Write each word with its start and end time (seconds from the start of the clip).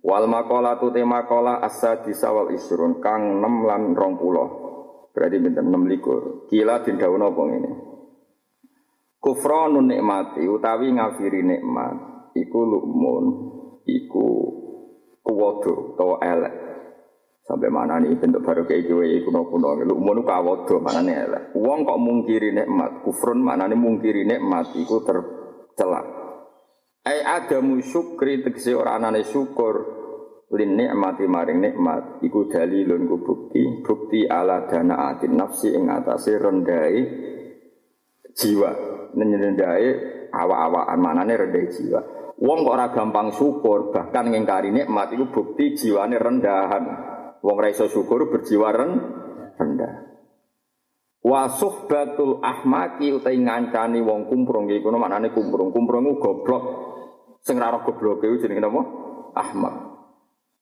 Wal 0.00 0.24
makola 0.32 0.80
tu 0.80 0.88
tema 0.88 1.28
kola 1.28 1.60
asa 1.60 2.00
disawal 2.00 2.48
isrun 2.56 3.04
kang 3.04 3.36
6 3.36 3.68
lan 3.68 3.92
20. 3.92 5.12
Berarti 5.12 5.36
pinten 5.36 5.66
6 5.68 5.92
likur. 5.92 6.48
Kila 6.48 6.80
dindawono 6.80 7.24
apa 7.28 7.42
ngene. 7.44 7.70
Kufranun 9.20 9.92
nikmati 9.92 10.48
utawi 10.48 10.96
ngafiri 10.96 11.44
nikmat 11.44 12.32
iku 12.32 12.60
lukmun 12.64 13.24
iku 13.84 14.26
kuwodo 15.20 15.92
utawa 15.92 16.16
elek. 16.24 16.54
Sampai 17.44 17.68
mana 17.68 18.00
nih 18.00 18.16
bentuk 18.16 18.40
baru 18.40 18.64
kayak 18.64 18.88
gue 18.88 19.20
kuno 19.26 19.52
kuno 19.52 19.76
lukmun 19.84 20.24
kawodo 20.24 20.80
mana 20.80 21.04
nih 21.04 21.16
elek. 21.28 21.42
Uang 21.60 21.84
kok 21.84 22.00
mungkiri 22.00 22.56
nikmat 22.56 23.04
kufrun 23.04 23.44
mana 23.44 23.68
nih 23.68 23.76
mungkiri 23.76 24.24
nikmat 24.24 24.72
iku 24.80 25.04
tercelak. 25.04 26.19
Ai 27.00 27.24
adamu 27.24 27.80
syukri 27.80 28.44
tegese 28.44 28.76
ora 28.76 29.00
anane 29.00 29.24
syukur. 29.24 30.00
Lin 30.50 30.76
nikmati 30.76 31.24
maring 31.30 31.62
nikmat. 31.62 32.20
Iku 32.20 32.50
dalilun 32.50 33.08
ku 33.08 33.16
bukti. 33.24 33.62
Bukti 33.80 34.26
ala 34.28 34.68
dana 34.68 35.14
atin 35.14 35.38
nafsi 35.38 35.72
ing 35.72 35.88
atase 35.88 36.36
rendai 36.36 36.96
jiwa. 38.34 38.70
Nenyendae 39.16 39.88
awa-awaan 40.28 41.00
manane 41.00 41.38
rendai 41.38 41.70
jiwa. 41.72 42.00
Wong 42.40 42.64
kok 42.64 42.72
ora 42.72 42.88
gampang 42.92 43.36
syukur 43.36 43.92
bahkan 43.92 44.32
ngingkari 44.32 44.72
nikmat 44.72 45.12
iku 45.12 45.30
bukti 45.32 45.78
jiwane 45.78 46.20
rendahan. 46.20 46.84
Wong 47.40 47.56
ra 47.56 47.68
iso 47.72 47.88
syukur 47.88 48.28
berjiwa 48.28 48.68
rendah. 49.56 49.94
Wa 51.20 51.52
suhbatul 51.52 52.40
ahmaki 52.40 53.12
utai 53.12 53.38
ngancani 53.40 54.00
wong 54.02 54.28
kumprung. 54.28 54.66
Iku 54.68 54.88
maknane 54.92 55.30
kumprung. 55.30 55.70
Kumprung 55.70 56.16
goblok 56.18 56.64
Sing 57.40 57.56
ra 57.56 57.72
roh 57.72 57.80
gobloke 57.84 58.28
iku 58.28 58.36
jenenge 58.44 58.60
napa? 58.60 58.82
Ahmad. 59.36 59.74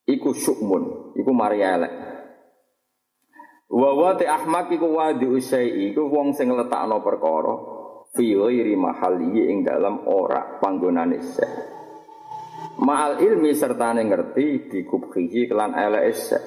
Iku 0.09 0.33
syukmun, 0.33 1.15
iku 1.19 1.31
mari 1.34 1.61
elek. 1.61 1.93
Wa 3.69 3.93
wa 3.93 4.17
te 4.17 4.25
ahmak 4.25 4.73
iku 4.73 4.97
wadi 4.97 5.29
usai 5.29 5.93
iku 5.93 6.09
wong 6.09 6.33
sing 6.33 6.49
letakno 6.49 7.05
perkara 7.05 7.55
fi 8.17 8.33
ghairi 8.33 8.73
mahalli 8.73 9.45
ing 9.53 9.61
dalam 9.61 10.09
ora 10.09 10.56
panggonane 10.56 11.21
sek. 11.21 11.53
Ma'al 12.79 13.21
ilmi 13.21 13.53
serta 13.53 13.93
ngerti 13.93 14.73
dikubhihi 14.73 15.51
kelan 15.51 15.77
elek 15.77 16.05
sek. 16.17 16.45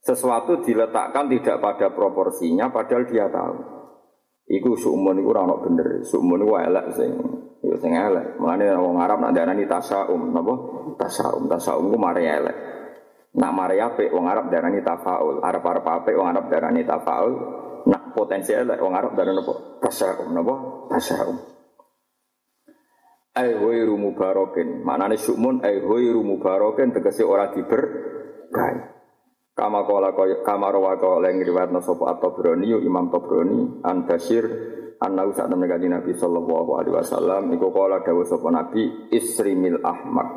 Sesuatu 0.00 0.64
diletakkan 0.64 1.28
tidak 1.28 1.60
pada 1.60 1.92
proporsinya 1.92 2.72
padahal 2.72 3.04
dia 3.06 3.28
tahu. 3.28 3.79
Iku 4.50 4.74
sumun 4.74 5.22
iku 5.22 5.30
ora 5.30 5.46
ono 5.46 5.62
bener. 5.62 6.02
Sumun 6.02 6.42
iku 6.42 6.58
elek 6.58 6.86
sing 6.98 7.10
Ya 7.60 7.76
sing 7.76 7.92
elek. 7.92 8.40
Mulane 8.40 8.72
wong 8.72 8.96
Arab 8.96 9.20
nak 9.20 9.36
darani 9.36 9.68
tasaum, 9.68 10.32
napa? 10.32 10.54
Tasaum, 10.96 11.44
tasaum 11.44 11.92
ku 11.92 11.96
mari 12.00 12.24
elek. 12.24 12.56
Nak 13.36 13.52
mari 13.52 13.76
apik 13.78 14.10
wong 14.10 14.26
Arab 14.26 14.48
darani 14.48 14.80
tafaul. 14.80 15.44
Arab-arab 15.44 15.84
apik 15.84 16.16
wong 16.16 16.28
Arab 16.32 16.48
darani 16.48 16.82
tafaul. 16.88 17.32
Nak 17.84 18.16
potensi 18.16 18.56
elek 18.56 18.80
wong 18.80 18.96
Arab 18.96 19.12
darani 19.12 19.44
napa? 19.44 19.54
Tasaum, 19.84 20.32
napa? 20.32 20.54
Tasaum. 20.88 21.36
Ai 23.36 23.54
ghairu 23.54 23.94
mubarakin. 23.94 24.82
Maknane 24.82 25.20
syukmun 25.20 25.60
ai 25.62 25.84
ghairu 25.84 26.24
mubarakin 26.24 26.96
tegese 26.96 27.22
ora 27.22 27.52
diberkahi. 27.52 28.99
Kama 29.60 29.84
kala 29.84 30.16
kaya 30.16 30.40
kama 30.40 30.72
rawa 30.72 30.96
ing 31.28 31.44
sapa 31.84 32.16
at-Tabrani 32.16 32.80
Imam 32.80 33.12
Tabrani 33.12 33.84
an 33.84 34.08
Basir 34.08 34.48
Anna 34.96 35.28
saat 35.36 35.52
temen 35.52 35.68
kaji 35.68 35.92
Nabi 35.92 36.16
Sallallahu 36.16 36.80
Alaihi 36.80 36.96
Wasallam 36.96 37.52
Iku 37.52 37.68
kala 37.68 38.00
dawa 38.00 38.24
sopa 38.24 38.48
Nabi 38.48 39.12
Isrimil 39.12 39.84
Ahmak 39.84 40.28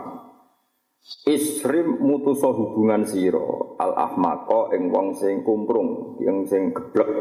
Isrim 1.24 2.04
mutuso 2.04 2.52
hubungan 2.52 3.08
siro 3.08 3.80
Al 3.80 3.96
Ahmako 3.96 4.76
ing 4.76 4.92
wong 4.92 5.16
sing 5.16 5.48
kumprung 5.48 6.20
Yang 6.20 6.52
sing 6.52 6.64
geblek 6.76 7.12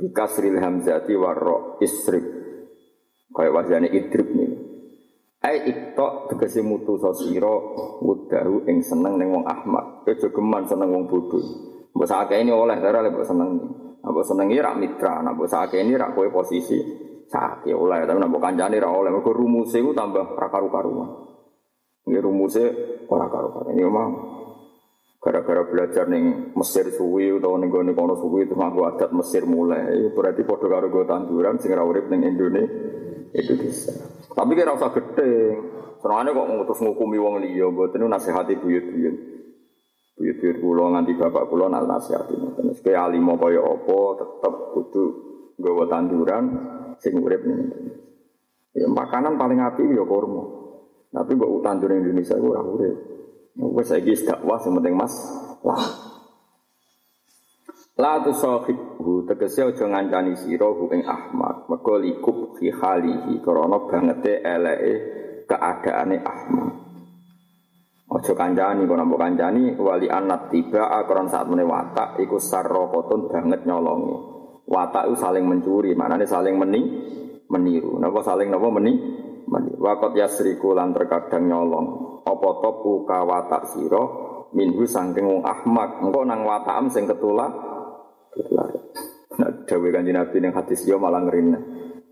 Bikasril 0.00 0.56
hamzati 0.56 1.12
warro 1.12 1.76
isrim 1.84 2.24
Kaya 3.36 3.52
wajahnya 3.52 3.92
idrib 3.92 4.32
nih 4.32 4.63
Ai 5.44 5.60
iktok 5.68 6.32
tegesi 6.32 6.64
mutuso 6.64 7.12
siro 7.12 7.76
Wudahu 8.00 8.64
ing 8.64 8.80
seneng 8.80 9.20
ning 9.20 9.28
wong 9.28 9.44
Ahmak 9.44 10.08
Kejogeman 10.08 10.64
seneng 10.64 10.88
wong 10.88 11.04
bodoh 11.04 11.44
Mbak 11.92 12.08
saat 12.08 12.32
ini 12.32 12.48
oleh 12.48 12.80
darah 12.80 13.04
lebih 13.04 13.28
seneng 13.28 13.60
nih 13.60 13.84
Nabo 14.04 14.20
senengi 14.20 14.60
rak 14.60 14.76
mitra, 14.76 15.24
nabo 15.24 15.48
sakit 15.48 15.80
ini 15.80 15.96
rak 15.96 16.12
kue 16.12 16.28
posisi 16.28 16.76
sakit 17.24 17.72
oleh, 17.72 18.04
tapi 18.04 18.20
nabo 18.20 18.36
kancani 18.36 18.76
rak 18.76 18.92
oleh. 18.92 19.08
Mereka 19.08 19.32
rumusnya 19.32 19.80
itu 19.80 19.96
tambah 19.96 20.36
rakaru 20.36 20.68
karuan. 20.68 21.10
Ini 22.04 22.20
rumusnya 22.20 22.68
ora 23.08 23.32
karu 23.32 23.48
karuan. 23.48 23.72
Ini 23.72 23.80
memang 23.80 24.08
gara-gara 25.24 25.64
belajar 25.64 26.04
nih 26.04 26.52
Mesir 26.52 26.92
suwi 26.92 27.32
atau 27.32 27.56
nih 27.56 27.72
gue 27.72 27.96
kono 27.96 28.12
suwi 28.20 28.44
itu 28.44 28.52
nganggo 28.52 28.84
adat 28.92 29.08
Mesir 29.16 29.48
mulai. 29.48 30.12
Berarti 30.12 30.44
podo 30.44 30.68
karo 30.68 30.92
gue 30.92 31.08
tanduran 31.08 31.56
sing 31.56 31.72
urip 31.72 32.12
ning 32.12 32.28
Indonesia 32.28 32.68
itu 33.34 33.52
bisa. 33.58 33.90
Tapi 34.30 34.54
kira 34.54 34.78
usah 34.78 34.94
gede. 34.94 35.58
Senengane 35.98 36.30
kok 36.30 36.46
ngutus 36.46 36.78
ngukumi 36.84 37.18
wong 37.18 37.42
liya, 37.42 37.66
mboten 37.72 38.06
nasihati 38.06 38.54
buyut-buyut. 38.60 39.16
Buyut-buyut 40.14 40.56
kula 40.62 40.84
nganti 40.94 41.12
bapak 41.18 41.50
kula 41.50 41.66
nak 41.66 41.90
nasihati 41.90 42.38
ngoten. 42.38 42.70
Kaya 42.78 43.10
alimo 43.10 43.34
kaya 43.34 43.58
apa 43.58 43.98
tetep 44.22 44.54
kudu 44.78 45.04
nggawa 45.58 45.84
tanduran 45.90 46.44
sing 47.02 47.18
urip 47.18 47.42
Ya 48.74 48.86
makanan 48.90 49.38
paling 49.38 49.62
apik 49.62 49.86
ya 49.90 50.02
kurma. 50.06 50.44
Tapi 51.14 51.30
mbok 51.34 51.62
tandur 51.62 51.94
Indonesia 51.94 52.38
ora 52.38 52.62
urip. 52.62 52.94
Wis 53.54 53.86
saiki 53.86 54.18
dakwah 54.18 54.58
sing 54.58 54.74
penting 54.74 54.94
Mas 54.98 55.14
lah. 55.62 56.13
La 57.94 58.18
tu 58.26 58.34
hu 58.34 59.22
tegese 59.22 59.70
aja 59.70 59.86
ngancani 59.86 60.34
sira 60.34 60.66
hu 60.66 60.90
ing 60.90 61.06
Ahmad. 61.06 61.70
Mergo 61.70 61.94
likub 62.02 62.58
fi 62.58 62.66
halihi 62.74 63.38
krana 63.38 63.86
bangete 63.86 64.42
eleke 64.42 64.92
keadaane 65.46 66.16
Ahmad. 66.26 66.70
Ojo 68.14 68.32
kancani, 68.34 68.86
kalau 68.86 68.98
nambah 69.00 69.18
kancani, 69.18 69.74
wali 69.74 70.06
anak 70.06 70.50
tiba 70.50 70.86
akron 70.86 71.26
saat 71.26 71.50
mene 71.50 71.66
watak, 71.66 72.20
iku 72.22 72.38
sarrokotun 72.38 73.26
banget 73.26 73.66
nyolongi. 73.66 74.14
Watak 74.70 75.10
itu 75.10 75.18
saling 75.18 75.42
mencuri, 75.46 75.98
mana 75.98 76.20
saling 76.22 76.54
meni, 76.54 76.80
meniru. 77.50 77.98
Napa 77.98 78.22
saling 78.22 78.54
napa 78.54 78.70
meni, 78.70 78.92
meni. 79.50 79.70
Wakot 79.82 80.14
yasriku 80.14 80.78
lan 80.78 80.94
terkadang 80.94 81.50
nyolong. 81.50 81.86
Apa 82.22 82.48
topu 82.62 83.02
ka 83.02 83.26
watak 83.26 83.72
siro, 83.74 84.04
minhu 84.54 84.86
sangking 84.86 85.26
wong 85.26 85.42
ahmak. 85.42 85.98
Engkau 85.98 86.22
nang 86.22 86.46
watakam 86.46 86.86
sing 86.92 87.10
ketula, 87.10 87.50
Nah, 89.34 89.50
dawe 89.66 89.88
kanji 89.90 90.10
nabi 90.14 90.38
yang 90.38 90.54
hadis 90.54 90.86
yo 90.86 90.98
malah 90.98 91.22
ngerina. 91.26 91.58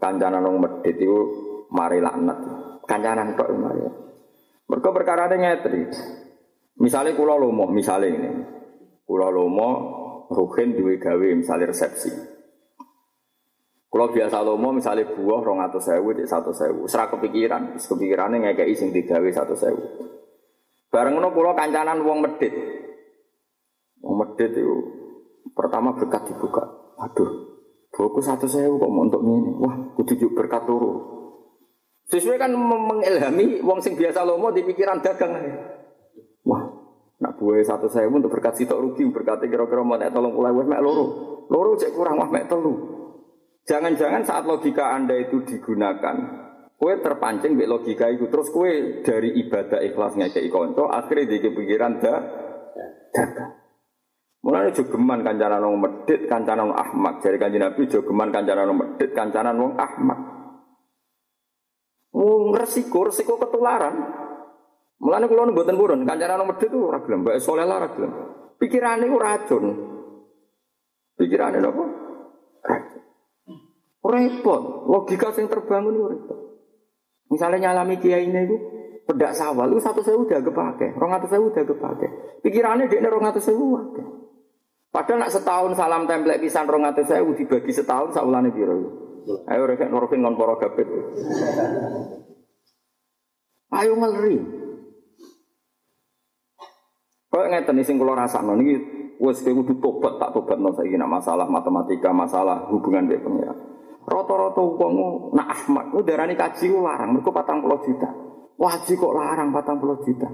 Kancanan 0.02 0.42
wong 0.42 0.58
medit 0.58 0.98
itu 0.98 1.14
mari 1.70 2.02
laknat. 2.02 2.38
Kancanan 2.82 3.38
kok 3.38 3.50
mari. 3.54 3.82
Mereka 4.66 4.88
perkara 4.90 5.30
ini 5.30 5.36
ngetri. 5.46 5.82
Misalnya 6.82 7.14
kulo 7.14 7.38
lomo, 7.38 7.70
misalnya 7.70 8.10
ini. 8.10 8.30
Kulo 9.06 9.28
lomo, 9.30 9.68
ruhin 10.32 10.74
duwe 10.74 10.98
gawe, 10.98 11.28
misalnya 11.38 11.70
resepsi. 11.70 12.10
Kulo 13.86 14.08
biasa 14.10 14.42
lomo, 14.42 14.72
misalnya 14.74 15.12
buah 15.12 15.40
rong 15.44 15.60
atau 15.62 15.78
sewu, 15.78 16.16
cek 16.16 16.26
satu 16.26 16.50
sewu. 16.50 16.88
Serah 16.88 17.12
kepikiran, 17.12 17.76
kepikirannya 17.76 18.50
ngekei 18.50 18.74
sing 18.74 18.90
digawe 18.90 19.28
satu 19.30 19.54
sewu. 19.54 19.82
Bareng 20.88 21.20
no 21.20 21.30
kulo 21.30 21.54
kancanan 21.54 22.02
wong 22.02 22.24
medit. 22.24 22.54
Wong 24.02 24.16
medit 24.18 24.50
itu 24.56 25.01
pertama 25.50 25.98
berkat 25.98 26.30
dibuka. 26.30 26.62
Aduh, 27.02 27.30
buku 27.90 28.20
satu 28.22 28.46
sewu 28.46 28.78
kok 28.78 28.90
mau 28.92 29.02
untuk 29.02 29.22
ini. 29.26 29.52
Wah, 29.58 29.74
kudu 29.98 30.30
berkat 30.32 30.62
turu. 30.64 30.92
Sesuai 32.06 32.38
kan 32.38 32.52
mengilhami 32.54 33.62
wong 33.64 33.78
sing 33.82 33.98
biasa 33.98 34.22
lomo 34.22 34.54
di 34.54 34.62
pikiran 34.62 35.02
dagang. 35.02 35.32
Wah, 36.46 36.62
nak 37.22 37.38
buaya 37.38 37.62
satu 37.62 37.86
saya 37.86 38.10
untuk 38.10 38.34
berkat 38.34 38.58
sitok 38.58 38.82
rugi 38.82 39.06
berkati 39.08 39.46
kira-kira 39.46 39.86
mau 39.86 39.96
tolong 39.96 40.34
pulau 40.34 40.62
mek 40.66 40.82
loro. 40.82 41.06
Loro 41.48 41.78
cek 41.78 41.94
kurang 41.94 42.18
wah 42.18 42.28
mek 42.28 42.50
telu. 42.50 42.74
Jangan-jangan 43.62 44.26
saat 44.26 44.42
logika 44.42 44.90
Anda 44.90 45.14
itu 45.22 45.46
digunakan 45.46 46.42
Kue 46.82 46.98
terpancing 46.98 47.54
be 47.54 47.62
logika 47.70 48.10
itu 48.10 48.26
terus 48.26 48.50
kue 48.50 49.06
dari 49.06 49.38
ibadah 49.46 49.78
ikhlas 49.86 50.18
ngekei 50.18 50.50
konco 50.50 50.90
akhirnya 50.90 51.30
di 51.30 51.38
pikiran 51.38 52.02
dah 52.02 52.18
dagang. 53.14 53.61
Mulane 54.42 54.74
jogeman 54.74 55.22
kancanan 55.22 55.62
wong 55.62 55.78
medit, 55.78 56.26
kancanan 56.26 56.74
wong 56.74 56.74
ahmak. 56.74 57.22
Jadi 57.22 57.38
kanjeng 57.38 57.62
Nabi 57.62 57.86
jogeman 57.86 58.34
kancanan 58.34 58.74
wong 58.74 58.78
medit, 58.82 59.10
kancanan 59.14 59.54
wong 59.54 59.72
ahmak. 59.78 60.20
Wong 62.10 62.50
resiko, 62.58 63.06
resiko 63.06 63.38
ketularan. 63.38 63.94
Mulane 64.98 65.30
kula 65.30 65.46
nu 65.46 65.54
mboten 65.54 65.78
purun, 65.78 66.02
kancanan 66.02 66.42
wong 66.42 66.58
medit 66.58 66.74
itu 66.74 66.78
ora 66.82 66.98
gelem, 67.06 67.22
mbak 67.22 67.38
lah 67.38 67.76
ora 67.78 67.88
gelem. 67.94 68.12
Pikirane 68.58 69.04
ku 69.06 69.18
racun. 69.22 69.64
Pikirane 71.14 71.58
napa? 71.62 71.84
Repot, 74.02 74.62
logika 74.90 75.30
sing 75.30 75.46
terbangun 75.46 75.94
itu 75.94 76.04
repot. 76.10 76.38
Misalnya 77.30 77.70
nyalami 77.70 78.02
kiai 78.02 78.26
ini 78.26 78.44
itu 78.44 78.56
pedak 79.06 79.38
sawal 79.38 79.70
itu 79.70 79.78
satu 79.78 80.02
sewu 80.02 80.26
udah 80.26 80.42
kepake, 80.42 80.98
rong 80.98 81.14
atau 81.14 81.30
sewu 81.30 81.54
udah 81.54 81.62
kepake. 81.62 82.06
Pikirannya 82.42 82.90
dia 82.90 83.06
rong 83.06 83.22
atau 83.22 83.38
sewu 83.38 83.78
wae. 83.78 84.21
Padahal 84.92 85.24
nak 85.24 85.32
setahun 85.32 85.72
salam 85.72 86.04
template 86.04 86.44
pisan 86.44 86.68
rong 86.68 86.84
atau 86.84 87.00
sewu 87.00 87.32
dibagi 87.32 87.72
setahun 87.72 88.12
saulane 88.12 88.52
biro. 88.52 88.76
Ayo 89.48 89.64
reken 89.64 89.88
reken 89.88 90.20
ngon 90.20 90.36
poro 90.36 90.60
gabet. 90.60 90.84
Ayo 93.72 93.96
ngeri. 93.96 94.36
Kau 97.32 97.48
ngeten 97.48 97.80
sing 97.80 97.96
kula 97.96 98.12
rasakno 98.12 98.52
niki 98.60 98.76
wis 99.16 99.40
kudu 99.40 99.80
tobat 99.80 100.20
tak 100.20 100.36
tobat 100.36 100.60
non 100.60 100.76
saiki 100.76 101.00
nak 101.00 101.08
masalah 101.08 101.48
matematika, 101.48 102.12
masalah 102.12 102.68
hubungan 102.68 103.08
dengan 103.08 103.24
pengira. 103.24 103.54
Rata-rata 104.04 104.60
wong 104.60 105.32
nak 105.32 105.48
Ahmad 105.48 105.88
ku 105.96 106.04
darani 106.04 106.36
kaji 106.36 106.68
ku 106.68 106.84
larang 106.84 107.16
mergo 107.16 107.32
40 107.32 107.86
juta. 107.88 108.08
Wajib 108.60 109.00
kok 109.00 109.14
larang 109.16 109.48
40 109.48 110.04
juta. 110.04 110.28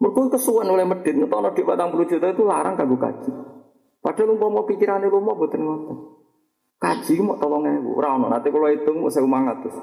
Mergo 0.00 0.20
kesuwen 0.32 0.72
oleh 0.72 0.88
medit 0.88 1.12
ngetono 1.12 1.52
di 1.52 1.60
40 1.60 2.08
juta 2.08 2.26
itu 2.32 2.42
larang 2.48 2.80
kanggo 2.80 2.96
kaji. 2.96 3.30
Padahal 4.04 4.36
umpama 4.36 4.68
pikirane 4.68 5.08
rumah 5.08 5.32
boten 5.32 5.64
ngoten. 5.64 5.96
Kaji 6.76 7.24
mau 7.24 7.40
tolong 7.40 7.64
ewu, 7.64 7.96
ora 7.96 8.20
ono. 8.20 8.28
Nanti 8.28 8.52
kalau 8.52 8.68
hitung 8.68 9.00
mau 9.00 9.08
saya 9.08 9.24
umangat 9.24 9.64
terus. 9.64 9.80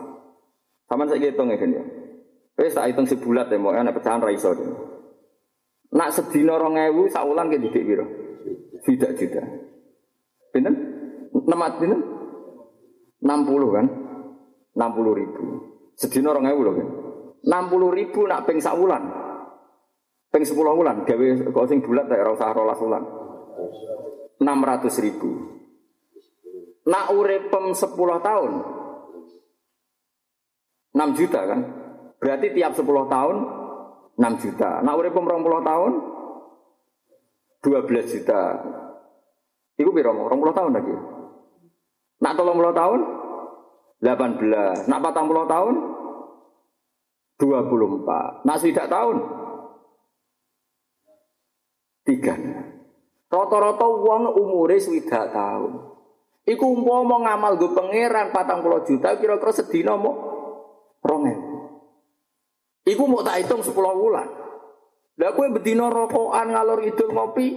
Sama 0.86 1.10
saya 1.10 1.18
hitung 1.26 1.50
ya 1.50 1.58
kan 1.58 1.74
ya. 1.74 1.84
Wes 2.62 2.78
tak 2.78 2.94
hitung 2.94 3.10
sebulat 3.10 3.50
ya, 3.50 3.58
mau 3.58 3.74
enak 3.74 3.98
pecahan 3.98 4.22
raiso 4.22 4.54
deh. 4.54 4.70
Nak 5.98 6.14
sedina 6.14 6.62
rong 6.62 6.78
ewu, 6.78 7.10
saulan 7.10 7.50
ke 7.50 7.58
didik 7.58 7.82
biro. 7.82 8.06
Tidak 8.86 9.12
juta. 9.18 9.42
Pinten? 10.54 10.76
Nemat 11.34 11.82
pinten? 11.82 12.06
60 13.26 13.74
kan? 13.74 13.86
60 14.78 15.18
ribu. 15.18 15.44
Sedina 15.98 16.38
rong 16.38 16.46
ewu 16.46 16.62
loh 16.62 16.74
kan? 16.78 16.88
60 17.42 17.98
ribu 17.98 18.30
nak 18.30 18.46
peng 18.46 18.62
saulan. 18.62 19.10
Peng 20.30 20.46
10 20.46 20.54
bulan, 20.54 21.02
gawe 21.10 21.26
kok 21.50 21.68
sing 21.68 21.82
bulat 21.82 22.06
ya, 22.08 22.22
ora 22.22 22.38
usah 22.38 22.54
rolas 22.54 22.78
bulan. 22.78 23.21
600 24.42 25.06
ribu. 25.06 25.32
Nak 26.88 27.14
urepem 27.14 27.66
10 27.78 27.94
tahun 28.26 28.52
6 30.92 31.18
juta 31.18 31.40
kan? 31.48 31.60
Berarti 32.20 32.48
tiap 32.54 32.74
10 32.76 32.86
tahun 33.08 33.36
6 34.18 34.44
juta. 34.44 34.82
Nak 34.84 34.96
urepem 34.98 35.24
20 35.26 35.70
tahun 35.70 35.92
12 37.62 38.14
juta. 38.14 38.42
Iku 39.78 39.90
piro? 39.94 40.12
20 40.14 40.58
tahun 40.58 40.72
lagi. 40.74 40.96
Nak 42.22 42.34
30 42.38 42.74
tahun 42.74 43.00
18. 44.02 44.90
Nak 44.90 45.00
40 45.02 45.54
tahun 45.54 45.74
24. 47.42 48.46
Nak 48.46 48.58
tidak 48.62 48.88
tahun 48.90 49.18
3. 52.06 52.61
Rata-rata 53.32 53.88
wong 53.88 54.36
umure 54.36 54.76
swidak 54.76 55.32
tahun. 55.32 55.80
Iku 56.44 56.66
umpama 56.68 57.24
ngamal 57.24 57.56
go 57.56 57.72
pangeran 57.72 58.36
40 58.36 58.88
juta 58.92 59.16
kira-kira 59.16 59.52
sedina 59.56 59.96
mau 59.96 60.20
2000. 61.00 62.92
Iku 62.92 63.04
mau 63.08 63.24
tak 63.24 63.46
hitung 63.46 63.64
10 63.64 63.72
bulan. 63.72 64.28
Lah 65.16 65.32
kowe 65.38 65.48
bedina 65.54 65.88
rokokan 65.88 66.50
ngalor 66.52 66.82
idul 66.84 67.14
ngopi 67.14 67.56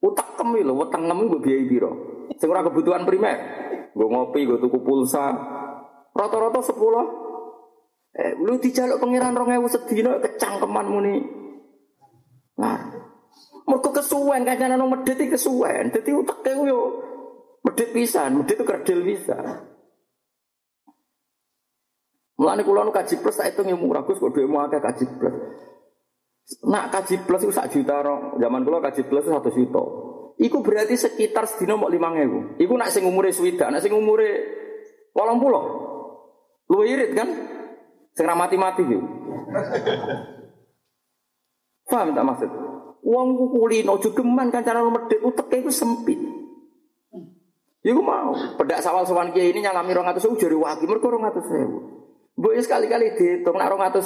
utak 0.00 0.38
kemi 0.40 0.64
lho 0.64 0.74
nem 0.74 1.20
gue 1.28 1.40
biaya 1.44 1.62
piro. 1.68 1.92
Sing 2.34 2.48
ora 2.50 2.66
kebutuhan 2.66 3.06
primer. 3.06 3.36
Gue 3.96 4.08
ngopi, 4.12 4.44
gue 4.44 4.58
tuku 4.60 4.82
pulsa. 4.84 5.32
Rata-rata 6.12 6.60
10 6.60 7.26
Eh, 8.16 8.32
lu 8.40 8.56
dijaluk 8.56 8.96
pangeran 8.96 9.36
2000 9.36 9.68
sedina 9.68 10.16
kecangkeman 10.16 10.88
muni. 10.88 11.20
Nah, 12.56 12.80
mereka 13.66 13.90
kesuwen 13.98 14.46
kancane 14.46 14.78
nang 14.78 14.88
medhit 14.88 15.18
iki 15.18 15.34
kesuwen. 15.34 15.90
Dadi 15.90 16.14
uteke 16.14 16.54
yo 16.62 16.80
medhit 17.66 17.90
pisan, 17.90 18.38
medhit 18.38 18.54
itu 18.54 18.64
kerdil 18.64 19.02
bisa. 19.02 19.66
Mulane 22.38 22.62
kula 22.62 22.86
nu 22.86 22.94
kaji 22.94 23.18
plus 23.18 23.40
tak 23.40 23.50
hitung 23.50 23.74
ilmu 23.74 23.90
ragus 23.90 24.22
kok 24.22 24.30
dhuwitmu 24.30 24.60
akeh 24.60 24.78
kaji 24.78 25.04
plus. 25.18 25.34
Nak 26.62 26.94
kaji 26.94 27.26
plus 27.26 27.42
itu 27.42 27.50
sak 27.50 27.74
juta 27.74 28.06
rong. 28.06 28.38
Zaman 28.38 28.62
kula 28.62 28.78
kaji 28.78 29.02
plus 29.10 29.26
itu 29.26 29.34
satu 29.34 29.50
juta. 29.50 29.84
Iku 30.36 30.60
berarti 30.60 31.00
sekitar 31.00 31.48
sedina 31.48 31.80
mau 31.80 31.88
lima 31.88 32.12
ngewu. 32.12 32.60
Iku 32.60 32.76
nak 32.76 32.92
sing 32.92 33.08
umure 33.08 33.32
swidak, 33.32 33.72
nak 33.72 33.80
sing 33.80 33.96
umure 33.96 34.28
walang 35.16 35.40
pulau. 35.40 35.64
Lu 36.68 36.84
irit 36.84 37.16
kan? 37.16 37.24
Sing 38.12 38.28
mati-mati 38.28 38.84
gitu. 38.84 39.00
Paham 41.88 42.12
tak 42.12 42.26
maksud? 42.26 42.50
Uang 43.06 43.38
ku 43.38 43.54
kulino 43.54 44.02
jogeman 44.02 44.50
kan 44.50 44.66
cara 44.66 44.82
medit 44.82 45.22
utek 45.22 45.62
itu 45.62 45.70
sempit. 45.70 46.18
Ya 47.86 47.94
mau. 47.94 48.34
Pedak 48.58 48.82
sawal 48.82 49.06
sowan 49.06 49.30
kiai 49.30 49.54
ini 49.54 49.62
nyalami 49.62 49.94
sewu 50.18 50.34
jari 50.34 50.58
wagi 50.58 50.90
rong 50.90 51.22
atau 51.22 51.42
sewu. 51.46 51.78
Bu 52.34 52.50
sekali-kali 52.58 53.14
dihitung 53.14 53.54
rong 53.54 53.82
atau 53.86 54.02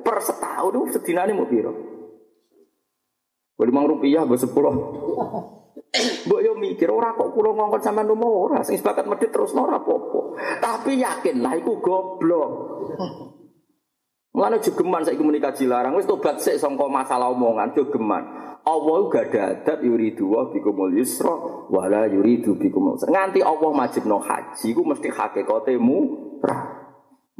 per 0.00 0.24
setahun 0.24 0.72
itu 0.72 0.96
sedinane 0.96 1.36
mau 1.36 1.44
biro. 1.44 1.72
Bu 3.60 3.62
lima 3.68 3.84
rupiah, 3.84 4.24
bu 4.24 4.40
sepuluh. 4.40 4.72
Bu 6.24 6.40
yo 6.40 6.56
mikir 6.56 6.88
ora 6.88 7.12
kok 7.12 7.36
pulau 7.36 7.52
ngongkon 7.52 7.84
sama 7.84 8.00
nomor 8.00 8.48
ora 8.48 8.64
sing 8.64 8.80
sepakat 8.80 9.04
medit 9.04 9.28
terus 9.28 9.52
ora 9.52 9.84
popo. 9.84 10.32
Tapi 10.64 10.96
yakin 10.96 11.44
lah 11.44 11.60
iku 11.60 11.76
goblok. 11.76 12.50
Mulane 14.30 14.62
jogeman 14.62 15.02
saiki 15.02 15.26
muni 15.26 15.42
kaji 15.42 15.66
larang 15.66 15.98
wis 15.98 16.06
tobat 16.06 16.38
sik 16.38 16.54
sangka 16.54 16.86
masalah 16.86 17.34
omongan 17.34 17.74
jogeman. 17.74 18.22
Allah 18.62 18.98
gak 19.10 19.34
ada 19.34 19.40
adat 19.56 19.78
yuridu 19.82 20.30
wa 20.30 20.52
bikumul 20.52 20.92
yusra 20.94 21.32
wala 21.66 22.06
yuridu 22.06 22.54
bikumul 22.54 22.94
usra. 22.94 23.10
Nganti 23.10 23.42
Allah 23.42 23.70
majibno 23.74 24.22
haji 24.22 24.68
ku 24.70 24.86
mesti 24.86 25.10
hakikate 25.10 25.74
murah. 25.80 26.78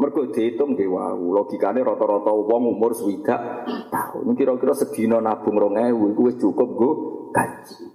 Mergo 0.00 0.32
dihitung 0.32 0.80
ge 0.80 0.88
wau, 0.88 1.36
logikane 1.36 1.84
rata-rata 1.84 2.32
wong 2.32 2.72
umur 2.72 2.96
swidak 2.96 3.68
tahun. 3.92 4.32
Kira-kira 4.32 4.72
sedina 4.72 5.20
nabung 5.20 5.60
2000 5.60 5.92
iku 5.92 6.22
wis 6.24 6.40
cukup 6.40 6.68
go 6.72 6.90
gaji. 7.36 7.89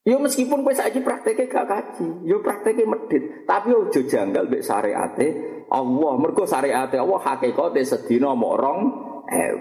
Yo 0.00 0.16
meskipun 0.16 0.64
kowe 0.64 0.72
saiki 0.72 1.04
prakteke 1.04 1.44
gak 1.44 1.68
kaji, 1.68 2.24
yo 2.24 2.40
prakteke 2.40 2.88
medit, 2.88 3.44
tapi 3.44 3.76
yo 3.76 3.92
aja 3.92 4.00
janggal 4.00 4.48
mbek 4.48 4.64
syariate 4.64 5.26
Allah. 5.68 6.12
Mergo 6.16 6.48
syariate 6.48 6.96
Allah 6.96 7.20
hakikate 7.20 7.84
sedina 7.84 8.32
mok 8.32 8.54
rong 8.56 8.80
eh 9.28 9.52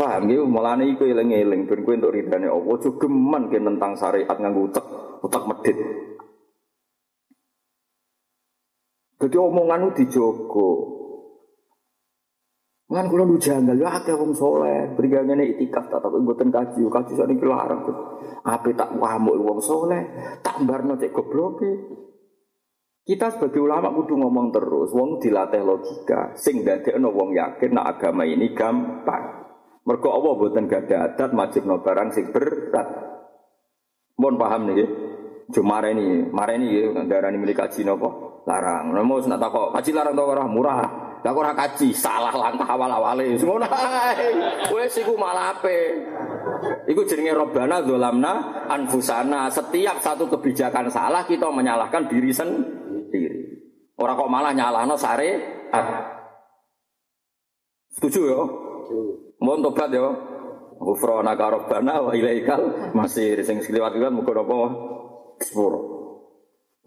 Paham 0.00 0.32
ya, 0.32 0.40
mulane 0.48 0.96
iku 0.96 1.04
eling-eling 1.04 1.68
ben 1.68 1.84
kowe 1.84 1.92
entuk 1.92 2.16
ridane 2.16 2.48
Allah 2.48 2.72
aja 2.72 2.88
geman 2.96 3.52
ke 3.52 3.60
tentang 3.60 3.92
syariat 4.00 4.32
nganggo 4.32 4.72
utek, 4.72 4.86
utek 5.20 5.44
medit. 5.44 5.76
Jadi 9.20 9.36
omonganmu 9.36 9.92
dijogo. 9.92 10.99
Kan 12.90 13.06
kula 13.06 13.22
lu 13.22 13.38
janggal 13.38 13.78
ya 13.78 14.02
akeh 14.02 14.18
wong 14.18 14.34
saleh, 14.34 14.98
brigangane 14.98 15.46
itikaf 15.54 15.86
tak 15.86 16.02
tapi 16.02 16.26
mboten 16.26 16.50
kaji, 16.50 16.82
kaji 16.90 17.12
sakniki 17.14 17.46
larang. 17.46 17.86
Ape 18.42 18.74
tak 18.74 18.98
wamuk 18.98 19.38
wong 19.38 19.62
soleh, 19.62 20.10
tak 20.42 20.58
barno 20.66 20.98
cek 20.98 21.14
gobloke. 21.14 21.70
Kita 23.06 23.30
sebagai 23.30 23.62
ulama 23.62 23.94
kudu 23.94 24.18
ngomong 24.18 24.50
terus, 24.50 24.90
wong 24.90 25.22
dilatih 25.22 25.62
logika, 25.62 26.34
sing 26.34 26.66
dadekno 26.66 27.14
wong 27.14 27.30
yakin 27.38 27.78
nak 27.78 27.94
agama 27.94 28.26
ini 28.26 28.50
gampang. 28.58 29.38
Mergo 29.86 30.10
Allah 30.10 30.32
mboten 30.34 30.66
gada 30.66 31.14
adat 31.14 31.30
majibno 31.30 31.78
barang 31.86 32.10
sing 32.10 32.34
berat. 32.34 32.90
Mohon 34.18 34.34
paham 34.36 34.62
nih, 34.66 34.88
cuma 35.54 35.78
ini, 35.86 36.26
mareni 36.26 36.74
ya, 36.74 37.06
darani 37.06 37.38
milik 37.38 37.54
kaji 37.54 37.86
nopo 37.86 38.42
larang. 38.50 38.90
Namo 38.90 39.22
nak 39.22 39.38
takok 39.38 39.78
kaji 39.78 39.90
larang 39.94 40.14
to 40.18 40.24
ora 40.26 40.44
murah. 40.50 41.09
Lah 41.20 41.32
ora 41.36 41.52
kaji, 41.52 41.92
salah 41.92 42.32
langkah 42.32 42.64
awal-awale. 42.64 43.36
Ngono 43.36 43.68
ae. 43.68 44.28
Wis 44.72 44.96
iku 45.04 45.20
malah 45.20 45.52
ape. 45.52 46.00
Iku 46.88 47.04
jenenge 47.04 47.36
Robbana 47.36 47.84
dolamna 47.84 48.64
anfusana. 48.72 49.52
Setiap 49.52 50.00
satu 50.00 50.32
kebijakan 50.32 50.88
salah 50.88 51.28
kita 51.28 51.52
menyalahkan 51.52 52.08
diri 52.08 52.32
sendiri. 52.32 53.60
Orang 54.00 54.16
kok 54.16 54.32
malah 54.32 54.52
nyalahno 54.56 54.96
syariat. 54.96 55.44
Setuju 57.92 58.20
ya? 58.32 58.40
Mohon 59.44 59.60
tobat 59.68 59.92
ya. 59.92 60.08
Ghufrana 60.80 61.36
ka 61.36 61.52
rabbana 61.52 62.00
wa 62.00 62.16
ilaikal 62.16 62.96
masih 62.96 63.44
sing 63.44 63.60
kliwat 63.60 63.92
kan 64.00 64.16
muga 64.16 64.32
napa 64.32 64.56
sepuro. 65.36 65.80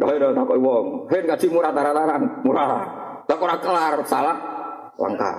Lah 0.01 0.09
ora 0.09 0.33
tak 0.33 0.57
wong, 0.57 1.05
hen 1.13 1.29
kaji 1.29 1.47
murah 1.53 1.69
tararan, 1.69 2.41
murah. 2.41 3.02
Tak 3.27 3.39
ora 3.39 3.55
kelar 3.59 3.95
salah 4.05 4.35
langka. 4.99 5.31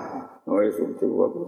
Oh 0.44 0.60
suci 0.60 1.04
aku. 1.08 1.42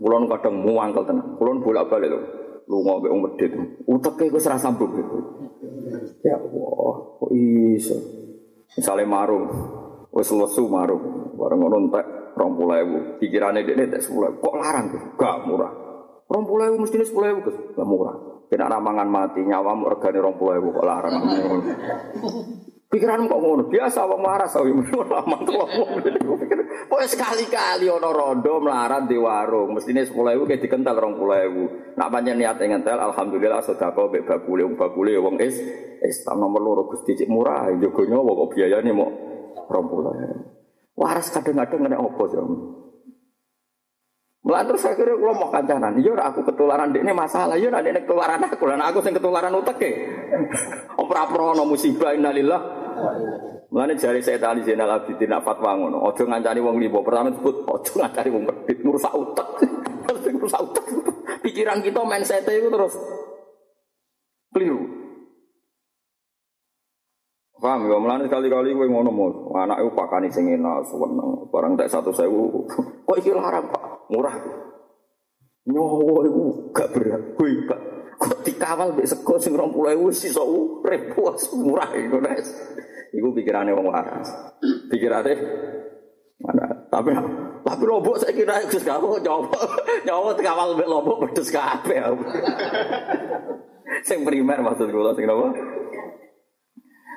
Kulon 0.00 0.30
kadang 0.30 0.54
muangkel 0.64 1.04
tenan. 1.04 1.36
Kulon 1.36 1.60
bolak-balik 1.60 2.08
lho. 2.08 2.20
Lunga 2.64 2.96
mbek 2.96 3.12
wong 3.12 3.22
medhit. 3.28 3.52
Uteke 3.84 4.32
wis 4.32 4.48
ra 4.48 4.56
sambung. 4.56 4.88
Ya 6.24 6.40
Allah, 6.40 6.94
kok 7.20 7.30
iso. 7.36 7.96
Misalnya 8.74 9.04
marung, 9.04 9.44
wis 10.08 10.32
lesu 10.32 10.64
marung, 10.72 11.36
bareng 11.36 11.60
ngono 11.60 11.76
entek 11.84 12.06
20.000. 12.40 13.20
Pikirane 13.20 13.60
dhekne 13.68 13.92
entek 13.92 14.00
10.000. 14.00 14.40
Kok 14.40 14.54
larang 14.56 14.88
tuh? 14.88 15.02
Gak 15.20 15.36
murah. 15.44 15.72
20.000 16.32 16.80
mestine 16.80 17.04
10.000 17.04 17.44
Gus. 17.44 17.56
Gak 17.76 17.84
murah. 17.84 18.16
Kena 18.48 18.72
ramangan 18.72 19.08
mati, 19.08 19.44
nyawamu 19.44 19.92
regane 19.92 20.18
20.000 20.24 20.72
kok 20.72 20.86
larang. 20.88 21.14
Pikiran 22.94 23.26
kok 23.26 23.42
ngono, 23.42 23.66
biasa 23.66 24.06
wong 24.06 24.22
waras 24.22 24.54
sawi 24.54 24.70
lama 25.10 25.42
kelompok. 25.42 25.98
Pikir, 25.98 26.58
pokoke 26.86 27.10
sekali-kali 27.10 27.90
ana 27.90 28.06
rondo 28.14 28.62
melarat 28.62 29.10
di 29.10 29.18
warung, 29.18 29.74
mestine 29.74 30.06
10.000 30.06 30.14
kayak 30.46 30.62
dikental 30.62 31.02
20.000. 31.02 31.98
Nak 31.98 32.08
pancen 32.14 32.38
niat 32.38 32.54
ngentel 32.54 32.94
alhamdulillah 32.94 33.66
sedekah 33.66 33.98
mbek 33.98 34.22
bakule 34.30 34.62
wong 34.70 34.78
bakule 34.78 35.10
wong 35.18 35.42
is 35.42 35.58
Islam 36.06 36.46
nomor 36.46 36.62
loro 36.62 36.86
Gusti 36.86 37.18
cik 37.18 37.26
murah, 37.26 37.66
jogo 37.82 38.06
nyawa 38.06 38.30
kok 38.30 38.48
biayane 38.54 38.90
mau 38.94 39.10
20.000. 39.66 40.94
Waras 40.94 41.34
kadang-kadang 41.34 41.90
kena 41.90 41.98
opo 41.98 42.30
sih. 42.30 42.38
Mulai 44.44 44.68
terus 44.70 44.86
saya 44.86 44.94
kira 44.94 45.18
kalau 45.18 45.34
mau 45.34 45.48
kancanan, 45.48 45.98
iya 45.98 46.14
aku 46.20 46.44
ketularan 46.46 46.92
ini 46.92 47.16
masalah, 47.16 47.56
iya 47.56 47.72
nanti 47.72 47.96
ketularan 47.96 48.44
aku, 48.44 48.68
dan 48.68 48.84
aku 48.86 49.00
sing 49.00 49.16
ketularan 49.16 49.56
utek 49.56 49.76
ke. 49.82 49.90
Om 51.00 51.08
praprono 51.08 51.64
musibah 51.64 52.12
innalillah 52.12 52.83
Mulane 53.74 53.98
jari 53.98 54.22
saya 54.22 54.38
tali 54.38 54.62
Zainal 54.62 54.90
Abidin 54.90 55.30
nak 55.30 55.42
fatwa 55.42 55.74
ngono. 55.74 55.98
Ojo 56.06 56.22
ngancani 56.22 56.60
wong 56.62 56.78
libo. 56.78 57.02
Pertama 57.02 57.34
disebut 57.34 57.66
ojo 57.66 57.92
ngancani 57.98 58.28
wong 58.30 58.44
medit 58.46 58.78
ngrusak 58.82 59.14
utek. 59.14 59.48
ngrusak 60.38 60.62
utek. 60.62 60.84
Pikiran 61.42 61.82
kita 61.82 62.00
mindset 62.06 62.46
itu 62.46 62.70
terus 62.70 62.94
keliru. 64.54 65.04
Paham 67.64 67.88
ya, 67.88 67.96
mulane 67.96 68.28
sekali-kali 68.28 68.76
kowe 68.76 68.84
ngono 68.84 69.08
mo, 69.08 69.26
anak 69.56 69.80
iku 69.80 69.96
pakane 69.96 70.28
sing 70.28 70.52
enak, 70.52 70.84
seneng, 70.84 71.48
barang 71.48 71.80
tak 71.80 71.88
satu 71.88 72.12
sewu. 72.12 72.68
Kok 73.08 73.16
iki 73.24 73.32
larang, 73.32 73.72
Pak? 73.72 74.12
Murah. 74.12 74.36
Nyowo 75.72 76.28
iku 76.28 76.42
gak 76.76 76.92
berat, 76.92 77.22
kowe 77.40 77.48
gak 77.64 77.93
kok 78.18 78.40
dikawal 78.46 78.94
mbek 78.94 79.08
sego 79.08 79.34
sing 79.38 79.54
20.000 79.56 80.14
sisa 80.14 80.42
urip 80.42 81.14
murah 81.58 81.90
iku 81.94 82.18
Nes. 82.22 82.48
Iku 83.14 83.30
pikirane 83.30 83.70
wong 83.74 83.86
waras. 83.90 84.28
Pikirane 84.90 85.32
mana? 86.42 86.66
Tapi 86.90 87.14
tapi 87.64 87.82
lombok 87.86 88.20
saya 88.20 88.34
kira 88.34 88.60
Gus 88.66 88.84
kamu 88.84 89.22
nyowo 89.22 89.48
nyowo 90.06 90.30
dikawal 90.34 90.74
mbek 90.74 90.90
lombok 90.90 91.16
pedes 91.28 91.48
kabeh. 91.50 92.02
sing 94.08 94.26
primer 94.26 94.60
maksud 94.60 94.90
kula 94.90 95.14
sing 95.16 95.24
napa? 95.24 95.54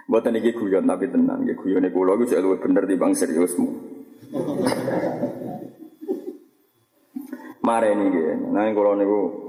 Mboten 0.08 0.40
iki 0.40 0.56
guyon 0.56 0.88
tapi 0.88 1.12
tenan, 1.12 1.44
nggih 1.44 1.60
guyone 1.60 1.92
kula 1.92 2.16
iku 2.16 2.24
jek 2.32 2.40
luwih 2.40 2.60
bener 2.64 2.88
timbang 2.88 3.12
seriusmu. 3.12 3.68
Mare 7.68 7.90
nggih. 7.92 8.56
Nah 8.56 8.72
kula 8.72 8.96
niku 8.96 9.47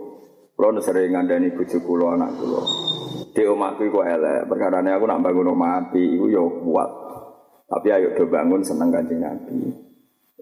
kula 0.58 0.82
sering 0.82 1.14
ngandani 1.14 1.54
bojo 1.54 1.78
kula 1.86 2.18
anak 2.18 2.34
kula. 2.34 2.62
Di 3.30 3.46
omahku 3.46 3.86
iku 3.86 4.02
elek, 4.02 4.50
perkarane 4.50 4.90
aku 4.90 5.06
nak 5.06 5.22
bangun 5.22 5.54
omah 5.54 5.86
api 5.86 6.18
iku 6.18 6.26
ya 6.26 6.42
kuat. 6.42 6.90
Tapi 7.70 7.88
ayo 7.94 8.10
do 8.18 8.26
bangun 8.26 8.66
seneng 8.66 8.90
Kanjeng 8.90 9.22
Nabi. 9.22 9.70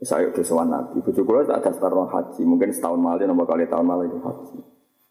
Saya 0.01 0.33
do 0.33 0.41
sowan 0.41 0.73
Nabi. 0.73 1.05
Bojo 1.05 1.21
kula 1.21 1.45
tak 1.45 1.69
daftar 1.69 1.93
haji, 1.93 2.43
mungkin 2.49 2.73
setahun 2.73 2.97
malih 2.97 3.29
nomor 3.29 3.45
kali 3.45 3.69
tahun 3.69 3.85
malih 3.85 4.09
itu 4.09 4.19
haji. 4.25 4.57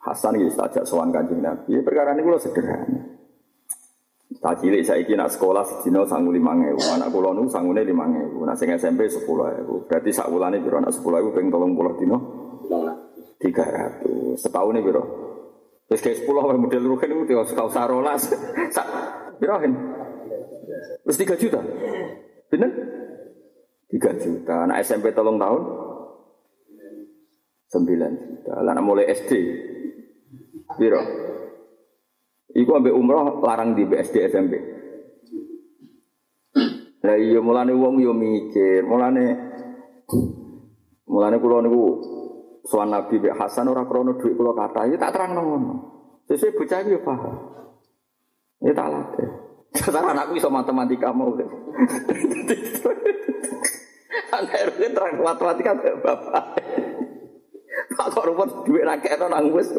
Hasan 0.02 0.42
iki 0.42 0.58
tak 0.58 0.74
ajak 0.74 0.86
sowan 0.90 1.14
Kanjeng 1.14 1.38
Nabi. 1.38 1.86
Perkara 1.86 2.18
niku 2.18 2.34
sederhana. 2.42 3.14
Tak 4.42 4.62
cilik 4.62 4.82
saiki 4.82 5.14
nak 5.14 5.30
sekolah 5.30 5.62
sedina 5.62 6.02
sangu 6.10 6.34
5000. 6.34 6.98
Anak 6.98 7.14
kula 7.14 7.30
nu 7.38 7.46
sangune 7.46 7.86
5000. 7.86 8.42
Nak 8.42 8.58
sing 8.58 8.74
SMP 8.74 9.06
10000. 9.06 9.86
Berarti 9.86 10.10
sak 10.10 10.34
wulane 10.34 10.58
piro 10.66 10.82
anak 10.82 10.98
10000 10.98 11.30
ping 11.30 11.54
30 11.54 12.02
dina? 12.02 12.18
300. 13.52 14.42
Setahun 14.42 14.82
piro? 14.82 15.04
Wis 15.86 16.02
kayak 16.02 16.26
10 16.26 16.34
wae 16.34 16.58
model 16.58 16.84
ruhen 16.90 17.10
itu 17.14 17.38
ya 17.38 17.46
sekau 17.46 17.70
sarolas. 17.70 18.26
Sak 18.74 18.88
piro 19.38 19.62
hen? 19.62 19.74
Wis 21.06 21.18
3 21.22 21.38
juta. 21.38 21.62
Bener? 22.50 22.72
3 23.94 24.24
juta. 24.24 24.66
Anak 24.66 24.82
SMP 24.82 25.14
tolong 25.14 25.38
tahun? 25.38 25.62
9 27.70 27.86
juta. 27.86 28.54
Lah 28.66 28.74
mulai 28.82 29.14
SD. 29.14 29.32
Piro? 30.82 31.02
Iku 32.56 32.72
ambek 32.72 32.96
umroh 32.96 33.44
larang 33.46 33.78
di 33.78 33.86
BSD 33.86 34.32
SMP. 34.32 34.54
Lah 37.06 37.22
iya 37.22 37.38
mulane 37.38 37.76
wong 37.78 38.02
yo 38.02 38.18
mikir, 38.18 38.82
mulane 38.82 39.38
mulane 41.06 41.38
kula 41.38 41.62
niku 41.62 41.84
sowan 42.66 42.90
Nabi 42.90 43.22
Mbak 43.22 43.38
Hasan 43.38 43.70
ora 43.70 43.86
krana 43.86 44.18
dhuwit 44.18 44.34
kula 44.34 44.58
kata, 44.58 44.90
ya 44.90 44.98
tak 44.98 45.14
terang 45.14 45.38
ngono. 45.38 45.74
Sesuk 46.26 46.58
bocah 46.58 46.82
yo 46.90 47.00
paham. 47.06 47.36
Ya 48.66 48.74
tak 48.74 48.90
latih. 48.90 49.30
Sekarang 49.78 50.18
anakku 50.18 50.34
iso 50.40 50.50
matematika 50.50 51.14
mau. 51.14 51.30
Anak 54.36 54.56
RW 54.74 54.80
terang 54.92 55.22
matematika 55.22 55.72
kayak 55.78 56.02
bapak. 56.02 56.46
Pak 57.96 58.08
kok 58.12 58.26
rumput 58.28 58.50
duit 58.68 58.84
rakyat 58.84 59.22
nang 59.30 59.54
wis 59.56 59.72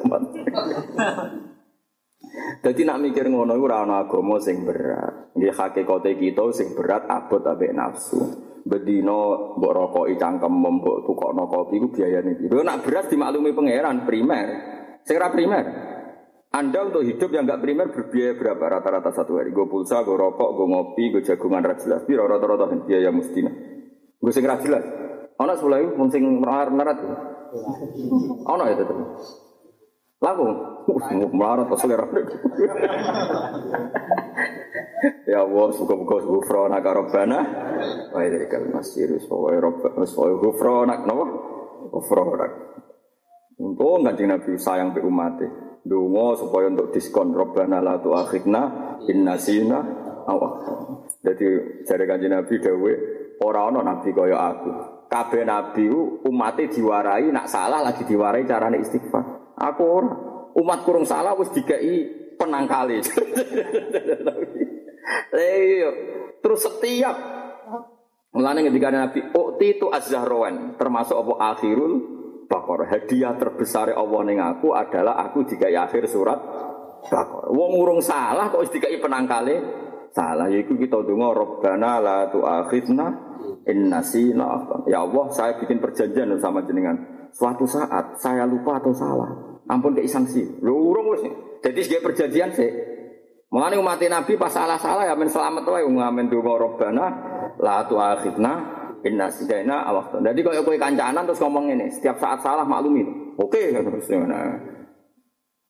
Jadi 2.64 2.80
nak 2.88 3.00
mikir 3.02 3.28
ngono 3.28 3.52
iku 3.56 3.66
ora 3.68 3.84
ana 3.84 4.06
agama 4.06 4.38
sing 4.40 4.64
berat. 4.64 5.34
Nggih 5.36 5.52
hakikate 5.52 6.16
kita 6.16 6.44
sing 6.54 6.72
berat 6.72 7.04
abot 7.10 7.42
ambek 7.44 7.74
nafsu. 7.74 8.45
Bedino 8.66 9.54
mbok 9.54 9.72
rokoki 9.72 10.18
cangkem 10.18 10.50
mbok 10.50 11.06
tukokno 11.06 11.46
kopi 11.46 11.78
iku 11.78 11.88
biayane 11.94 12.34
piro. 12.34 12.66
Nak 12.66 12.82
berat 12.82 13.06
dimaklumi 13.06 13.54
pangeran 13.54 14.02
primer. 14.02 14.46
Sing 15.06 15.14
ora 15.14 15.30
primer. 15.30 15.64
Anda 16.50 16.88
untuk 16.88 17.06
hidup 17.06 17.30
yang 17.30 17.46
nggak 17.46 17.62
primer 17.62 17.86
berbiaya 17.94 18.34
berapa 18.34 18.64
rata-rata 18.80 19.12
satu 19.12 19.38
hari? 19.38 19.52
Gue 19.52 19.68
pulsa, 19.70 20.02
gue 20.02 20.18
rokok, 20.18 20.56
gue 20.56 20.66
ngopi, 20.66 21.04
gue 21.14 21.22
jagungan 21.22 21.62
ra 21.62 21.76
jelas. 21.78 22.02
Piro 22.08 22.26
rata-rata 22.26 22.66
biaya 22.82 23.12
mustina. 23.14 23.52
Gue 24.18 24.32
sing 24.34 24.42
ra 24.42 24.58
jelas. 24.58 24.82
Ana 25.36 25.54
sepuluh 25.54 25.84
ribu, 25.84 26.00
mung 26.00 26.10
sing 26.10 26.24
melarat-melarat. 26.24 26.98
Ana 28.50 28.72
ya 28.72 28.76
tetep. 28.82 28.98
Lagu, 30.16 30.48
melarat 31.36 31.68
atau 31.68 31.76
selera. 31.76 32.08
ya 35.28 35.44
Allah, 35.44 35.66
suka-suka 35.76 36.16
gufrona 36.24 36.80
karobana. 36.80 37.40
Wa 38.16 38.24
ilaikal 38.24 38.64
masir, 38.72 39.12
wa 39.28 39.52
rabbana, 39.52 40.08
wa 40.08 40.26
gufrona, 40.40 40.94
kenapa? 41.04 41.24
Gufrona. 41.92 42.46
Untung 43.56 44.04
kanjeng 44.04 44.28
Nabi 44.28 44.56
sayang 44.60 44.92
be 44.92 45.00
umatnya. 45.00 45.80
Dungo 45.80 46.36
supaya 46.36 46.68
untuk 46.68 46.92
diskon 46.92 47.32
Robbana 47.32 47.80
la 47.80 47.96
tu'akhidna 47.96 48.62
inna 49.08 49.40
sina 49.40 49.80
awak. 50.28 50.54
Jadi 51.24 51.46
jare 51.88 52.04
kanjeng 52.04 52.36
Nabi 52.36 52.60
dawe 52.60 52.92
ora 53.40 53.72
ana 53.72 53.80
nabi 53.80 54.12
kaya 54.12 54.36
aku. 54.36 54.70
Kabeh 55.08 55.48
nabi 55.48 55.88
umatnya 56.26 56.68
diwarai 56.68 57.32
nak 57.32 57.48
salah 57.48 57.80
lagi 57.80 58.04
diwarai 58.04 58.44
carane 58.44 58.82
istighfar. 58.82 59.45
Aku. 59.56 59.84
Umat 60.56 60.88
kurung 60.88 61.04
salah 61.04 61.36
wis 61.36 61.52
dikai 61.52 62.08
penangkali. 62.36 63.00
Iya. 65.36 65.90
Terus 66.42 66.66
setiap 66.66 67.14
Mulane 68.36 68.68
ketika 68.68 68.92
Nabi 68.92 69.20
Ukti 69.32 69.80
itu 69.80 69.86
az-zahrawan 69.88 70.76
termasuk 70.76 71.16
apa 71.16 71.56
akhirul 71.56 71.94
Bakor. 72.46 72.86
Hadiah 72.86 73.34
terbesar 73.34 73.90
Allah 73.90 74.20
ning 74.22 74.38
aku 74.38 74.70
adalah 74.70 75.18
aku 75.24 75.48
dikai 75.48 75.74
akhir 75.74 76.06
surat 76.06 76.36
Bakor. 77.08 77.48
Wong 77.50 77.72
urung 77.80 78.00
salah 78.04 78.52
kok 78.52 78.66
dikai 78.68 79.00
penangkale 79.00 79.56
salah 80.12 80.52
yaiku 80.52 80.76
kita 80.76 81.00
donga 81.02 81.32
Rabbana 81.32 81.92
la 81.98 82.18
tu'akhidna 82.28 83.06
in 83.66 83.88
nasina 83.90 84.62
Ya 84.84 85.02
Allah, 85.02 85.24
saya 85.32 85.56
bikin 85.58 85.80
perjanjian 85.80 86.36
sama 86.36 86.62
jenengan. 86.62 87.15
Suatu 87.36 87.68
saat 87.68 88.16
saya 88.16 88.48
lupa 88.48 88.80
atau 88.80 88.96
salah, 88.96 89.60
ampun 89.68 89.92
kei 89.92 90.08
sanksi. 90.08 90.64
Lu 90.64 90.88
urung 90.88 91.12
wis. 91.12 91.28
Jadi 91.60 91.84
sebagai 91.84 92.04
perjanjian 92.08 92.50
sih 92.56 92.70
Mulane 93.46 93.78
umat 93.78 94.02
Nabi 94.02 94.34
pas 94.34 94.50
salah-salah 94.50 95.06
ya 95.06 95.14
men 95.14 95.30
selamat 95.30 95.62
wae 95.70 95.86
ngamen 95.86 96.26
donga 96.26 96.58
robbana 96.58 97.06
la 97.62 97.86
tu'akhidna 97.86 98.52
inna 99.06 99.30
sidaina 99.30 99.86
awaqtu. 99.86 100.18
Jadi 100.18 100.40
kalau 100.42 100.66
kowe 100.66 100.74
kancanan 100.74 101.22
terus 101.22 101.38
ngomong 101.38 101.70
ini, 101.70 101.86
setiap 101.94 102.18
saat 102.18 102.42
salah 102.42 102.66
maklumi. 102.66 103.06
Oke 103.38 103.70
terus 103.70 104.10
ngono. 104.10 104.36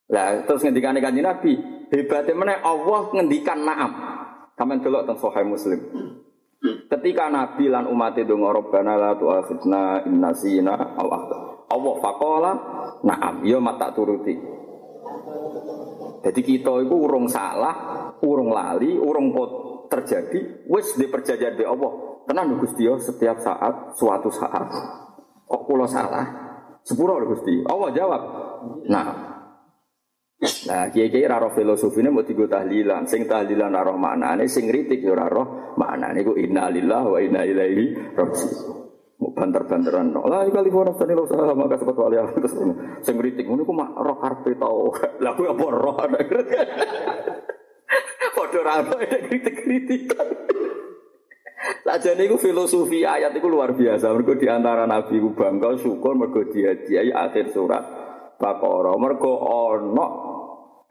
Lah 0.09 0.41
terus 0.49 0.65
ngendikane 0.65 1.05
kanjeng 1.05 1.29
Nabi, 1.29 1.53
hebatnya 1.93 2.33
mana 2.33 2.59
Allah 2.65 3.13
ngendikan 3.13 3.61
naam. 3.61 3.93
Kamen 4.57 4.81
delok 4.81 5.05
teng 5.05 5.21
Sahih 5.21 5.45
Muslim. 5.45 5.81
Ketika 6.89 7.29
Nabi 7.29 7.69
lan 7.69 7.93
umat 7.93 8.17
itu 8.17 8.33
ngorobana 8.33 8.97
la 8.97 9.11
tu'akhidna 9.21 10.09
inna 10.09 10.33
sina 10.33 10.97
awaqtu. 10.97 11.56
Allah 11.67 11.95
faqala 11.99 12.53
naam, 13.03 13.43
yo 13.43 13.59
mata 13.59 13.91
turuti. 13.91 14.35
Jadi 16.23 16.41
kita 16.43 16.73
itu 16.83 16.95
urung 16.95 17.31
salah, 17.31 18.11
urung 18.23 18.51
lali, 18.51 18.99
urung 18.99 19.31
pot 19.31 19.51
terjadi, 19.87 20.67
wis 20.67 20.99
di 20.99 21.07
perjanjian 21.07 21.55
di 21.55 21.63
Allah. 21.63 22.23
Tenang 22.27 22.59
Gusti 22.59 22.83
ya, 22.83 22.99
setiap 22.99 23.39
saat, 23.39 23.95
suatu 23.95 24.31
saat. 24.35 24.67
Kok 25.47 25.63
pulau 25.63 25.87
salah? 25.87 26.27
Sepuro 26.83 27.23
Gusti. 27.23 27.63
Allah 27.67 27.91
jawab. 27.95 28.23
Nah, 28.91 29.37
Nah, 30.37 30.93
kiai-kiai 30.93 31.25
raro 31.25 31.49
filosofi 31.57 32.05
ini 32.05 32.13
mau 32.13 32.21
tiga 32.21 32.45
tahlilan, 32.45 33.09
sing 33.09 33.25
tahlilan 33.25 33.73
raro 33.73 33.97
maknane, 33.97 34.45
sing 34.53 34.69
ritik 34.69 35.01
yo 35.01 35.17
raro 35.17 35.73
maknane 35.81 36.21
ku 36.21 36.37
inna 36.37 36.69
lillah 36.69 37.09
wa 37.09 37.17
inna 37.17 37.41
ilaihi 37.41 38.13
raji'un. 38.13 38.86
Banter-banteran. 39.17 40.13
Lah 40.13 40.45
iki 40.45 40.53
kali 40.53 40.69
ora 40.69 40.93
tani 40.93 41.17
usaha 41.17 41.57
maka 41.57 41.81
sempat 41.81 41.97
wali 41.97 42.21
terus 42.37 42.53
sing 43.01 43.17
ngritik 43.17 43.49
ngono 43.49 43.65
ku 43.65 43.73
mak 43.73 43.97
roh 43.97 44.21
karpe 44.21 44.53
tau. 44.61 44.93
Lah 45.25 45.33
kuwi 45.33 45.49
apa 45.49 45.65
roh. 45.73 45.97
Padha 48.37 48.61
ra 48.61 48.85
ono 48.85 48.97
kritik-kritikan. 49.01 50.29
Sajane 51.87 52.29
iku 52.29 52.37
filosofi 52.37 53.09
ayat 53.09 53.33
iku 53.33 53.49
luar 53.49 53.73
biasa. 53.73 54.13
Mergo 54.13 54.37
di 54.37 54.53
antara 54.53 54.85
nabi 54.85 55.17
ku 55.17 55.33
bangga 55.33 55.81
syukur 55.81 56.13
mergo 56.13 56.45
dihadiahi 56.45 57.17
akhir 57.17 57.57
surat 57.57 57.85
Baqarah. 58.37 59.01
Mergo 59.01 59.33
ana 59.49 60.07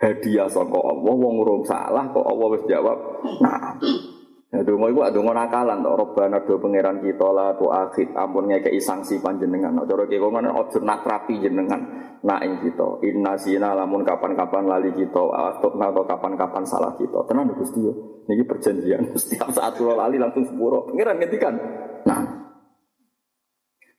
hadiah 0.01 0.49
saka 0.49 0.79
Allah 0.81 1.13
wong 1.13 1.35
urung 1.45 1.63
salah 1.63 2.09
kok 2.09 2.25
Allah 2.25 2.47
wis 2.57 2.65
jawab. 2.65 2.97
Nah, 3.37 3.77
Ya 4.55 4.63
donga 4.63 4.87
iku 4.87 5.03
nakalan 5.35 5.83
to 5.83 5.91
robana 5.99 6.39
do 6.47 6.55
pangeran 6.55 7.03
kita 7.03 7.27
la 7.35 7.51
tu 7.59 7.67
akhid 7.67 8.15
ampun 8.15 8.47
ngekeki 8.47 8.79
sanksi 8.79 9.19
panjenengan. 9.19 9.83
Cara 9.83 10.07
ki 10.07 10.15
ngono 10.15 10.47
ojo 10.55 10.79
nakrapi 10.79 11.43
jenengan 11.43 11.83
nak 12.23 12.39
ing 12.39 12.63
kita. 12.63 13.03
Inna 13.03 13.35
sina 13.35 13.75
lamun 13.75 14.07
kapan-kapan 14.07 14.63
lali 14.63 14.95
kita 14.95 15.19
atau 15.19 15.75
atau 15.75 16.03
kapan-kapan 16.07 16.63
salah 16.63 16.95
kita. 16.95 17.27
Tenan 17.27 17.51
Gusti 17.51 17.83
yo. 17.83 18.23
Niki 18.31 18.47
perjanjian 18.47 19.11
setiap 19.19 19.51
saat 19.51 19.75
kula 19.75 19.99
lali 20.07 20.15
langsung 20.15 20.47
sepuro. 20.47 20.87
Pangeran 20.87 21.19
ngendikan. 21.19 21.53
Nah, 22.07 22.21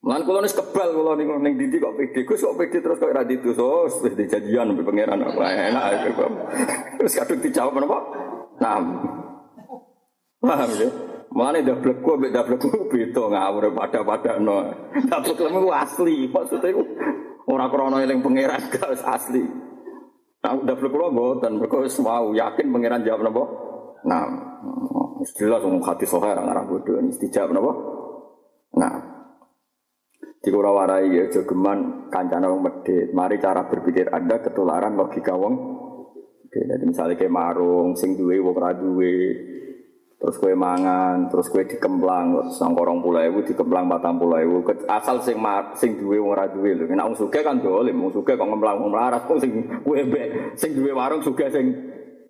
Lan 0.07 0.23
kula 0.23 0.41
nis 0.41 0.57
kebal 0.57 0.95
kula 0.97 1.21
ning 1.21 1.29
ning 1.45 1.55
didi 1.61 1.77
kok 1.77 2.01
pede. 2.01 2.25
Gus 2.25 2.41
kok 2.41 2.57
pede 2.57 2.81
terus 2.81 2.97
kok 2.97 3.13
ra 3.13 3.29
ditus. 3.29 3.61
Wis 3.61 4.17
dijanjian 4.17 4.73
mbek 4.73 4.89
pangeran. 4.89 5.21
Enak. 5.21 6.17
Terus 6.97 7.13
kadung 7.13 7.45
dijawab 7.45 7.77
napa? 7.77 7.99
Nah, 8.57 8.81
Paham 10.47 10.71
ya? 10.79 10.89
Mana 11.35 11.59
dablek 11.61 12.01
gua 12.01 12.15
mbek 12.17 12.33
dablek 12.33 12.59
gua 12.63 12.87
beda 12.95 13.23
ngawur 13.29 13.65
pada-pada 13.75 14.39
no. 14.39 14.63
Dablek 14.95 15.39
lemu 15.43 15.71
asli, 15.75 16.31
maksudnya 16.31 16.71
itu 16.71 16.83
orang 17.51 17.69
krono 17.69 17.99
yang 18.01 18.23
pangeran 18.23 18.63
gak 18.73 18.95
asli. 19.05 19.43
Nah, 20.41 20.53
dablek 20.63 20.93
gua 20.95 21.11
mboten, 21.11 21.59
mergo 21.59 21.83
wis 21.83 21.99
mau 21.99 22.31
yakin 22.31 22.71
pangeran 22.71 23.03
jawab 23.03 23.27
napa? 23.27 23.43
Nah, 24.07 24.23
istilah 25.21 25.59
semua 25.59 25.83
hati 25.83 26.07
sohair 26.07 26.39
ngarah 26.39 26.65
bodoh 26.65 27.03
ini 27.03 27.11
dijawab 27.19 27.51
napa? 27.51 27.73
Nah, 28.79 28.95
di 30.47 30.49
kura 30.55 30.71
warai 30.71 31.11
ya 31.11 31.27
jogeman 31.27 32.07
kancana 32.07 32.47
wong 32.47 32.63
medit. 32.71 33.11
Mari 33.11 33.43
cara 33.43 33.67
berpikir 33.67 34.15
Anda 34.15 34.39
ketularan 34.39 34.95
logika 34.95 35.35
wong. 35.35 35.55
Oke, 36.47 36.61
jadi 36.63 36.85
misalnya 36.87 37.19
kayak 37.19 37.35
marung, 37.35 37.99
sing 37.99 38.15
duwe 38.15 38.39
wong 38.39 38.55
duwe, 38.55 39.17
terus 40.27 40.43
kue 40.43 40.59
mangan, 40.59 41.31
terus 41.31 41.47
kue 41.47 41.63
dikemplang, 41.63 42.51
sang 42.51 42.75
korong 42.75 42.99
pulau 42.99 43.39
dikemplang 43.47 43.87
batang 43.87 44.19
pulau. 44.19 44.59
Asal 44.91 45.23
sing 45.23 45.39
mar, 45.39 45.79
sing 45.79 46.03
duwe 46.03 46.19
wong 46.19 46.35
duwe 46.51 46.75
lho. 46.75 46.91
Nek 46.91 47.07
wong 47.07 47.15
sugih 47.15 47.47
kan 47.47 47.63
dolim, 47.63 47.95
wong 47.95 48.11
sugih 48.11 48.35
kok 48.35 48.43
ngemplang 48.43 48.83
wong 48.83 48.91
melarat 48.91 49.23
kok 49.23 49.39
sing 49.39 49.71
kue 49.87 50.03
be, 50.03 50.51
sing 50.59 50.75
duwe 50.75 50.91
warung 50.91 51.23
sugih 51.23 51.47
sing 51.47 51.71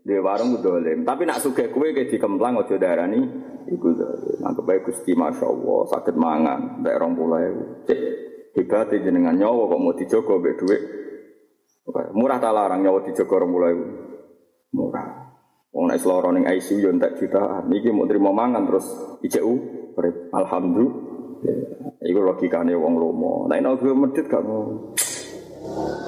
duwe 0.04 0.20
warung 0.20 0.52
ku 0.52 0.58
dolim. 0.60 1.08
Tapi 1.08 1.24
nak 1.24 1.40
sugih 1.40 1.72
kue 1.72 1.96
ke 1.96 2.12
dikemplang 2.12 2.60
aja 2.60 2.76
darani 2.76 3.24
iku 3.64 3.96
dolim. 3.96 4.44
Anggap 4.44 4.64
bae 4.68 4.84
Gusti 4.84 5.16
masyaallah 5.16 5.80
sakit 5.96 6.20
mangan 6.20 6.84
nek 6.84 7.00
rong 7.00 7.16
pulau. 7.16 7.80
Cek 7.88 8.00
hebat 8.60 8.92
jenengan 8.92 9.32
nyawa 9.40 9.72
kok 9.72 9.80
mau 9.80 9.96
dijogo 9.96 10.36
mbek 10.36 10.54
dhuwit. 10.60 10.82
Murah 12.12 12.36
ta 12.36 12.52
larang 12.52 12.84
nyawa 12.84 13.00
dijogo 13.08 13.40
rong 13.40 13.52
pulau. 13.56 13.78
Murah. 14.76 15.25
Wong 15.76 15.92
nek 15.92 16.00
seloro 16.00 16.32
ning 16.32 16.48
ICU 16.48 16.80
yo 16.80 16.88
entek 16.88 17.20
jutaan. 17.20 17.68
Iki 17.68 17.92
mau 17.92 18.08
terima 18.08 18.32
mangan 18.32 18.64
terus 18.64 18.88
ICU 19.20 19.52
alhamdulillah. 20.32 22.00
Iku 22.00 22.18
logikane 22.24 22.72
wong 22.72 22.96
lomo. 22.96 23.44
Nek 23.44 23.60
nek 23.60 23.84
gue 23.84 23.92
medit 23.92 24.24
gak 24.24 24.40
ngono. 24.40 24.96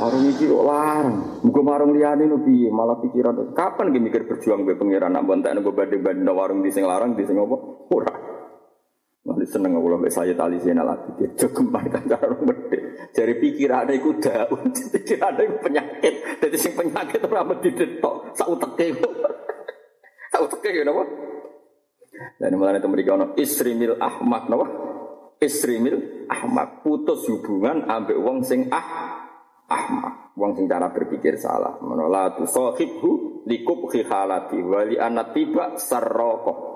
Warung 0.00 0.24
iki 0.24 0.48
kok 0.48 0.64
larang. 0.64 1.44
Muga 1.44 1.61
marung 1.61 1.92
liyane 1.92 2.24
no 2.24 2.40
piye? 2.40 2.72
Malah 2.72 2.96
pikiran 2.96 3.52
kapan 3.52 3.92
ge 3.92 4.00
mikir 4.00 4.24
berjuang 4.24 4.64
gue 4.64 4.81
pangeran 4.81 5.12
nak 5.12 5.28
bontek 5.28 5.52
gue 5.61 5.74
banding-banding 5.76 6.33
warung 6.33 6.64
di 6.64 6.72
sing 6.72 6.88
larang 6.88 7.12
di 7.12 7.28
sing 7.28 7.37
apa? 7.37 7.57
Ora. 7.92 8.14
Wali 9.28 9.44
seneng 9.44 9.76
aku 9.76 10.00
mbek 10.00 10.09
saya 10.09 10.33
tali 10.33 10.57
Zainal 10.64 10.88
Abidin. 10.88 11.37
Jogeman 11.37 11.85
kan 11.92 12.09
cara 12.09 12.33
medit. 12.40 13.12
Jadi 13.12 13.37
pikirannya 13.37 14.00
iku 14.00 14.16
daun, 14.16 14.72
pikirannya 14.96 15.42
iku 15.44 15.57
penyakit. 15.61 16.14
Jadi 16.40 16.57
sing 16.57 16.72
penyakit 16.72 17.20
ora 17.28 17.44
mesti 17.44 17.68
ditok, 17.68 18.33
sak 18.33 18.48
uteke. 18.48 18.96
Tahu 20.38 20.46
teke 20.55 20.70
ya 20.70 20.87
napa? 20.87 21.03
Dan 22.38 22.55
mulane 22.55 22.79
itu 22.79 22.87
mereka 22.87 23.18
ono 23.18 23.35
isrimil 23.35 23.98
ahmak 23.98 24.46
napa? 24.46 24.66
Isrimil 25.42 26.31
ahmak 26.31 26.87
putus 26.87 27.27
hubungan 27.27 27.90
ambek 27.90 28.14
wong 28.14 28.46
sing 28.46 28.70
ah 28.70 29.18
ahmak. 29.66 30.38
Wong 30.38 30.55
sing 30.55 30.70
cara 30.70 30.94
berpikir 30.94 31.42
salah. 31.42 31.83
Menolak 31.83 32.38
tu 32.38 32.46
sahibhu 32.46 33.42
likub 33.51 33.90
khihalati 33.90 34.62
wali 34.62 34.94
anak 34.94 35.35
tiba 35.35 35.74
sarroko. 35.74 36.70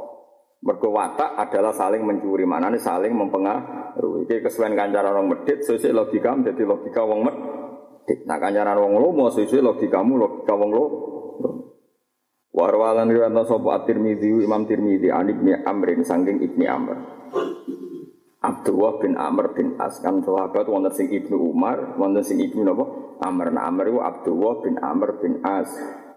Watak 0.62 1.38
adalah 1.38 1.70
saling 1.70 2.02
mencuri 2.02 2.42
mana 2.42 2.66
nih 2.66 2.82
saling 2.82 3.14
mempengaruhi. 3.14 4.26
Iki 4.26 4.46
kesuwen 4.46 4.74
kancaran 4.74 5.14
orang 5.14 5.38
medit, 5.38 5.62
sesuai 5.62 5.94
logika 5.94 6.34
menjadi 6.34 6.62
logika 6.66 7.02
wong 7.06 7.26
medit. 7.26 8.26
Nah 8.26 8.38
kancaran 8.42 8.78
wong 8.78 8.98
lomo 8.98 9.30
sesuai 9.30 9.62
logikamu 9.62 10.18
logika 10.18 10.54
wong 10.58 10.70
lo. 10.74 10.84
Warwalan 12.52 13.08
riwayat 13.08 13.48
sapa 13.48 13.80
At-Tirmidzi 13.80 14.28
Imam 14.28 14.68
Tirmidzi 14.68 15.08
an 15.08 15.32
Ibnu 15.32 15.64
Amrin 15.64 16.04
saking 16.04 16.44
Ibnu 16.44 16.64
Amr. 16.68 16.96
Abdullah 18.42 18.92
bin 18.98 19.14
Amr 19.16 19.54
bin 19.56 19.78
As 19.78 20.02
kan 20.02 20.20
sahabat 20.20 20.66
wonten 20.66 20.92
sing 20.92 21.08
Ibnu 21.08 21.38
Umar, 21.38 21.96
wonten 21.96 22.20
sing 22.26 22.42
Ibnu 22.42 22.66
napa? 22.66 22.84
Amr. 23.22 23.54
Nah 23.54 23.70
Amr 23.70 23.88
itu 23.88 24.02
Abdullah 24.02 24.54
bin 24.66 24.74
Amr 24.82 25.22
bin 25.22 25.40
As. 25.46 25.70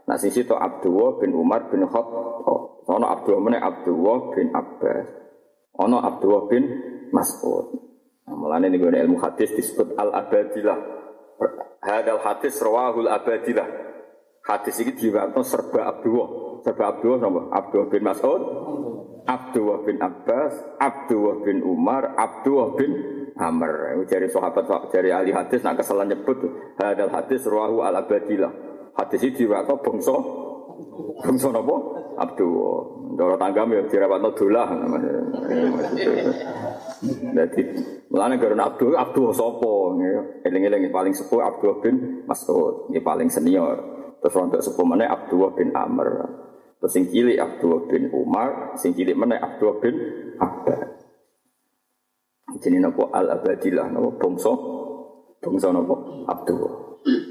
Nah 0.09 0.17
sisi 0.17 0.43
to 0.43 0.57
Abdullah 0.57 1.21
bin 1.21 1.37
Umar 1.37 1.69
bin 1.69 1.85
Khattab. 1.85 2.83
Ono 2.85 3.05
Abdullah 3.05 3.41
meneh 3.41 3.61
Abdullah 3.61 4.33
bin 4.33 4.51
Abbas. 4.51 5.07
Ono 5.81 5.97
Abdullah 6.01 6.43
bin 6.49 6.63
Mas'ud. 7.13 7.77
Nah, 8.25 8.33
mulane 8.33 8.73
niku 8.73 8.89
ilmu 8.89 9.21
hadis 9.21 9.53
disebut 9.53 9.93
al-abadilah. 9.97 10.77
Hadal 11.85 12.21
hadis 12.25 12.57
rawahul 12.57 13.05
abadilah. 13.05 13.94
Hadis 14.45 14.77
ini 14.77 14.93
diwakil 14.93 15.41
serba 15.41 15.89
Abdullah. 15.89 16.61
Serba 16.61 16.93
Abdullah 16.93 17.17
sama 17.17 17.41
Abdullah 17.49 17.87
bin 17.89 18.01
Mas'ud, 18.05 18.41
Abdullah 19.25 19.79
bin 19.81 19.97
Abbas, 19.97 20.53
Abdullah 20.77 21.41
bin 21.41 21.65
Umar, 21.65 22.13
Abdullah 22.13 22.77
bin 22.77 22.91
Amr. 23.41 24.05
Dari 24.05 24.29
sahabat 24.29 24.69
dari 24.93 25.09
ahli 25.09 25.33
hadis 25.33 25.65
nak 25.65 25.81
kesalahan 25.81 26.13
nyebut 26.13 26.45
hadal 26.77 27.09
hadis 27.09 27.41
ruahu 27.49 27.81
al 27.81 28.05
abadilah. 28.05 28.53
Hadis 28.93 29.25
ini 29.25 29.33
diwakil 29.33 29.81
bangsa 29.81 30.13
bangsa 31.25 31.49
napa? 31.49 31.75
Abdullah. 32.21 32.77
Doro 33.15 33.39
tangga 33.39 33.63
ya 33.71 33.79
dirawatno 33.87 34.35
dolah 34.35 34.67
Jadi 37.31 37.61
mulane 38.11 38.35
karena 38.35 38.67
Abdul 38.67 38.91
Abdul 38.91 39.31
sapa 39.31 39.71
eling-eling 40.43 40.91
paling 40.91 41.15
sepuh 41.15 41.39
Abdul 41.39 41.79
bin 41.79 41.95
Mas'ud, 42.27 42.91
ini 42.91 42.99
paling 42.99 43.31
senior. 43.31 43.94
Terus 44.25 44.33
rontok 44.33 44.61
sepuh 44.65 44.85
mana 44.89 45.05
Abdullah 45.05 45.53
bin 45.53 45.69
Amr. 45.69 46.09
Terus 46.81 46.89
sing 46.89 47.05
cilik 47.13 47.37
Abdullah 47.37 47.85
bin 47.85 48.09
Umar, 48.09 48.73
sing 48.73 48.97
cilik 48.97 49.13
mana 49.13 49.37
Abdullah 49.37 49.77
bin 49.77 49.95
Abbas. 50.41 50.81
Jadi 52.57 52.81
nopo 52.81 53.13
al 53.13 53.29
abadilah 53.29 53.93
nopo 53.93 54.17
bongso 54.17 54.53
bangsa 55.37 55.69
napa 55.69 56.25
Abdullah 56.25 56.73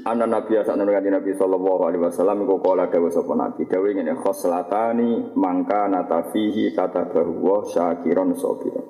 Ana 0.07 0.23
Nabi 0.23 0.55
asal 0.55 0.79
nurani 0.79 1.11
Nabi 1.11 1.35
sallallahu 1.35 1.81
alaihi 1.83 2.03
wasallam 2.07 2.47
iku 2.47 2.63
kala 2.63 2.87
dawuh 2.87 3.11
sapa 3.11 3.35
Nabi 3.35 3.67
dawuh 3.67 3.91
ngene 3.91 4.15
khoslatani 4.15 5.35
mangka 5.35 5.91
natafihi 5.91 6.71
kata 6.71 7.11
bahwa 7.11 7.67
syakiron 7.67 8.31
sabiron 8.39 8.87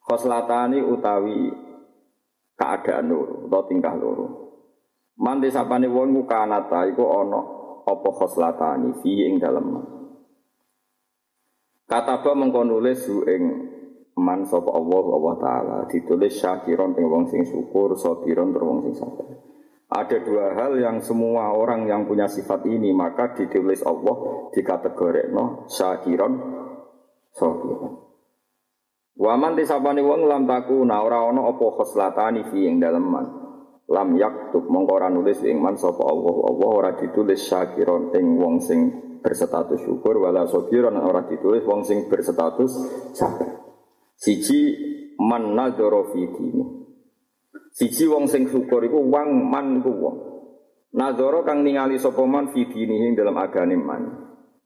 khoslatani 0.00 0.80
utawi 0.80 1.52
keadaan 2.56 3.12
loro 3.12 3.52
atau 3.52 3.62
tingkah 3.68 3.92
loro 4.00 4.51
Mandi 5.22 5.48
sapane 5.54 5.86
wong 5.86 6.26
kanata 6.26 6.82
iku 6.90 7.04
ana 7.22 7.40
apa 7.86 8.08
khoslatani 8.10 8.98
fi 8.98 9.30
ing 9.30 9.38
dalem 9.38 9.78
Kataba 11.86 12.34
mengko 12.34 12.66
nulis 12.66 13.06
ing 13.30 13.42
man 14.18 14.42
sapa 14.42 14.70
Allah 14.74 15.04
Allah 15.14 15.34
taala 15.38 15.76
ditulis 15.86 16.34
syakiron 16.42 16.98
ing 16.98 17.06
wong 17.06 17.30
sing 17.30 17.46
syukur 17.46 17.94
sabiron 17.94 18.50
tur 18.50 18.66
wong 18.66 18.80
sing 18.82 18.94
sabar 18.98 19.28
ada 19.92 20.16
dua 20.24 20.56
hal 20.56 20.80
yang 20.80 21.04
semua 21.04 21.52
orang 21.52 21.84
yang 21.84 22.08
punya 22.08 22.24
sifat 22.24 22.64
ini 22.64 22.96
maka 22.96 23.36
ditulis 23.36 23.84
Allah 23.84 24.48
di 24.50 24.64
kategori 24.64 25.30
no 25.30 25.68
syakiron 25.68 26.32
sakiron. 27.32 27.92
Waman 29.12 29.52
tisabani 29.56 30.00
wong 30.00 30.24
lam 30.24 30.48
takuna 30.48 31.04
ora 31.04 31.28
ana 31.28 31.44
apa 31.44 31.66
khoslatani 31.76 32.48
fi 32.48 32.64
ing 32.64 32.80
dalem 32.80 33.04
man. 33.04 33.41
Lam 33.92 34.16
yaktub 34.16 34.64
mongko 34.72 34.92
ora 34.96 35.12
nulis 35.12 35.44
ing 35.44 35.60
man 35.60 35.76
sapa 35.76 36.00
Allah 36.00 36.36
Allah 36.48 36.68
ora 36.72 36.90
ditulis 36.96 37.44
syakiron 37.44 38.08
ing 38.16 38.40
wong 38.40 38.56
sing 38.64 38.80
berstatus 39.20 39.84
syukur 39.84 40.16
wala 40.16 40.48
sakiron 40.48 40.96
ora 40.96 41.28
ditulis 41.28 41.60
wong 41.68 41.84
sing 41.84 42.08
berstatus 42.08 42.72
sabar. 43.12 43.52
Siji 44.16 44.60
man 45.20 45.52
nadzara 45.52 46.08
fi 46.08 46.24
dini. 46.24 46.64
Siji 47.68 48.08
wong 48.08 48.32
sing 48.32 48.48
syukur 48.48 48.80
iku 48.88 48.96
wong 49.04 49.28
man 49.52 49.84
iku 49.84 49.92
wong. 49.92 50.16
Nazara 50.92 51.40
kang 51.44 51.60
ningali 51.60 52.00
sapa 52.00 52.24
man 52.24 52.52
fi 52.52 52.64
dinihi 52.64 53.12
dalam 53.12 53.36
agane 53.36 53.76
man. 53.76 54.02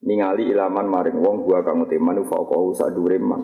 Ningali 0.06 0.54
ilaman 0.54 0.86
maring 0.86 1.18
wong 1.18 1.42
gua 1.42 1.66
kang 1.66 1.82
uteman 1.82 2.22
faqahu 2.22 2.74
sadure 2.78 3.18
man. 3.18 3.42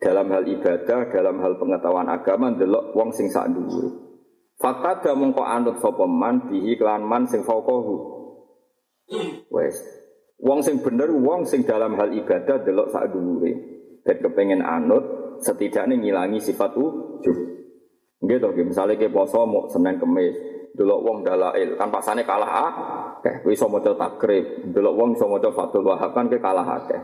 Dalam 0.00 0.32
hal 0.32 0.48
ibadah, 0.48 1.12
dalam 1.12 1.44
hal 1.44 1.60
pengetahuan 1.60 2.08
agama 2.08 2.56
ndelok 2.56 2.96
wong 2.96 3.12
sing 3.12 3.28
sak 3.28 3.52
dhuwure. 3.52 4.09
Fakta 4.60 5.00
da 5.00 5.12
mongko 5.16 5.40
anut 5.40 5.80
sapa 5.80 6.04
man 6.04 6.52
bihi 6.52 6.76
man 7.00 7.24
sing 7.24 7.40
faqahu. 7.40 7.96
Wes. 9.48 9.76
Wong 10.40 10.60
sing 10.60 10.84
bener 10.84 11.08
wong 11.08 11.48
sing 11.48 11.64
dalam 11.64 11.96
hal 11.96 12.12
ibadah 12.12 12.60
delok 12.60 12.92
sak 12.92 13.08
dhuwure. 13.08 13.52
Dan 14.04 14.16
kepengen 14.20 14.60
anut 14.60 15.04
setidaknya 15.40 15.96
ngilangi 15.96 16.40
sifat 16.40 16.76
ujub. 16.76 17.36
Gitu, 18.20 18.48
misalnya 18.68 19.00
ke 19.00 19.08
poso 19.08 19.48
mau 19.48 19.64
senin 19.64 19.96
kemis, 19.96 20.36
dulu 20.76 21.00
wong 21.00 21.18
dalail, 21.24 21.72
kan 21.80 21.88
pasane 21.88 22.20
kalah 22.28 22.52
ah, 22.52 22.72
kayak 23.24 23.48
bisa 23.48 23.64
mau 23.64 23.80
takrib, 23.80 24.68
dulu 24.76 24.92
wong 24.92 25.08
bisa 25.16 25.24
mau 25.24 25.40
fatul 25.40 25.88
wahab 25.88 26.12
kan 26.12 26.28
ke 26.28 26.36
kalah 26.36 26.84
akeh. 26.84 27.00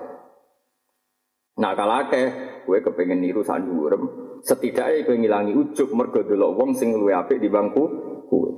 Nah 1.57 1.73
kalah 1.73 2.05
akeh, 2.05 2.27
gue 2.69 2.79
kepengen 2.85 3.25
niru 3.25 3.40
sandurem, 3.40 4.26
setidaknya 4.42 5.07
gue 5.07 5.16
ngilangi 5.16 5.53
ujuk 5.55 5.94
mergo 5.94 6.20
dulu 6.27 6.57
wong 6.57 6.77
sing 6.77 6.92
luwe 6.92 7.14
apik 7.14 7.40
di 7.40 7.49
bangku 7.49 7.85
gue. 8.27 8.51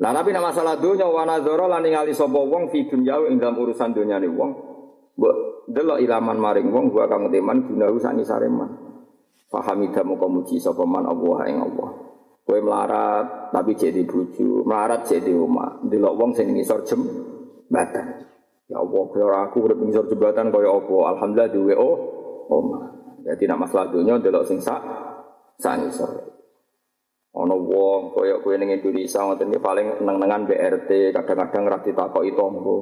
Nah 0.00 0.16
tapi 0.16 0.32
nama 0.32 0.48
masalah 0.48 0.80
dunia 0.80 1.04
wana 1.04 1.44
zoro 1.44 1.68
lan 1.68 1.84
ningali 1.84 2.16
sapa 2.16 2.40
wong 2.40 2.72
fi 2.72 2.88
dunya 2.88 3.20
ing 3.28 3.36
dalam 3.36 3.60
urusan 3.60 3.92
dunia 3.92 4.16
nih 4.16 4.32
wong. 4.32 4.50
Mbok 5.20 5.34
delok 5.68 6.00
ilaman 6.00 6.40
maring 6.40 6.72
wong 6.72 6.88
gua 6.88 7.04
kang 7.04 7.28
teman 7.28 7.68
gunahu 7.68 8.00
sak 8.00 8.16
sareman. 8.24 8.80
Fahamida 9.52 10.00
muka 10.00 10.24
muji 10.24 10.56
sapa 10.56 10.88
man 10.88 11.04
Allah 11.04 11.38
ing 11.52 11.60
Allah. 11.60 11.90
Kowe 12.48 12.58
melarat 12.64 13.52
tapi 13.52 13.76
jadi 13.76 14.00
buju, 14.08 14.64
melarat 14.64 15.04
jadi 15.04 15.36
rumah. 15.36 15.84
Delok 15.84 16.16
wong 16.16 16.30
sing 16.32 16.48
ngisor 16.56 16.80
jembatan. 16.88 18.24
Ya 18.70 18.78
Allah, 18.80 19.02
kaya 19.10 19.50
aku 19.50 19.66
urip 19.68 19.78
ngisor 19.84 20.08
jembatan 20.08 20.48
kaya 20.48 20.70
apa? 20.70 20.96
Alhamdulillah 21.12 21.50
duwe 21.52 21.74
oh 21.76 21.96
omah. 22.48 22.99
Jadi 23.24 23.42
nak 23.44 23.68
masalah 23.68 23.92
dunia 23.92 24.16
delok 24.20 24.48
sing 24.48 24.58
sak 24.60 24.80
sak 25.60 25.74
ngisor. 25.80 26.10
Ono 27.30 27.54
wong 27.62 28.10
kaya 28.10 28.42
kowe 28.42 28.54
ning 28.58 28.74
Indonesia 28.74 29.22
ngoten 29.22 29.54
paling 29.62 30.02
neng-nengan 30.02 30.50
BRT, 30.50 31.14
kadang-kadang 31.14 31.64
ra 31.70 31.78
ditakoki 31.78 32.34
tombo. 32.34 32.76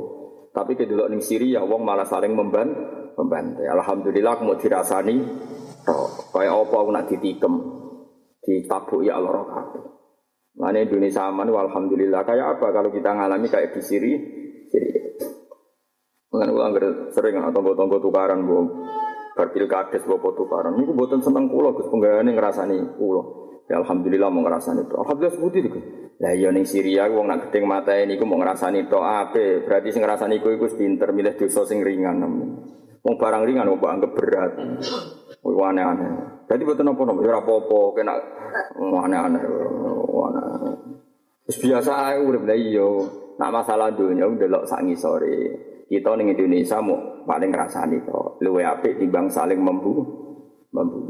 Tapi 0.57 0.73
kedelok 0.73 1.13
ning 1.13 1.21
Syria 1.21 1.61
wong 1.63 1.85
malah 1.85 2.09
saling 2.09 2.33
memban 2.33 2.73
membantai. 3.13 3.69
Alhamdulillah 3.69 4.41
mau 4.41 4.57
dirasani 4.57 5.17
Kayak 6.29 6.53
apa 6.53 6.77
aku 6.77 6.91
nak 6.93 7.09
ditikem, 7.09 7.55
ditabuk 8.45 9.01
ya 9.01 9.17
Allah 9.17 9.45
kabeh. 9.49 9.85
Mana 10.59 10.83
Indonesia 10.83 11.25
aman, 11.25 11.49
alhamdulillah. 11.49 12.27
Kayak 12.27 12.59
apa 12.59 12.67
kalau 12.75 12.91
kita 12.91 13.15
ngalami 13.15 13.47
kayak 13.47 13.73
di 13.73 13.81
Siri? 13.81 14.13
Siri. 14.69 14.91
Mengenai 16.29 16.53
ulang 16.53 16.73
sering 17.15 17.41
atau 17.41 17.57
tonggo-tonggo 17.57 18.05
tukaran 18.05 18.45
bu, 18.45 18.85
berpil 19.39 19.71
kades 19.71 20.03
bu 20.03 20.19
tukaran. 20.35 20.75
Ini 20.75 20.91
buatan 20.91 21.23
seneng 21.23 21.47
kulo, 21.47 21.79
gus 21.79 21.87
penggayaan 21.87 22.27
ngerasani 22.35 22.99
kulo. 22.99 23.23
Ya 23.71 23.79
alhamdulillah 23.79 24.33
mau 24.33 24.43
ngerasani 24.43 24.91
itu. 24.91 24.95
Alhamdulillah 24.99 25.35
sebuti 25.39 25.59
itu. 25.63 25.71
Lah 26.19 26.35
iya 26.35 26.51
ning 26.51 26.67
Syria 26.67 27.07
wong 27.07 27.31
nak 27.31 27.47
gedeng 27.47 27.71
mata 27.71 27.95
ini 27.95 28.19
mau 28.19 28.41
ngerasani 28.41 28.91
to 28.91 28.99
ape. 28.99 29.63
Berarti 29.63 29.95
sing 29.95 30.03
ngerasani 30.03 30.43
iku 30.43 30.51
iku 30.51 30.67
pinter 30.75 31.15
milih 31.15 31.39
dosa 31.39 31.63
sing 31.69 31.85
ringan. 31.85 32.19
Wong 33.05 33.15
barang 33.15 33.45
ringan 33.47 33.71
wong 33.71 33.79
anggap 33.79 34.11
berat. 34.17 34.53
Wih 35.45 35.55
aneh-aneh. 35.55 36.43
Jadi 36.49 36.63
betul 36.65 36.89
nopo 36.89 37.07
nopo, 37.07 37.21
ya 37.23 37.39
apa-apa, 37.39 37.79
kena 37.95 38.15
aneh-aneh, 38.81 39.39
aneh. 39.39 40.75
Terus 41.47 41.59
biasa 41.63 41.93
aja 41.93 42.19
udah 42.25 42.41
beli 42.41 42.75
yo. 42.75 42.89
Nak 43.39 43.53
masalah 43.55 43.95
dunia 43.95 44.27
udah 44.27 44.49
lo 44.51 44.61
sangi 44.67 44.99
sore. 44.99 45.68
Kita 45.89 46.13
nih 46.21 46.37
Indonesia 46.37 46.85
mau 46.85 47.25
paling 47.25 47.49
ngerasani 47.49 48.05
kok. 48.05 48.45
Luwe 48.45 48.61
apik 48.61 49.01
timbang 49.01 49.33
saling 49.33 49.57
membu, 49.57 50.05
membu. 50.69 51.01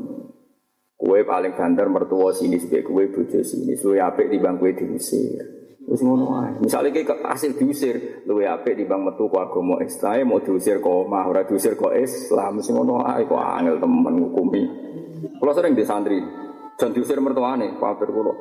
Kue 0.94 1.26
paling 1.26 1.54
banter 1.54 1.86
mertua 1.90 2.30
sini 2.30 2.62
sebagai 2.62 2.86
kue 2.86 3.10
bojo 3.10 3.42
sini. 3.42 3.74
Luwe 3.74 3.98
apik 3.98 4.30
timbang 4.30 4.54
kue 4.62 4.78
diusir. 4.78 5.42
Wis 5.88 6.04
ngono 6.04 6.42
ae. 6.44 6.62
Misale 6.62 6.92
ki 6.92 7.02
hasil 7.06 7.58
diusir, 7.58 8.22
luwe 8.28 8.46
apik 8.46 8.78
timbang 8.78 9.02
metu 9.02 9.26
ku 9.26 9.40
agama 9.40 9.80
Islam, 9.80 10.30
mau 10.30 10.38
diusir 10.38 10.78
kok 10.84 11.08
omah, 11.08 11.24
ora 11.26 11.42
diusir 11.48 11.74
kok 11.74 11.96
Islam, 11.96 12.60
sing 12.60 12.76
ngono 12.76 13.02
ae 13.02 13.24
kok 13.24 13.40
angel 13.40 13.80
temen 13.80 14.14
ngukumi. 14.20 14.62
Kula 15.40 15.56
sering 15.56 15.72
di 15.72 15.82
santri, 15.82 16.20
jan 16.76 16.92
diusir 16.92 17.18
mertuane, 17.24 17.74
kafir 17.80 18.14
kula. 18.14 18.34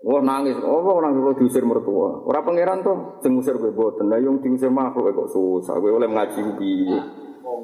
Wah 0.00 0.24
nangis, 0.24 0.56
oh 0.64 0.80
nangis 1.04 1.20
kalau 1.20 1.36
diusir 1.36 1.60
mertua. 1.60 2.24
Orang 2.24 2.48
pangeran 2.48 2.80
tuh, 2.80 3.20
sing 3.20 3.36
usir 3.36 3.60
gue 3.60 3.68
boten. 3.68 4.08
Nah 4.08 4.16
yang 4.16 4.40
diusir 4.40 4.72
makhluk 4.72 5.12
kok 5.12 5.28
susah. 5.28 5.76
Gue 5.76 5.92
oleh 5.92 6.08
ngaji 6.08 6.40
piye. 6.56 7.00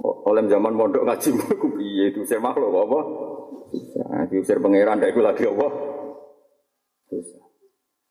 Oleh 0.05 0.45
zaman 0.45 0.77
mondok 0.77 1.09
ngaji 1.09 1.29
gue 1.41 1.57
piye. 1.81 2.05
Diusir 2.13 2.37
makhluk 2.45 2.77
apa? 2.77 3.01
Susah. 3.73 4.29
Diusir 4.29 4.61
pangeran, 4.61 5.01
dah 5.01 5.09
gue 5.09 5.25
lagi 5.25 5.49
apa? 5.49 5.69
Susah. 7.09 7.47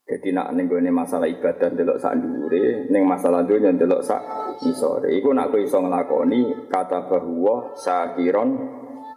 Jadi 0.05 0.37
nak 0.37 0.53
ning 0.53 0.69
gone 0.69 0.89
masalah 0.93 1.25
ibadah 1.25 1.73
delok 1.73 1.97
sak 1.97 2.21
dhuwure, 2.21 2.93
ning 2.93 3.09
masalah 3.09 3.41
dunya 3.41 3.73
delok 3.73 4.05
sak 4.05 4.21
isore. 4.61 5.09
Iku 5.17 5.33
nak 5.33 5.49
kowe 5.49 5.57
iso 5.57 5.81
nglakoni 5.81 6.69
kata 6.69 7.09
bahwa 7.09 7.73
sakiron 7.73 8.49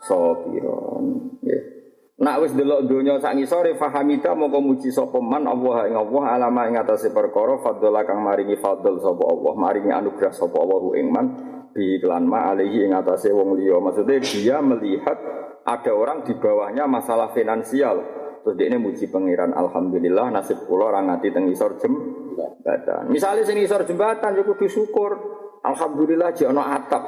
sabiron. 0.00 1.36
Nggih. 1.44 1.77
Nak 2.18 2.36
wis 2.42 2.50
delok 2.50 2.90
dunya 2.90 3.14
sak 3.22 3.38
ngisore 3.38 3.78
fahamita 3.78 4.34
moko 4.34 4.58
muji 4.58 4.90
sapa 4.90 5.22
man 5.22 5.46
Allah 5.46 5.86
ing 5.86 5.94
Allah 5.94 6.24
alama 6.34 6.66
ing 6.66 6.74
atase 6.74 7.14
perkara 7.14 7.62
fadhala 7.62 8.02
kang 8.02 8.26
maringi 8.26 8.58
fadl 8.58 8.98
sapa 8.98 9.22
Allah, 9.22 9.54
maringi 9.54 9.94
anugerah 9.94 10.34
sapa 10.34 10.58
Allah 10.58 10.82
ing 10.98 11.06
man 11.14 11.26
bi 11.70 11.94
iklan 11.94 12.26
ma 12.26 12.50
alihi 12.50 12.90
ing 12.90 12.92
atase 12.98 13.30
wong 13.30 13.54
liya. 13.54 13.78
Maksudnya 13.78 14.18
dia 14.18 14.58
melihat 14.58 15.14
ada 15.62 15.94
orang 15.94 16.26
di 16.26 16.34
bawahnya 16.34 16.90
masalah 16.90 17.30
finansial 17.30 18.02
Terus 18.48 18.54
dia 18.56 18.72
ini 18.72 18.80
muji 18.80 19.12
pangeran 19.12 19.52
Alhamdulillah 19.52 20.32
nasib 20.32 20.64
kula 20.64 20.88
orang 20.88 21.12
ngati 21.12 21.28
teng 21.36 21.52
isor 21.52 21.76
jembatan. 21.76 23.10
Misalnya 23.12 23.44
sing 23.44 23.60
isor 23.60 23.84
jembatan 23.84 24.40
ya 24.40 24.42
kudu 24.46 24.64
syukur. 24.72 25.12
Alhamdulillah 25.60 26.32
jek 26.32 26.48
ana 26.48 26.80
atap. 26.80 27.02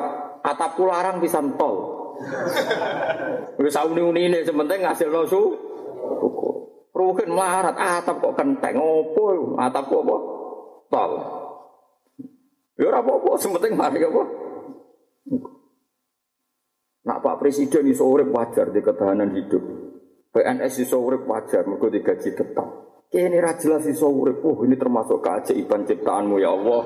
Atap 0.45 0.77
kula 0.77 1.01
arang 1.01 1.17
bisa 1.17 1.41
tol. 1.57 2.00
Wis 3.61 3.73
sauni-unine 3.73 4.45
sementing 4.45 4.85
ngasilno 4.85 5.23
su. 5.29 5.43
Rugen 6.91 7.33
melarat 7.33 7.77
atap 7.79 8.21
kok 8.21 8.37
kenteng 8.37 8.77
opo 8.77 9.57
atap 9.57 9.89
kok 9.89 10.03
apa? 10.05 10.17
Tol. 10.91 11.13
Ya 12.81 12.89
ora 12.89 13.05
apa-apa, 13.05 13.37
sementing 13.37 13.77
mari 13.77 14.01
apa? 14.05 14.23
Nak 17.05 17.19
Pak 17.25 17.37
Presiden 17.41 17.89
iso 17.89 18.09
urip 18.09 18.29
wajar 18.33 18.73
di 18.73 18.81
ketahanan 18.81 19.33
hidup. 19.37 19.61
PNS 20.33 20.89
iso 20.89 21.01
urip 21.01 21.25
wajar 21.29 21.65
mergo 21.69 21.89
digaji 21.89 22.33
tetap. 22.33 22.69
Kene 23.11 23.43
ra 23.43 23.59
jelas 23.59 23.85
iso 23.91 24.07
urip. 24.09 24.41
Oh, 24.47 24.63
ini 24.63 24.79
termasuk 24.79 25.19
keajaiban 25.19 25.83
ciptaanmu 25.83 26.39
ya 26.39 26.55
Allah. 26.55 26.83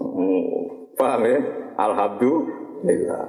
Oh, 0.00 0.56
paham 0.98 1.22
ya? 1.28 1.38
Alhamdulillah. 1.76 3.24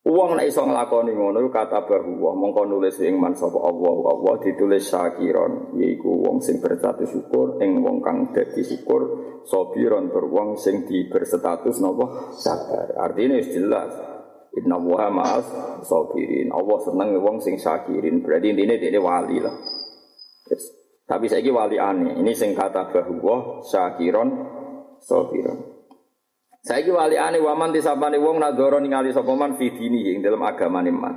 Wong 0.00 0.40
nek 0.40 0.48
iso 0.48 0.64
nglakoni 0.64 1.12
ngono 1.12 1.44
kata 1.52 1.84
bahu 1.84 2.24
wa 2.24 2.32
mongko 2.32 2.64
nulis 2.64 2.96
ing 3.04 3.20
man 3.20 3.36
sapa 3.36 3.60
Allah 3.60 3.94
Allah 4.08 4.34
ditulis 4.40 4.88
syakiron 4.88 5.76
yaiku 5.76 6.24
wong 6.24 6.40
sing 6.40 6.56
berstatus 6.56 7.12
syukur 7.12 7.60
ing 7.60 7.84
wong 7.84 8.00
kang 8.00 8.32
dadi 8.32 8.64
syukur 8.64 9.20
sabiron 9.44 10.08
tur 10.08 10.24
wong 10.32 10.56
sing 10.56 10.88
di 10.88 11.04
berstatus 11.04 11.84
napa? 11.84 12.32
Sabar. 12.32 12.96
Artinya 12.96 13.44
jelas. 13.44 13.92
Inna 14.56 14.80
wa 14.80 15.04
sabirin. 15.84 16.48
Allah 16.48 16.78
seneng 16.80 17.20
wong 17.20 17.36
sing 17.44 17.60
syakirin. 17.60 18.24
Berarti 18.24 18.56
intine 18.56 18.80
dia 18.80 18.98
wali 18.98 19.36
lah. 19.36 19.54
Yes. 20.48 20.80
tapi 21.10 21.26
saiki 21.26 21.50
wali 21.50 21.74
aneh 21.74 22.22
ini 22.22 22.30
sing 22.38 22.54
kata 22.54 22.90
bahu 22.94 23.14
wa 23.18 23.36
syakiron 23.66 24.30
sabiron 25.02 25.58
Saiki 26.60 26.92
wali 26.92 27.16
ane 27.16 27.40
waman 27.40 27.72
disapane 27.72 28.20
wong 28.20 28.36
nadoro 28.36 28.76
ningali 28.76 29.16
sapa 29.16 29.32
man 29.32 29.56
fi 29.56 29.72
dini 29.72 30.12
ing 30.12 30.20
dalam 30.20 30.44
agama 30.44 30.84
man. 30.84 31.16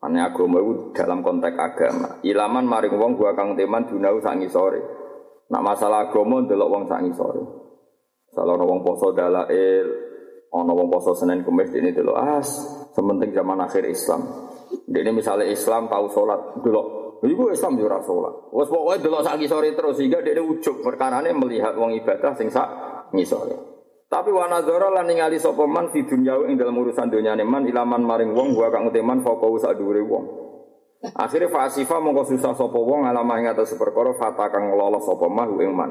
Ane 0.00 0.18
agama 0.22 0.62
itu 0.62 0.94
dalam 0.94 1.26
konteks 1.26 1.58
agama. 1.58 2.22
Ilaman 2.22 2.64
maring 2.70 2.94
wong 2.94 3.18
gua 3.18 3.34
kang 3.34 3.58
teman 3.58 3.90
dunau 3.90 4.22
sak 4.22 4.38
ngisore. 4.38 4.80
Nak 5.50 5.62
masalah 5.66 6.06
agama 6.06 6.46
ndelok 6.46 6.70
wong 6.70 6.82
sak 6.86 7.02
ngisore. 7.02 7.42
Salah 8.30 8.54
ana 8.54 8.62
wong 8.62 8.86
poso 8.86 9.10
dalail, 9.10 9.86
ana 10.54 10.72
wong 10.72 10.86
poso 10.86 11.18
Senin 11.18 11.42
Kamis 11.42 11.74
dene 11.74 11.90
delok 11.90 12.38
as, 12.38 12.48
sementing 12.94 13.34
zaman 13.34 13.58
akhir 13.58 13.82
Islam. 13.90 14.22
Dene 14.86 15.10
misalnya 15.10 15.50
Islam 15.50 15.90
tahu 15.90 16.06
salat 16.14 16.62
delok 16.62 16.86
Iku 17.20 17.52
Islam 17.52 17.76
yo 17.76 17.84
ora 17.84 18.00
salat. 18.00 18.48
Wes 18.48 18.70
pokoke 18.70 19.02
delok 19.04 19.20
sak 19.26 19.36
ngisore 19.36 19.76
terus 19.76 20.00
sehingga 20.00 20.24
dekne 20.24 20.40
ujug 20.40 20.80
perkarane 20.80 21.36
melihat 21.36 21.76
wong 21.76 21.92
ibadah 21.92 22.32
sing 22.32 22.48
sak. 22.48 22.70
Tapi 24.10 24.34
wana 24.34 24.58
zoro 24.66 24.90
lan 24.90 25.06
ningali 25.06 25.38
sapa 25.38 25.70
man 25.70 25.94
fi 25.94 26.02
dunya 26.02 26.34
ing 26.50 26.58
dalam 26.58 26.74
urusan 26.74 27.06
dunyane 27.06 27.46
man 27.46 27.62
ilaman 27.62 28.02
maring 28.02 28.34
wong 28.34 28.58
gua 28.58 28.66
kang 28.74 28.90
uteman 28.90 29.22
foko 29.22 29.54
sak 29.62 29.78
dhuwure 29.78 30.02
wong. 30.02 30.24
Akhire 31.14 31.46
fasifa 31.46 32.02
mongko 32.02 32.34
susah 32.34 32.58
sapa 32.58 32.74
wong 32.74 33.06
alamah 33.06 33.38
ing 33.38 33.54
atas 33.54 33.70
perkara 33.78 34.10
fata 34.18 34.50
kang 34.50 34.74
lolos 34.74 35.06
sapa 35.06 35.30
mah 35.30 35.46
ing 35.62 35.70
man. 35.70 35.90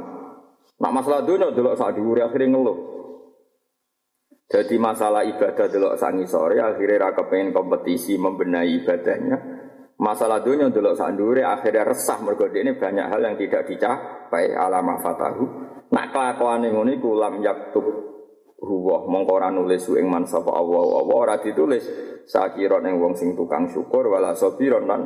Nak 0.84 0.92
masalah 0.92 1.24
dunya 1.24 1.48
delok 1.56 1.80
sak 1.80 1.96
dhuwure 1.96 2.28
akhire 2.28 2.52
ngeluh. 2.52 2.78
Jadi 4.52 4.76
masalah 4.76 5.24
ibadah 5.24 5.68
delok 5.72 5.96
sak 5.96 6.12
ngisore 6.20 6.60
akhirnya 6.60 7.00
ra 7.00 7.16
kepengin 7.16 7.56
kompetisi 7.56 8.20
membenahi 8.20 8.84
ibadahnya. 8.84 9.38
Masalah 9.96 10.44
dunia 10.44 10.68
delok 10.68 11.00
sak 11.00 11.16
dhuwure 11.16 11.48
akhirnya 11.48 11.88
resah 11.88 12.20
mergo 12.20 12.52
ini 12.52 12.76
banyak 12.76 13.08
hal 13.08 13.24
yang 13.24 13.40
tidak 13.40 13.64
dicapai 13.64 14.52
alamah 14.52 15.00
fatahu. 15.00 15.46
Nak 15.88 16.12
kelakuane 16.12 16.68
ngono 16.68 16.92
iku 16.92 17.16
lam 17.16 17.40
yaktub 17.40 18.09
huwa 18.60 19.08
mongko 19.08 19.32
ora 19.40 19.50
nulis 19.52 19.88
ing 19.96 20.08
man 20.08 20.28
sapa 20.28 20.52
Allah. 20.52 20.84
Allah 21.00 21.16
ora 21.16 21.36
ditulis? 21.40 21.84
Sakira 22.30 22.84
ning 22.84 23.00
wong 23.02 23.18
sing 23.18 23.34
tukang 23.34 23.72
syukur 23.72 24.06
wala 24.12 24.36
sabiron 24.38 24.86
lan 24.86 25.02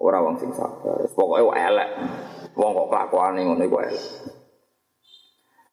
ora 0.00 0.18
wong 0.24 0.36
sing 0.40 0.50
sabar. 0.56 1.06
Pokoke 1.12 1.54
elek. 1.54 1.90
Wong 2.58 2.70
kok 2.74 2.88
kelakuane 2.90 3.40
ngono 3.46 3.62
iku 3.62 3.78
elek. 3.78 4.06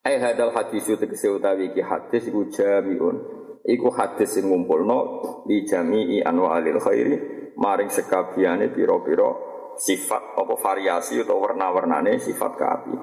Ai 0.06 0.16
hadal 0.22 0.56
hadis 0.56 0.88
tegese 0.88 1.28
utawi 1.28 1.74
iki 1.74 1.82
hadis 1.82 2.30
iku 2.30 2.48
jamiun. 2.48 3.18
Iku 3.66 3.92
hadis 3.92 4.40
sing 4.40 4.48
ngumpulno 4.48 5.00
di 5.44 5.68
jami'i 5.68 6.24
anwa'il 6.24 6.80
khairi 6.80 7.16
maring 7.60 7.92
sekabiane 7.92 8.72
pira-pira 8.72 9.30
sifat 9.76 10.40
apa 10.40 10.56
variasi 10.56 11.20
atau 11.24 11.44
warna-warnane 11.44 12.20
sifat 12.20 12.52
kaapi. 12.56 12.96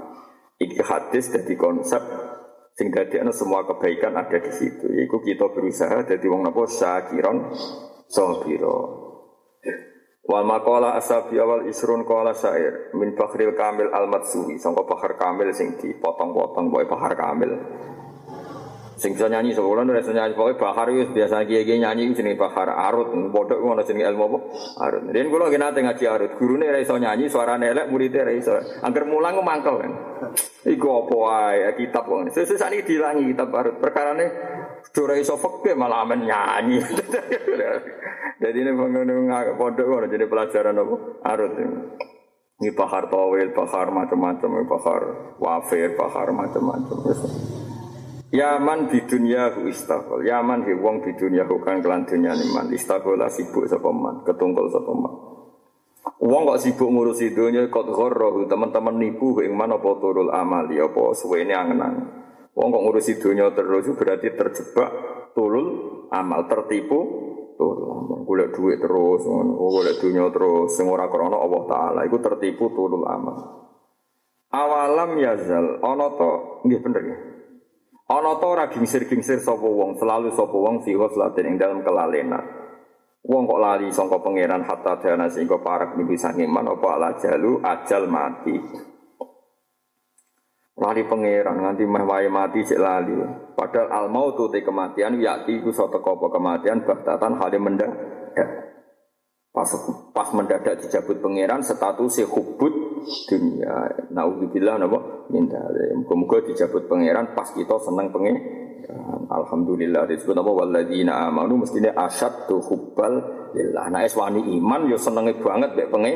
Iki 0.57 0.81
hadis 0.81 1.29
dadi 1.29 1.53
konsep 1.53 2.01
Sing 2.77 2.93
ana 2.93 3.33
semua 3.33 3.65
kebaikan 3.65 4.13
ada 4.21 4.37
di 4.37 4.53
situ. 4.53 4.85
Iku 4.85 5.25
kita 5.25 5.49
berusaha 5.49 6.05
jadi 6.05 6.27
wong 6.29 6.45
napa 6.45 6.69
syakiron 6.69 7.57
sabira. 8.05 9.07
Wal 10.27 10.43
maqala 10.43 10.99
asabi 10.99 11.39
awal 11.39 11.71
isrun 11.71 12.03
qala 12.03 12.35
syair 12.35 12.93
min 12.99 13.15
bakhril 13.15 13.55
kamil 13.55 13.95
al 13.95 14.11
matsui 14.11 14.59
sangka 14.59 14.83
bahar 14.83 15.15
kamil 15.15 15.55
sing 15.55 15.79
dipotong-potong 15.79 16.69
boy 16.69 16.85
bahar 16.85 17.15
kamil. 17.15 17.55
Sing 18.97 19.13
bisa 19.13 19.29
nyanyi 19.29 19.53
sekolah 19.53 19.85
ora 19.85 20.01
iso 20.01 20.09
nyanyi 20.09 20.33
pokoke 20.33 20.57
bahar 20.57 20.89
biasa 20.89 21.45
kiye-kiye 21.45 21.85
nyanyi 21.85 22.09
iku 22.09 22.25
jenenge 22.25 22.41
bahar 22.41 22.73
arut. 22.73 23.13
Bodhok 23.29 23.61
ngono 23.61 23.85
jenenge 23.85 24.09
ilmu 24.09 24.25
apa? 24.25 24.39
Arut. 24.89 25.03
Yen 25.13 25.29
kula 25.29 25.53
nggih 25.53 25.61
nate 25.61 25.85
ngaji 25.85 26.05
arut, 26.09 26.33
gurune 26.41 26.65
ora 26.65 26.81
iso 26.81 26.97
nyanyi, 26.97 27.29
suarane 27.29 27.69
elek, 27.77 27.93
muridé 27.93 28.25
ora 28.25 28.33
iso. 28.33 28.57
Angger 28.81 29.05
mulang 29.05 29.37
mangkel 29.45 29.85
kan. 29.85 29.93
Iku 30.65 30.89
apa 31.05 31.13
wae 31.13 31.77
kitab. 31.77 32.09
Sesuk 32.33 32.57
sakniki 32.57 32.97
dilangi 32.97 33.37
kitab 33.37 33.53
arut. 33.53 33.77
Perkarane 33.77 34.27
ora 34.81 35.15
iso 35.21 35.37
fakir 35.37 35.77
malah 35.77 36.09
amen 36.09 36.25
nyanyi. 36.25 36.81
Jadi 38.41 38.59
ini 38.65 38.73
pengen 38.73 39.29
pondok 39.61 39.85
ngono 39.85 40.09
jadi 40.09 40.25
pelajaran 40.25 40.73
apa? 40.73 40.97
Arut. 41.37 41.53
Ini 42.57 42.73
bahar 42.73 43.13
tawil, 43.13 43.53
bahar 43.53 43.93
macam-macam, 43.93 44.65
bahar 44.65 45.03
wafir, 45.37 45.93
bahar 45.93 46.33
macam-macam. 46.33 46.97
Yaman 48.37 48.93
di 48.93 49.01
dunia 49.09 49.49
hu 49.57 49.65
istaghol. 49.73 50.21
Yaman 50.21 50.69
hi 50.69 50.77
wong 50.77 51.01
di 51.01 51.17
dunia 51.17 51.49
hu 51.49 51.57
kan 51.65 51.81
kelan 51.81 52.05
dunia 52.05 52.37
man. 52.53 52.69
Istaghola 52.69 53.33
sibuk 53.33 53.65
sapa 53.65 53.89
man, 53.89 54.21
ketungkol 54.29 54.69
sapa 54.69 54.93
man. 54.93 55.15
Wong 56.21 56.43
kok 56.45 56.61
sibuk 56.61 56.93
ngurusi 56.93 57.33
dunia 57.33 57.65
kot 57.73 57.89
ghorrohu 57.89 58.45
teman-teman 58.45 59.01
nipu 59.01 59.41
ing 59.41 59.57
mana 59.57 59.81
apa 59.81 59.91
turul 59.97 60.29
amali 60.29 60.77
apa 60.77 61.17
suwene 61.17 61.57
angen-angen. 61.57 62.07
Wong 62.53 62.69
kok 62.69 62.83
ngurusi 62.85 63.13
dunia 63.17 63.49
terus 63.57 63.89
berarti 63.97 64.29
terjebak 64.37 64.91
turul 65.33 65.67
amal 66.13 66.45
tertipu 66.45 66.99
turul. 67.57 68.05
Golek 68.27 68.59
duit 68.59 68.83
terus 68.83 69.23
ngono, 69.23 69.55
golek 69.55 70.03
dunia 70.03 70.27
terus 70.35 70.75
sing 70.75 70.91
ora 70.91 71.07
Allah 71.07 71.63
taala 71.71 72.01
iku 72.05 72.19
tertipu 72.19 72.75
turul 72.75 73.07
amal. 73.07 73.65
Awalam 74.51 75.15
yazal 75.15 75.79
ana 75.79 76.11
to 76.11 76.31
nggih 76.67 76.81
bener 76.83 77.03
ya. 77.07 77.19
Ana 78.07 78.39
ta 78.39 78.47
ora 78.47 78.71
gingsir-gingsir 78.71 79.43
sapa 79.43 79.67
wong, 79.67 79.99
selalu 79.99 80.31
sapa 80.31 80.55
wong 80.55 80.87
fi 80.87 80.95
ghaflatin 80.95 81.51
ing 81.51 81.57
dalam 81.59 81.83
kelalenan. 81.83 82.67
Wong 83.27 83.43
kok 83.51 83.59
lali 83.59 83.91
sangka 83.91 84.23
pangeran 84.23 84.63
hatta 84.63 85.03
dana 85.03 85.27
sehingga 85.27 85.59
parek 85.59 85.99
mimpi 85.99 86.15
sange 86.15 86.47
man 86.47 86.71
apa 86.71 86.87
ala 86.95 87.11
jalu 87.19 87.59
ajal 87.59 88.07
mati. 88.07 88.55
Lali 90.79 91.03
pangeran 91.03 91.59
nganti 91.59 91.83
meh 91.83 92.05
wae 92.07 92.31
mati 92.31 92.63
cek 92.63 92.79
lali. 92.79 93.19
Padahal 93.59 93.91
al 93.91 94.07
mautu 94.15 94.47
te 94.55 94.63
kematian 94.63 95.19
yakti 95.19 95.59
ku 95.59 95.75
satu 95.75 95.99
apa 95.99 96.27
kematian 96.31 96.87
baktatan 96.87 97.35
hale 97.43 97.59
mendak. 97.59 97.91
Pas 99.51 99.71
pas 100.15 100.29
mendadak 100.31 100.87
dijabut 100.87 101.19
pangeran 101.19 101.67
status 101.67 102.23
hubut 102.31 103.03
dunia. 103.27 103.91
Nauzubillah 104.15 104.79
napa 104.79 105.16
minta. 105.31 105.61
Muga-muga 105.97 106.43
dijabut 106.47 106.87
pangeran 106.91 107.35
pas 107.35 107.49
kita 107.51 107.77
seneng 107.83 108.11
pengen. 108.11 108.37
Alhamdulillah 109.27 110.07
disebut 110.07 110.39
apa 110.39 110.51
waladina 110.51 111.27
amanu 111.27 111.67
mestine 111.67 111.91
tuh 112.47 112.63
hubbal 112.63 113.15
lillah. 113.53 113.91
Nah 113.91 114.07
wani 114.07 114.41
iman 114.59 114.87
yo 114.87 114.97
senenge 114.97 115.39
banget 115.43 115.75
mek 115.75 115.91
pengen. 115.91 116.15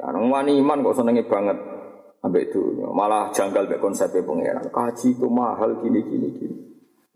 Nang 0.00 0.28
wani 0.28 0.60
iman 0.60 0.84
kok 0.84 0.96
senenge 1.00 1.24
banget 1.24 1.58
ambek 2.20 2.52
dunia. 2.52 2.92
Malah 2.92 3.32
janggal 3.32 3.64
mek 3.68 3.80
konsep 3.80 4.12
pangeran. 4.12 4.68
Kaji 4.68 5.16
itu 5.16 5.26
mahal 5.32 5.80
gini 5.80 6.00
gini 6.04 6.28
gini. 6.36 6.56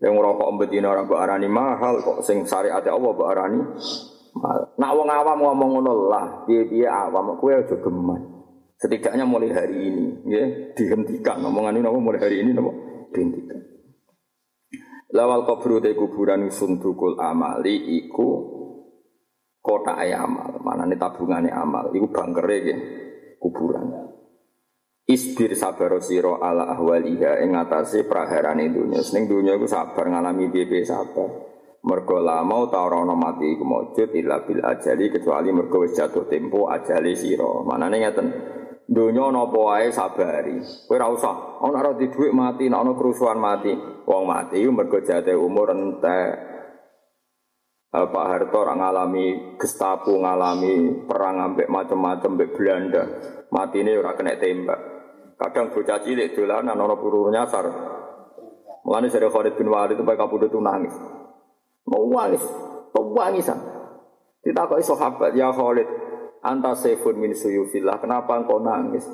Yang 0.01 0.13
ngerokok 0.19 0.49
betina 0.59 0.91
orang 0.91 1.07
arani 1.07 1.47
mahal 1.47 2.03
kok 2.03 2.19
sing 2.25 2.43
syariat 2.43 2.83
Allah 2.83 3.15
arani 3.25 3.61
Nak 4.75 4.91
wong 4.91 5.07
awam 5.07 5.39
ngomong 5.39 5.69
ngono 5.79 6.11
lah, 6.11 6.43
piye-piye 6.43 6.83
awam 6.83 7.39
kowe 7.39 7.55
aja 7.55 7.71
geman. 7.79 8.34
Setidaknya 8.85 9.25
mulai 9.25 9.49
hari 9.49 9.89
ini, 9.89 10.29
ya, 10.29 10.45
dihentikan 10.77 11.41
omongan 11.41 11.81
ini 11.81 11.89
mulai 11.89 12.21
hari 12.21 12.45
ini 12.45 12.53
nopo 12.53 12.69
dihentikan. 13.09 13.57
Lawal 15.09 15.41
kubur 15.49 15.81
te 15.81 15.97
kuburan 15.97 16.53
sundukul 16.53 17.17
amali 17.17 17.97
iku 17.97 18.45
kota 19.57 19.97
amal, 19.97 20.61
mana 20.61 20.85
nih 20.85 21.01
tabungannya 21.01 21.49
amal, 21.49 21.89
iku 21.97 22.13
bangkere 22.13 22.57
ya, 22.61 22.77
kuburan. 23.41 23.89
Isbir 25.09 25.57
sabar 25.57 25.97
siro 26.05 26.37
ala 26.37 26.69
ahwaliha 26.77 27.41
ing 27.41 27.57
atase 27.57 28.05
praharane 28.05 28.69
dunya. 28.69 29.01
Ning 29.17 29.25
dunya 29.25 29.57
iku 29.57 29.65
sabar 29.65 30.13
ngalami 30.13 30.53
piye 30.53 30.85
sabar. 30.85 31.29
Mergo 31.81 32.21
lama 32.21 32.69
ta 32.69 32.85
ora 32.85 33.01
ana 33.01 33.17
mati 33.17 33.49
iku 33.49 33.65
maujud 33.65 34.13
illa 34.13 34.45
bil 34.45 34.61
ajali 34.61 35.09
kecuali 35.09 35.49
mergo 35.49 35.81
wis 35.81 35.97
jatuh 35.97 36.29
tempo 36.29 36.69
ajali 36.69 37.17
sira. 37.17 37.65
Manane 37.65 37.97
ngeten. 37.97 38.27
Donya 38.85 39.33
ana 39.33 39.49
apa 39.49 39.57
wae 39.57 39.89
sabari. 39.89 40.61
Kowe 40.85 40.93
ora 40.93 41.09
usah 41.09 41.57
ana 41.57 41.81
ora 41.81 41.97
di 41.97 42.05
dhuwit 42.05 42.29
mati, 42.37 42.69
ana 42.69 42.93
kerusuhan 42.93 43.41
mati. 43.41 43.73
Wong 44.05 44.23
mati 44.29 44.61
mergo 44.69 45.01
jatuh 45.01 45.33
umur 45.41 45.73
entek. 45.73 46.53
Eh, 47.95 48.07
Pak 48.11 48.25
Harto 48.27 48.59
orang 48.59 48.83
ngalami 48.83 49.55
Gestapo 49.55 50.13
ngalami 50.19 51.07
perang 51.07 51.39
ambek 51.41 51.71
macam-macam 51.71 52.35
ambek 52.35 52.53
Belanda. 52.53 53.03
Mati 53.49 53.81
ini 53.81 53.95
ora 53.97 54.13
kena 54.13 54.37
tembak. 54.37 54.79
Kadang 55.39 55.73
bocah 55.73 56.03
cilik 56.03 56.35
dolanan 56.37 56.77
ana 56.77 56.95
peluru 56.99 57.33
nyasar. 57.33 57.65
Mulane 58.85 59.09
sare 59.09 59.33
Khalid 59.33 59.57
bin 59.57 59.73
Walid 59.73 59.97
itu 59.97 60.05
pakai 60.05 60.21
kabudut 60.21 60.53
nangis. 60.61 60.93
Mau 61.89 62.05
wangis, 62.05 62.43
mau 62.93 63.05
wangisan. 63.17 63.57
Ditakoki 64.45 64.85
sahabat, 64.85 65.33
"Ya 65.33 65.49
Khalid, 65.49 65.89
anta 66.45 66.77
sayfun 66.77 67.17
min 67.17 67.33
suyufillah, 67.33 67.97
kenapa 67.97 68.37
engkau 68.37 68.61
nangis?" 68.61 69.09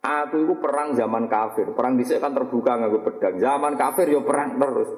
Aku 0.00 0.48
itu 0.48 0.56
perang 0.56 0.96
zaman 0.96 1.28
kafir. 1.28 1.76
Perang 1.76 2.00
di 2.00 2.08
kan 2.08 2.32
terbuka 2.32 2.72
nganggo 2.80 3.04
pedang. 3.04 3.36
Zaman 3.36 3.76
kafir 3.76 4.08
yo 4.08 4.24
perang 4.24 4.56
terus. 4.56 4.88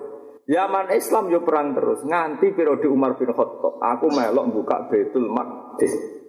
Zaman 0.46 0.94
Islam 0.94 1.26
yo 1.26 1.42
perang 1.42 1.74
terus. 1.74 2.06
Nganti 2.06 2.54
periode 2.54 2.86
Umar 2.86 3.18
bin 3.18 3.34
Khattab, 3.34 3.82
aku 3.82 4.06
melok 4.14 4.46
buka 4.54 4.86
Baitul 4.86 5.26
Maqdis. 5.26 6.22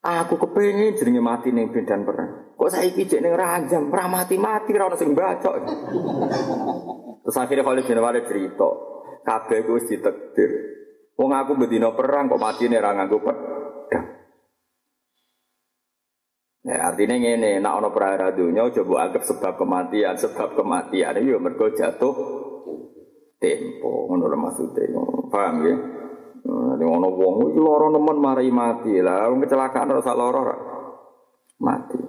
Aku 0.00 0.40
kepengin 0.40 0.96
jenenge 0.96 1.20
mati 1.20 1.50
ning 1.52 1.74
medan 1.74 2.06
perang. 2.06 2.56
Kok 2.56 2.70
saiki 2.70 3.04
jek 3.04 3.20
ning 3.20 3.36
ranjam, 3.36 3.92
ora 3.92 4.08
mati-mati 4.08 4.72
ora 4.72 4.96
sing 4.96 5.12
bacok. 5.12 5.54
Terus 7.20 7.36
akhirnya 7.36 7.66
Khalid 7.66 7.84
bin 7.84 8.00
Walid 8.00 8.24
cerita, 8.24 8.70
kabeh 9.26 9.58
ku 9.68 9.76
wis 9.76 9.90
ditakdir. 9.92 10.50
Wong 11.20 11.36
aku 11.36 11.52
bedino 11.60 11.92
perang 11.92 12.32
kok 12.32 12.40
mati 12.40 12.64
nih 12.64 12.80
ra 12.80 12.96
nganggo 12.96 13.20
pedang. 13.20 13.60
Ya, 16.60 16.92
artinya 16.92 17.16
ini, 17.16 17.56
nak 17.56 17.80
ono 17.80 17.88
perara 17.88 18.32
dunia, 18.36 18.68
coba 18.68 19.08
anggap 19.08 19.24
sebab 19.24 19.56
kematian, 19.56 20.12
sebab 20.16 20.56
kematian 20.56 21.16
itu 21.16 21.32
ya 21.32 21.38
mergo 21.40 21.72
jatuh 21.72 22.14
tempo, 23.40 24.12
menurut 24.12 24.36
maksudnya, 24.36 24.84
paham 25.32 25.64
ya? 25.64 25.76
Nanti 26.44 26.84
ono 26.84 27.08
wong 27.16 27.56
loro 27.56 27.88
nemen 27.88 28.16
mari 28.20 28.52
mati 28.52 28.92
lah, 29.00 29.32
wong 29.32 29.40
kecelakaan 29.40 29.88
rasa 29.88 30.12
loro 30.12 30.40
mati. 31.64 32.00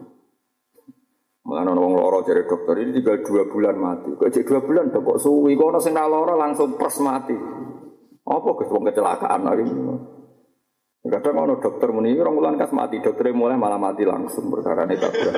Mengenai 1.47 1.73
orang 1.73 1.95
loro 1.95 2.19
dari 2.27 2.43
dokter 2.43 2.75
ini 2.83 2.99
tinggal 2.99 3.23
dua 3.23 3.43
bulan 3.47 3.75
mati. 3.79 4.13
Kok 4.13 4.29
dua 4.29 4.61
bulan 4.61 4.91
kok 4.91 5.19
suwi, 5.19 5.55
kok 5.55 5.67
ono 5.73 5.79
sing 5.79 5.95
loro 5.95 6.35
langsung 6.35 6.75
pers 6.75 6.99
mati. 6.99 7.35
Apa 8.21 8.49
ke 8.53 8.63
kecelakaan 8.69 9.41
lagi? 9.41 9.65
Kadang 11.01 11.33
ono 11.33 11.57
dokter 11.57 11.89
muni 11.89 12.13
orang 12.13 12.37
bulan 12.37 12.53
kas 12.61 12.69
mati, 12.77 13.01
dokter 13.01 13.33
mulai 13.33 13.57
malah 13.57 13.81
mati 13.81 14.05
langsung 14.05 14.53
perkara 14.53 14.85
ini 14.85 15.01
kabeh. 15.01 15.33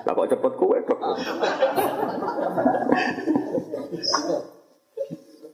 Lah 0.00 0.12
kok 0.16 0.28
cepet 0.32 0.52
kue 0.56 0.78
dokter. 0.80 1.16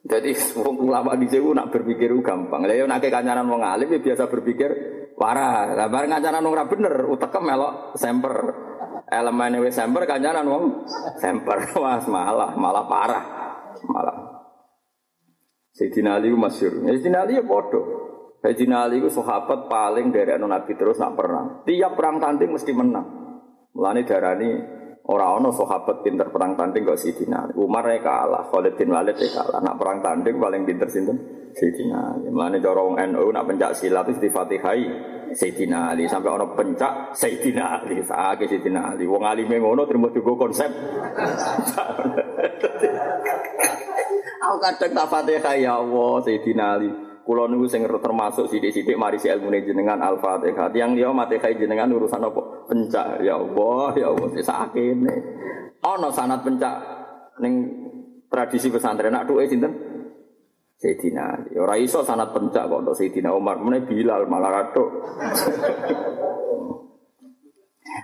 Jadi 0.06 0.30
wong 0.54 0.76
ulama 0.86 1.18
di 1.18 1.26
sini 1.26 1.50
nak 1.50 1.74
berpikir 1.74 2.14
gampang. 2.22 2.62
Lah 2.62 2.78
yo 2.78 2.86
nak 2.86 3.02
kancanan 3.02 3.50
wong 3.50 3.62
alim 3.66 3.90
ya 3.90 3.98
biasa 3.98 4.30
berpikir 4.30 4.70
parah. 5.18 5.74
Lah 5.74 5.90
bareng 5.90 6.14
kancanan 6.14 6.46
wong 6.46 6.54
bener, 6.70 6.94
utekem 7.10 7.42
melok 7.42 7.98
semper. 7.98 8.34
Elemen 9.10 9.66
wis 9.66 9.74
semper 9.74 10.06
kancanan 10.06 10.46
wong 10.46 10.86
semper. 11.18 11.58
Wah, 11.82 11.98
malah 12.06 12.54
malah 12.54 12.84
parah. 12.86 13.24
Malah. 13.82 14.29
Sayyidina 15.80 16.20
Ali 16.20 16.28
masyhur. 16.28 16.84
Sayyidina 16.84 17.24
Ali 17.24 17.40
ya 17.40 17.44
bodoh. 17.48 17.84
Sayyidina 18.44 18.84
Ali 18.84 19.00
itu 19.00 19.08
sahabat 19.08 19.64
paling 19.72 20.12
dari 20.12 20.36
anu 20.36 20.44
Nabi 20.44 20.76
terus 20.76 21.00
nak 21.00 21.16
perang. 21.16 21.64
Tiap 21.64 21.96
perang 21.96 22.20
tanding 22.20 22.52
mesti 22.52 22.76
menang. 22.76 23.06
Mulane 23.72 24.04
darani 24.04 24.60
orang 25.08 25.40
ono 25.40 25.56
sahabat 25.56 26.04
pinter 26.04 26.28
perang 26.28 26.52
tanding 26.52 26.84
kok 26.84 27.00
Sayyidina 27.00 27.48
Ali. 27.48 27.52
Umar 27.56 27.88
ya 27.88 27.96
kalah, 28.04 28.52
Khalid 28.52 28.76
bin 28.76 28.92
Walid 28.92 29.16
ya 29.16 29.40
kalah. 29.40 29.64
Nak 29.64 29.80
perang 29.80 30.04
tanding 30.04 30.36
paling 30.36 30.68
pinter 30.68 30.88
sinten? 30.92 31.16
Sayyidina 31.56 32.12
Ali. 32.12 32.28
Mulane 32.28 32.60
cara 32.60 32.80
wong 32.84 33.00
NU 33.00 33.32
nak 33.32 33.48
pencak 33.48 33.72
silat 33.72 34.04
itu 34.12 34.28
difatihai 34.28 34.84
Sayyidina 35.32 35.96
Ali 35.96 36.04
sampai 36.04 36.28
ono 36.28 36.52
pencak 36.52 37.16
Sayyidina 37.16 37.80
Ali. 37.80 38.04
Saake 38.04 38.44
Sayyidina 38.44 38.92
Ali. 38.92 39.08
Wong 39.08 39.24
alime 39.24 39.56
ngono 39.56 39.88
terima 39.88 40.12
juga 40.12 40.44
konsep. 40.44 40.68
Aku 44.40 44.56
kadang 44.56 44.92
tak 44.96 45.08
fatihai 45.12 45.68
ya 45.68 45.76
Allah 45.76 46.12
Sayyidina 46.24 46.64
Ali. 46.80 46.90
Kulo 47.20 47.46
niku 47.46 47.68
sing 47.68 47.84
termasuk 47.84 48.48
sidik-sidik 48.48 48.96
mari 48.96 49.20
si 49.20 49.28
ilmu 49.28 49.52
jenengan 49.52 50.00
Al-Fatihah. 50.00 50.72
Tiang 50.72 50.96
mati 51.12 51.36
kai 51.36 51.54
jenengan 51.54 51.92
urusan 51.92 52.24
apa? 52.24 52.66
Pencak. 52.66 53.20
Ya 53.20 53.36
Allah, 53.36 53.92
ya 53.94 54.06
Allah 54.08 54.28
sakene. 54.40 55.14
Ana 55.84 56.08
sanat 56.10 56.40
pencak 56.42 56.74
ning 57.44 57.54
tradisi 58.32 58.72
pesantren 58.72 59.12
nak 59.12 59.28
duwe 59.28 59.44
sinten? 59.46 59.72
Sayyidina. 60.80 61.52
Ya 61.52 61.60
ora 61.60 61.76
iso 61.76 62.00
sanat 62.00 62.32
pencak 62.32 62.64
kok 62.64 62.80
untuk 62.80 62.96
Sayyidina 62.96 63.36
Umar. 63.36 63.60
Mene 63.60 63.84
Bilal 63.84 64.24
malah 64.24 64.64
raduk. 64.64 64.88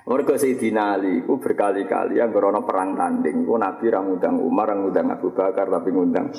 Mergo 0.07 0.35
Sayyidina 0.35 0.99
Ali 0.99 1.23
ku 1.23 1.39
berkali-kali 1.39 2.19
yang 2.19 2.35
ana 2.35 2.63
perang 2.63 2.99
tanding, 2.99 3.47
ku 3.47 3.55
Nabi 3.55 3.87
ra 3.91 4.03
ngundang 4.03 4.39
Umar, 4.43 4.71
ra 4.71 4.75
ngundang 4.79 5.11
Abu 5.15 5.31
Bakar 5.31 5.71
tapi 5.71 5.95
ngundang 5.95 6.31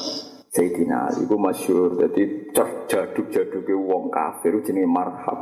Sayyidina 0.51 1.11
Ali 1.11 1.23
ku 1.27 1.35
masyhur 1.39 1.95
dadi 1.95 2.51
jaduk-jaduke 2.87 3.75
wong 3.75 4.11
kafir 4.11 4.59
jenenge 4.63 4.87
marhab. 4.87 5.39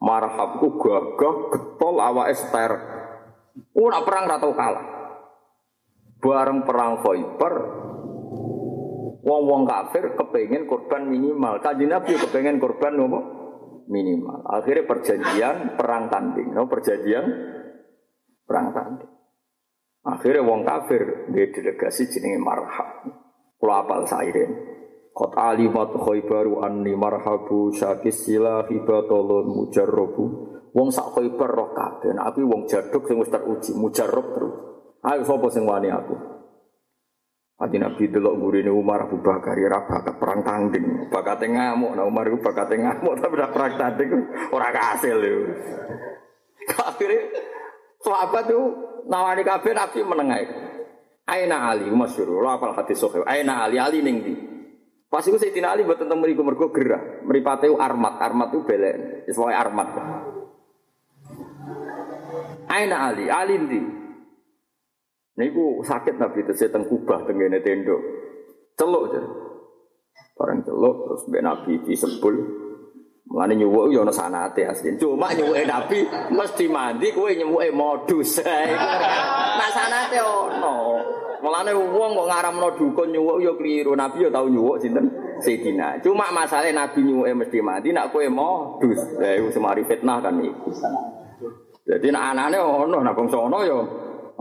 Marhab 0.00 0.60
ku 0.60 0.80
gagah 0.80 1.36
getol 1.52 1.96
awake 2.00 2.36
ster. 2.36 2.72
Ora 3.76 4.00
perang 4.04 4.24
ra 4.28 4.36
tau 4.40 4.52
kalah. 4.56 4.86
Bareng 6.20 6.68
perang 6.68 7.00
Khaibar 7.00 7.54
wong-wong 9.20 9.68
kafir 9.68 10.16
kepengen 10.16 10.64
korban 10.64 11.08
minimal. 11.08 11.60
Kanjeng 11.60 11.92
Nabi 11.92 12.16
kepengen 12.16 12.60
korban 12.60 12.96
nopo? 12.96 13.39
Minimal. 13.90 14.46
Akhirnya 14.46 14.86
perjanjian 14.86 15.74
perang 15.74 16.06
tanding. 16.06 16.54
No, 16.54 16.70
perjanjian 16.70 17.26
perang 18.46 18.70
tanding. 18.70 19.10
Akhirnya 20.06 20.46
wong 20.46 20.62
kafir 20.62 21.28
dia 21.34 21.50
delegasi 21.50 22.06
jenenge 22.06 22.38
marhab. 22.38 23.04
Kula 23.58 23.84
apal 23.84 24.06
sairen. 24.06 24.50
Qad 25.10 25.34
alimat 25.36 25.90
khaybaru 25.92 26.62
anni 26.62 26.94
marhabu 26.94 27.74
syakis 27.74 28.30
sila 28.30 28.64
hibatolun 28.70 29.50
mujarrobu. 29.50 30.24
Wong 30.70 30.88
sak 30.94 31.10
khaybar 31.18 31.50
roh 31.50 31.70
kabeh. 31.74 32.14
Aku 32.14 32.46
wong 32.46 32.70
jaduk 32.70 33.10
sing 33.10 33.18
wis 33.18 33.28
teruji, 33.28 33.74
mujarrob 33.74 34.26
terus. 34.38 34.54
Ayo 35.02 35.26
sapa 35.26 35.50
sing 35.50 35.66
wani 35.66 35.90
aku? 35.90 36.39
Ati 37.60 37.76
Nabi 37.76 38.08
delok 38.08 38.40
gurine 38.40 38.72
Umar 38.72 39.04
Abu 39.04 39.20
Bakar 39.20 39.52
ora 39.52 39.84
bakat 39.84 40.16
perang 40.16 40.40
tanding, 40.40 41.12
bakate 41.12 41.44
ngamuk. 41.44 41.92
Nah 41.92 42.08
Umar 42.08 42.24
iku 42.32 42.40
bakate 42.40 42.80
ngamuk 42.80 43.20
tapi 43.20 43.36
ora 43.36 43.52
perang 43.52 43.76
tanding 43.76 44.10
ora 44.48 44.68
kasil 44.72 45.20
yo. 45.20 45.38
Akhire 46.72 47.18
sahabat 48.00 48.48
tuh 48.48 48.64
nawani 49.12 49.44
kabeh 49.44 49.76
Nabi 49.76 49.98
meneng 50.00 50.28
ae. 50.32 50.44
Aina 51.28 51.68
Ali 51.68 51.92
masyhur. 51.92 52.40
Lha 52.40 52.56
apal 52.56 52.72
hadis 52.72 52.96
sahih. 52.96 53.28
Aina 53.28 53.60
Ali 53.60 53.76
Ali 53.76 54.00
ning 54.00 54.24
ndi? 54.24 54.34
Pas 55.10 55.26
iku 55.26 55.36
Sayyidina 55.36 55.76
Ali 55.76 55.84
mboten 55.84 56.08
teng 56.08 56.16
mriku 56.16 56.40
mergo 56.40 56.72
gerah. 56.72 57.20
Mripate 57.28 57.68
armat, 57.68 58.24
armat 58.24 58.56
itu 58.56 58.64
belen. 58.64 59.26
Wis 59.28 59.36
armat. 59.36 59.88
Aina 62.70 62.96
Ali, 63.10 63.26
Ali 63.26 63.54
ndi? 63.58 63.99
Niku 65.38 65.86
sakit 65.86 66.18
Nabi 66.18 66.42
tese 66.42 66.66
teng 66.72 66.88
Kubah 66.90 67.22
teng 67.22 67.38
ngene 67.38 67.62
tendo. 67.62 67.96
Celuk 68.74 69.12
aja. 69.12 69.22
Barang 70.34 70.64
celuk 70.66 70.96
terus 71.06 71.22
mbek 71.30 71.42
Nabi 71.44 71.72
disebul. 71.86 72.36
Mulane 73.30 73.54
nyuwuk 73.54 73.94
yo 73.94 74.02
ana 74.02 74.10
sanate 74.10 74.66
asli. 74.66 74.98
Cuma 74.98 75.30
nyuwuke 75.30 75.62
Nabi 75.62 76.02
mesti 76.34 76.66
mandi 76.66 77.14
kowe 77.14 77.30
nyuwuke 77.30 77.70
modus. 77.70 78.42
Nah 79.60 79.70
sanate 79.76 80.18
ono. 80.18 80.98
Mulane 81.44 81.70
wong 81.76 82.10
kok 82.16 82.26
ngaramno 82.26 82.68
dukun 82.74 83.14
nyuwuk 83.14 83.38
ya 83.38 83.52
kliru. 83.54 83.92
Nabi 83.94 84.26
ya 84.26 84.34
tau 84.34 84.50
nyuwuk 84.50 84.82
sinten? 84.82 85.06
Sayyidina. 85.38 86.02
Cuma 86.02 86.34
masalah 86.34 86.74
Nabi 86.74 87.06
nyuwuke 87.06 87.32
mesti 87.38 87.58
mati 87.62 87.94
nak 87.94 88.10
kowe 88.10 88.26
modus. 88.26 88.98
Ya 89.22 89.38
iku 89.38 89.48
semari 89.54 89.86
fitnah 89.86 90.18
kan 90.18 90.42
iku. 90.42 90.74
Jadi 91.86 92.10
nak 92.10 92.34
anane 92.34 92.58
ono, 92.58 92.98
nak 92.98 93.14
bangsa 93.14 93.38
ono 93.38 93.58
ya 93.62 93.78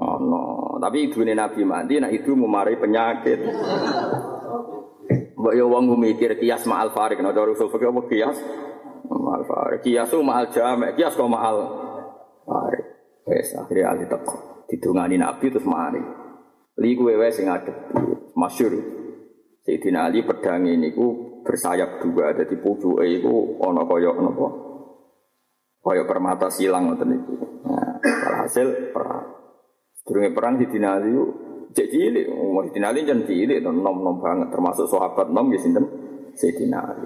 ono. 0.02 0.69
Tapi 0.80 1.12
ibune 1.12 1.36
Nabi 1.36 1.62
mati 1.68 2.00
nak 2.00 2.16
itu 2.16 2.32
memari 2.34 2.80
penyakit. 2.80 3.40
Mbok 5.36 5.54
yo 5.56 5.68
wong 5.68 5.96
mikir 6.00 6.40
kias 6.40 6.64
ma'al 6.68 6.96
farik, 6.96 7.20
nek 7.20 7.36
cara 7.36 7.52
usul 7.52 7.72
fikih 7.72 7.92
apa 7.92 8.02
kias? 8.08 8.38
Ma'al 9.08 9.44
farik. 9.44 9.80
Kias 9.84 10.12
ma'al 10.16 10.48
jamek, 10.52 10.96
kias 10.96 11.16
kok 11.16 11.28
ma'al 11.28 11.58
farik. 12.48 12.84
Wes 13.28 13.52
akhirnya 13.56 13.94
ali 13.94 14.06
teko. 14.08 14.66
Didungani 14.72 15.20
Nabi 15.20 15.46
terus 15.52 15.68
mari. 15.68 16.02
Li 16.80 16.96
kuwe 16.96 17.20
wae 17.20 17.32
sing 17.32 17.52
ngadep 17.52 17.76
masyhur. 18.40 18.74
Sayyidina 19.68 20.08
Ali 20.08 20.24
pedang 20.24 20.64
ini 20.66 20.96
ku 20.96 21.42
bersayap 21.44 22.00
dua 22.00 22.32
dadi 22.32 22.56
pucuke 22.56 23.04
iku 23.04 23.60
ana 23.60 23.84
kaya 23.84 24.16
napa? 24.16 24.48
Kaya 25.84 26.04
permata 26.08 26.48
silang 26.48 26.92
ngoten 26.92 27.08
niku. 27.12 27.36
Nah, 27.68 28.00
hasil 28.44 28.96
perang. 28.96 29.39
Sedurunge 30.10 30.34
perang 30.34 30.58
Sayyidina 30.58 30.98
Ali 30.98 31.14
cek 31.70 31.86
cilik, 31.94 32.26
umur 32.34 32.66
Sayyidina 32.66 32.90
Ali 32.90 33.06
jan 33.06 33.30
cilik 33.30 33.62
nom-nom 33.62 34.18
banget 34.18 34.50
termasuk 34.50 34.90
sahabat 34.90 35.30
nom 35.30 35.54
ya 35.54 35.62
sinten 35.62 35.86
Sayyidina 36.34 36.80
Ali. 36.82 37.06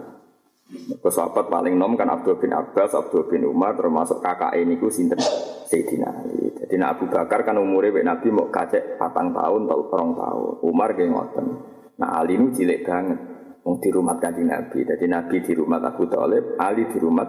Ke 1.03 1.11
sahabat 1.11 1.51
paling 1.51 1.75
nom 1.75 1.99
kan 1.99 2.07
Abdul 2.07 2.39
bin 2.39 2.55
Abbas, 2.55 2.95
Abdul 2.95 3.27
bin 3.27 3.43
Umar 3.43 3.75
termasuk 3.75 4.23
kakak 4.23 4.55
ini 4.55 4.79
ku 4.79 4.87
sinten 4.87 5.19
Sayyidina 5.67 6.07
Ali. 6.15 6.55
Jadi 6.63 6.79
Abu 6.79 7.11
Bakar 7.11 7.43
kan 7.43 7.59
umurnya 7.59 8.07
Nabi 8.07 8.31
mau 8.31 8.47
kacek 8.47 8.95
patang 8.95 9.35
tahun 9.35 9.67
atau 9.67 9.83
orang 9.91 10.11
tahun. 10.15 10.53
Umar 10.63 10.95
kayak 10.95 11.11
ngoten. 11.11 11.45
Nah 11.99 12.23
Ali 12.23 12.39
ini 12.39 12.55
cilik 12.55 12.87
banget. 12.87 13.19
Wong 13.67 13.83
di 13.83 13.91
rumah 13.91 14.15
kanjeng 14.15 14.47
Nabi. 14.47 14.87
Jadi 14.87 15.11
Nabi 15.11 15.43
di 15.43 15.51
rumah 15.51 15.83
Abu 15.83 16.07
Thalib, 16.07 16.55
Ali 16.55 16.87
di 16.87 16.97
rumah 17.03 17.27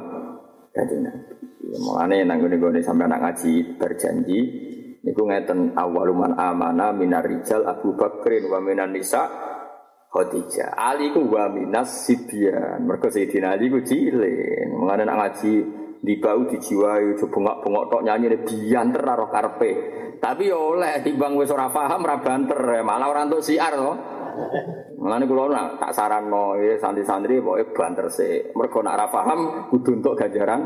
kanjeng 0.71 1.03
Nabi. 1.03 1.35
Ya, 1.67 1.79
mulane 1.83 2.23
nang 2.23 2.39
sampai 2.79 3.07
anak 3.11 3.21
ngaji 3.27 3.53
berjanji 3.75 4.39
niku 5.05 5.29
ngeten 5.29 5.77
awaluman 5.77 6.33
amana 6.35 6.91
minar 6.91 7.29
rijal 7.29 7.69
Abu 7.69 7.93
Bakrin 7.93 8.49
wa 8.49 8.59
minan 8.65 8.97
nisa 8.97 9.29
Khadijah. 10.15 10.79
Ali 10.79 11.11
ku 11.11 11.27
wa 11.27 11.51
minas 11.51 12.07
sibyan. 12.07 12.87
Mergo 12.87 13.11
Sayyidina 13.11 13.59
Ali 13.59 13.67
ku 13.67 13.83
cilik. 13.83 14.71
Mulane 14.71 15.03
nak 15.03 15.19
ngaji 15.19 15.55
di 15.99 16.15
bau 16.23 16.47
dijiwai 16.47 17.19
bengok-bengok 17.19 17.85
tok 17.91 18.03
nyanyi 18.07 18.39
bianter 18.47 19.03
roh 19.03 19.27
karpe. 19.27 19.71
Tapi 20.23 20.47
ya 20.47 20.57
oleh 20.57 21.03
timbang 21.03 21.35
wis 21.35 21.51
ora 21.51 21.67
paham 21.67 22.07
ora 22.07 22.23
banter 22.23 22.87
malah 22.87 23.11
ora 23.11 23.27
entuk 23.27 23.43
siar 23.43 23.75
to. 23.75 23.93
Mulane 25.03 25.27
kula 25.27 25.51
nak 25.51 25.67
tak 25.83 25.93
saranno 25.99 26.63
ya 26.63 26.79
santri-santri 26.79 27.43
pokoke 27.43 27.75
banter 27.75 28.07
sih. 28.07 28.55
Mergo 28.55 28.87
nak 28.87 28.95
ora 28.95 29.07
paham 29.11 29.39
kudu 29.75 29.99
entuk 29.99 30.15
ganjaran 30.15 30.61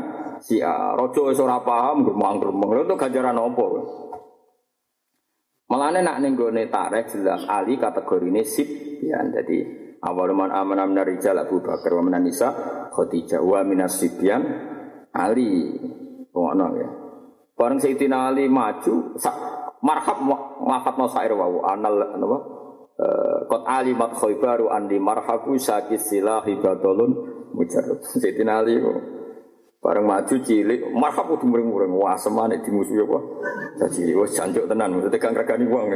siar. 0.45 0.93
Raja 0.93 1.21
wis 1.25 1.41
ora 1.41 1.57
paham 1.65 2.05
gremeng-gremeng. 2.05 2.69
Lha 2.69 2.81
entuk 2.85 3.01
ganjaran 3.01 3.33
apa? 3.33 3.65
Mulane 5.69 6.01
nak 6.01 6.17
ning 6.17 6.33
gone 6.33 6.65
tarikh 6.65 7.13
jelas 7.13 7.45
Ali 7.45 7.77
kategorine 7.77 8.41
sip. 8.41 8.65
Ya 9.05 9.21
jadi 9.21 9.57
awal 10.01 10.33
man 10.33 10.49
amana 10.49 10.89
minar 10.89 11.05
rijal 11.05 11.37
Abu 11.37 11.61
Bakar 11.61 11.93
wa 11.93 12.03
minan 12.09 12.25
nisa 12.25 12.49
Khadijah 12.89 13.37
wa 13.45 13.61
minas 13.61 14.01
Ali. 15.13 15.49
Ngono 16.33 16.65
ya. 16.73 16.89
Bareng 17.53 17.77
Sayyidina 17.77 18.33
Ali 18.33 18.49
maju 18.49 19.13
sak 19.19 19.35
marhab 19.85 20.25
wafat 20.65 20.95
no 20.97 21.05
sair 21.05 21.37
wau. 21.37 21.61
Anal 21.61 22.17
napa? 22.17 22.37
Kot 23.45 23.63
alimat 23.69 24.17
khaybaru 24.17 24.73
andi 24.73 24.97
marhabu 24.97 25.53
sakit 25.53 26.01
silah 26.01 26.41
ibadolun 26.49 27.13
mujarab. 27.53 28.01
Sayyidina 28.01 28.65
Ali 28.65 28.81
kok 28.81 29.18
bareng 29.79 30.05
maju 30.05 30.35
cilik 30.43 30.91
marhab 30.91 31.31
kudu 31.31 31.47
muring-muring 31.47 31.91
wah 31.95 32.19
semane 32.19 32.59
dimusuhi 32.59 32.99
apa. 32.99 33.19
Jadi 33.79 34.11
wis 34.11 34.35
jancuk 34.35 34.67
tenan 34.67 34.91
maksudnya 34.91 35.17
gak 35.17 35.31
ngregani 35.31 35.65
wong. 35.71 35.87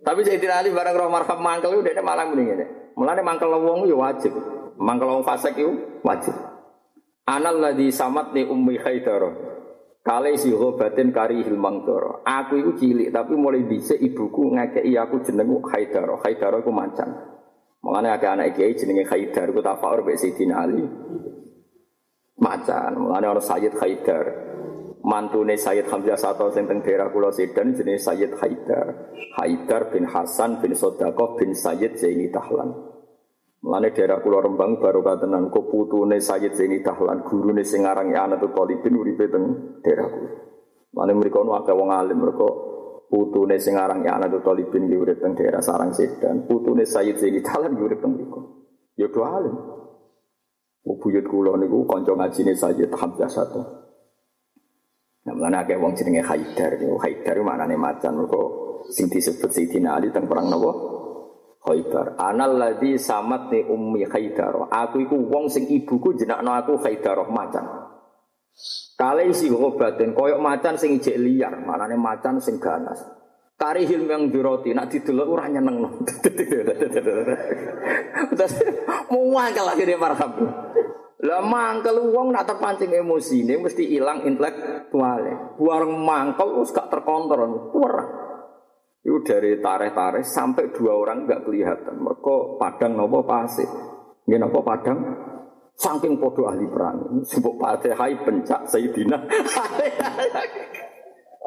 Tapi 0.00 0.20
Sayyidina 0.24 0.64
Ali 0.64 0.72
bareng 0.72 0.96
roh 0.96 1.12
marhab 1.12 1.38
mangkel 1.44 1.84
udah 1.84 1.92
malah 2.00 2.24
mending 2.24 2.46
ngene. 2.48 2.64
Mulane 2.96 3.20
mangkel 3.20 3.52
wong 3.52 3.84
yo 3.84 4.00
wajib. 4.00 4.32
Mangkel 4.80 5.12
wong 5.12 5.24
fasik 5.28 5.60
yo 5.60 6.00
wajib. 6.00 6.32
Anal 7.28 7.60
ladzi 7.60 7.92
samat 7.92 8.32
ni 8.32 8.48
ummi 8.48 8.80
Haidar. 8.80 9.28
Kale 10.00 10.40
si 10.40 10.48
batin 10.48 11.12
kari 11.12 11.44
hilmang 11.44 11.84
toro. 11.84 12.24
Aku 12.24 12.56
itu 12.56 12.72
cilik 12.80 13.12
tapi 13.12 13.36
mulai 13.36 13.68
bisa 13.68 13.92
ibuku 13.92 14.56
ngekei 14.56 14.96
aku 14.96 15.20
jenengku 15.20 15.60
Haidar. 15.68 16.08
Haidar 16.24 16.64
aku 16.64 16.72
macan. 16.72 17.12
Mengenai 17.84 18.16
agak 18.16 18.40
anak 18.40 18.56
kiai 18.56 18.72
jenenge 18.72 19.04
Haidar 19.04 19.52
aku 19.52 19.60
tafakur 19.60 20.08
be 20.08 20.16
Sayyidina 20.16 20.56
Ali. 20.56 20.88
Macan. 22.38 22.92
Mengenai 22.98 23.28
orang 23.28 23.44
Sayyid 23.44 23.74
Haidar. 23.78 24.24
Mantune 24.98 25.54
Sayyid 25.54 25.86
Hamzah 25.88 26.18
Sato 26.18 26.50
sing 26.50 26.66
teng 26.66 26.82
daerah 26.82 27.08
Pulau 27.08 27.30
Sedan 27.30 27.72
jenenge 27.74 28.02
Sayyid 28.02 28.34
Haidar. 28.38 29.14
Haidar 29.38 29.94
bin 29.94 30.04
Hasan 30.04 30.58
bin 30.58 30.74
Sodakoh 30.74 31.38
bin 31.38 31.54
Sayyid 31.54 31.96
Zaini 31.96 32.28
Tahlan. 32.34 32.98
Mulane 33.58 33.90
daerah 33.90 34.22
Pulau 34.22 34.38
Rembang 34.38 34.78
baru 34.78 35.02
katenan 35.02 35.50
kok 35.50 35.66
putune 35.66 36.22
Sayyid 36.22 36.54
Zaini 36.54 36.78
Dahlan 36.78 37.26
gurune 37.26 37.66
sing 37.66 37.82
aran 37.82 38.14
Anatul 38.14 38.54
Talibin 38.54 38.94
uripe 38.94 39.26
teng 39.26 39.78
daerah 39.82 40.06
kula. 40.06 40.30
Mulane 40.94 41.12
mriku 41.18 41.42
ono 41.42 41.58
akeh 41.58 41.74
wong 41.74 41.90
alim 41.90 42.22
mereka 42.22 42.46
putune 43.10 43.58
sing 43.58 43.74
aran 43.74 44.06
Anatul 44.06 44.46
Talibin 44.46 44.86
ki 44.86 44.94
urip 44.94 45.18
teng 45.18 45.34
daerah 45.34 45.58
Sarang 45.58 45.90
Sedan, 45.90 46.46
putune 46.46 46.86
Sayyid 46.86 47.18
Zaini 47.18 47.42
Dahlan 47.42 47.74
urip 47.74 47.98
teng 47.98 48.14
mriku. 48.14 48.40
Ya 48.94 49.10
do 49.10 49.26
alim. 49.26 49.77
Buyut 50.96 51.26
kula 51.28 51.60
niku 51.60 51.84
kanca 51.84 52.16
ngajine 52.16 52.56
Sayyid 52.56 52.88
Hamzah 52.96 53.28
satu. 53.28 53.60
Nah, 55.28 55.36
mulane 55.36 55.60
akeh 55.60 55.76
wong 55.76 55.92
jenenge 55.92 56.24
Haidar, 56.24 56.80
Haidar 56.80 57.36
maknane 57.44 57.76
macan 57.76 58.16
mergo 58.16 58.42
sing 58.88 59.12
disebut 59.12 59.52
Sayyidina 59.52 60.00
Ali 60.00 60.08
teng 60.08 60.24
perang 60.24 60.48
napa? 60.48 60.72
Haidar. 61.68 62.16
Anal 62.16 62.56
ladzi 62.56 62.96
samat 62.96 63.52
ni 63.52 63.60
ummi 63.68 64.08
Haidar. 64.08 64.72
Aku 64.72 65.04
iku 65.04 65.28
wong 65.28 65.52
sing 65.52 65.68
ibuku 65.68 66.16
jenakno 66.16 66.56
aku 66.56 66.80
Haidar 66.80 67.20
macan. 67.28 67.92
Kale 68.96 69.28
isi 69.28 69.52
obaten 69.52 70.16
koyok 70.16 70.40
macan 70.40 70.80
sing 70.80 70.96
ijek 70.96 71.20
liar, 71.20 71.54
manane 71.60 72.00
macan 72.00 72.40
sing 72.40 72.56
ganas. 72.56 73.17
Kari 73.58 73.90
hilm 73.90 74.06
yang 74.06 74.30
diroti, 74.30 74.70
nak 74.70 74.86
didelok 74.86 75.34
ora 75.34 75.50
nyenengno. 75.50 76.06
Terus 78.38 78.54
mau 79.10 79.26
mangkel 79.34 79.66
akhirnya 79.66 79.98
marhab. 79.98 80.30
Lah 81.26 81.42
mangkel 81.42 81.98
wong 82.14 82.30
nak 82.30 82.46
terpancing 82.46 82.94
emosi 82.94 83.42
ini 83.42 83.58
mesti 83.58 83.82
hilang 83.90 84.22
intelektualnya. 84.22 85.58
Buang 85.58 85.90
mangkel 85.90 86.62
wis 86.62 86.70
gak 86.70 86.86
terkontrol. 86.86 87.74
Kurang. 87.74 88.10
Itu 89.02 89.26
dari 89.26 89.58
tareh-tareh 89.58 90.22
sampai 90.22 90.70
dua 90.70 90.94
orang 90.94 91.26
nggak 91.26 91.42
kelihatan. 91.42 91.98
Mereka 91.98 92.62
padang 92.62 92.94
nopo 92.94 93.26
pasir. 93.26 93.66
Ini 94.30 94.38
nopo 94.38 94.62
padang 94.62 94.98
saking 95.74 96.22
podo 96.22 96.46
ahli 96.46 96.62
perang. 96.70 97.26
Sebut 97.26 97.58
hai 97.58 98.14
pencak 98.22 98.70
Sayyidina. 98.70 99.18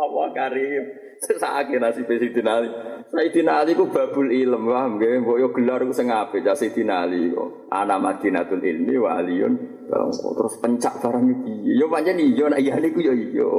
Allah 0.04 0.28
karim. 0.36 1.11
Sesake 1.22 1.78
nasib 1.78 2.10
Sayyidina 2.10 2.52
Ali. 2.58 2.70
Sayyidina 3.14 3.62
Ali 3.62 3.78
ku 3.78 3.94
babul 3.94 4.34
ilm, 4.34 4.66
paham 4.66 4.98
nggih? 4.98 5.22
Mbok 5.22 5.38
yo 5.38 5.48
gelar 5.54 5.86
ku 5.86 5.94
sing 5.94 6.10
apik 6.10 6.42
ya 6.42 6.58
Sayyidina 6.58 7.06
Ali 7.06 7.30
kok. 7.30 7.70
Ana 7.70 8.02
Madinatul 8.02 8.58
ilmi 8.58 8.98
wa 8.98 9.22
aliyun. 9.22 9.86
Terus 9.86 10.58
pencak 10.58 10.98
barang 10.98 11.26
iki. 11.30 11.78
Yo 11.78 11.94
pancen 11.94 12.18
iya 12.18 12.50
nek 12.50 12.58
iya 12.58 12.76
niku 12.82 13.06
yo 13.06 13.14
iya. 13.14 13.52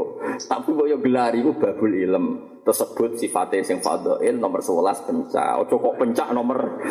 Tapi 0.42 0.74
mbok 0.74 0.90
yo 0.90 0.98
gelar 0.98 1.30
iku 1.38 1.54
babul 1.54 1.94
ilm. 1.94 2.26
Tersebut 2.66 3.18
sifatnya 3.18 3.62
sing 3.62 3.78
fadhail 3.78 4.34
nomor 4.42 4.58
11 4.58 5.06
pencak. 5.06 5.62
Ojo 5.62 5.78
kok 5.78 5.94
pencak 6.02 6.34
nomor 6.34 6.82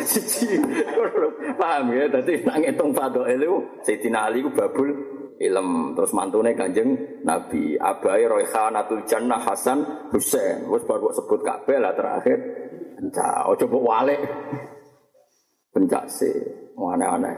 Paham 1.60 1.84
ya? 1.92 2.08
Dadi 2.08 2.48
nak 2.48 2.56
ngitung 2.64 2.96
fadhail 2.96 3.40
iku 3.44 3.58
Sayyidina 3.84 4.24
Ali 4.24 4.40
ku 4.40 4.48
babul 4.48 5.11
ilm 5.42 5.98
terus 5.98 6.14
mantune 6.14 6.54
kanjeng 6.54 6.94
Nabi 7.26 7.74
Abai 7.74 8.22
Royhanatul 8.30 9.02
Jannah 9.02 9.42
Hasan 9.42 10.10
Husain. 10.14 10.70
Wis 10.70 10.86
baru 10.86 11.10
sebut 11.10 11.42
kabeh 11.42 11.82
lah 11.82 11.92
terakhir. 11.98 12.38
Pencak 12.98 13.50
oh 13.50 13.58
coba 13.58 13.78
wale 13.82 14.16
pencak 15.74 16.06
sih 16.06 16.34
aneh-aneh. 16.78 17.36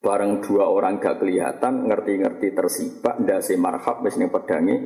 Bareng 0.00 0.40
dua 0.40 0.64
orang 0.66 0.96
gak 0.96 1.20
kelihatan 1.20 1.84
ngerti-ngerti 1.86 2.56
tersibak 2.56 3.20
ndase 3.20 3.54
marhab 3.60 4.00
wis 4.00 4.16
ning 4.16 4.32
pedange 4.32 4.76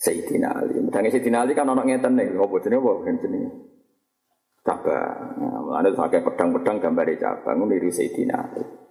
Sayyidina 0.00 0.48
Ali. 0.58 0.80
Pedange 0.80 1.12
Sayyidina 1.12 1.44
Ali 1.44 1.52
kan 1.52 1.68
ono 1.68 1.84
ngeten 1.84 2.16
nih 2.16 2.34
opo 2.34 2.58
jenenge 2.58 2.82
apa 2.82 3.12
jenenge? 3.20 3.50
Cabang. 4.66 5.18
Nah, 5.38 5.78
ada 5.78 5.94
pedang-pedang 5.94 6.82
gambar 6.82 7.06
cabang 7.20 7.68
niru 7.68 7.92
Sayyidina 7.92 8.34
Ali 8.34 8.85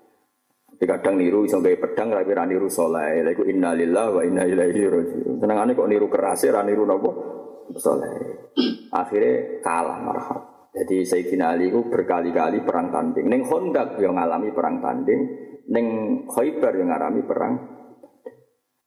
di 0.75 0.83
kadang 0.83 1.15
niru 1.15 1.47
iso 1.47 1.63
gawe 1.63 1.77
pedang 1.79 2.11
tapi 2.11 2.31
ra 2.35 2.43
niru 2.43 2.67
saleh. 2.67 3.23
Lha 3.23 3.31
iku 3.31 3.47
innalillahi 3.47 4.11
wa 4.11 4.21
inna 4.27 4.43
ilaihi 4.43 4.81
raji'un. 4.83 5.35
Senengane 5.39 5.71
kok 5.71 5.87
niru 5.87 6.07
keras 6.11 6.43
ra 6.51 6.61
niru 6.67 6.83
napa? 6.83 7.11
Saleh. 7.79 8.11
Akhirnya 8.91 9.63
kalah 9.63 9.99
marhab. 10.03 10.41
Jadi 10.75 11.07
Sayyidina 11.07 11.55
Ali 11.55 11.71
itu 11.71 11.87
berkali-kali 11.87 12.67
perang 12.67 12.91
tanding. 12.91 13.31
Neng 13.31 13.47
Hondak 13.47 13.95
yang 13.95 14.19
ngalami 14.19 14.51
perang 14.51 14.83
tanding, 14.83 15.21
neng 15.71 15.87
Khaybar 16.27 16.75
yang 16.75 16.91
ngalami 16.91 17.23
perang. 17.23 17.53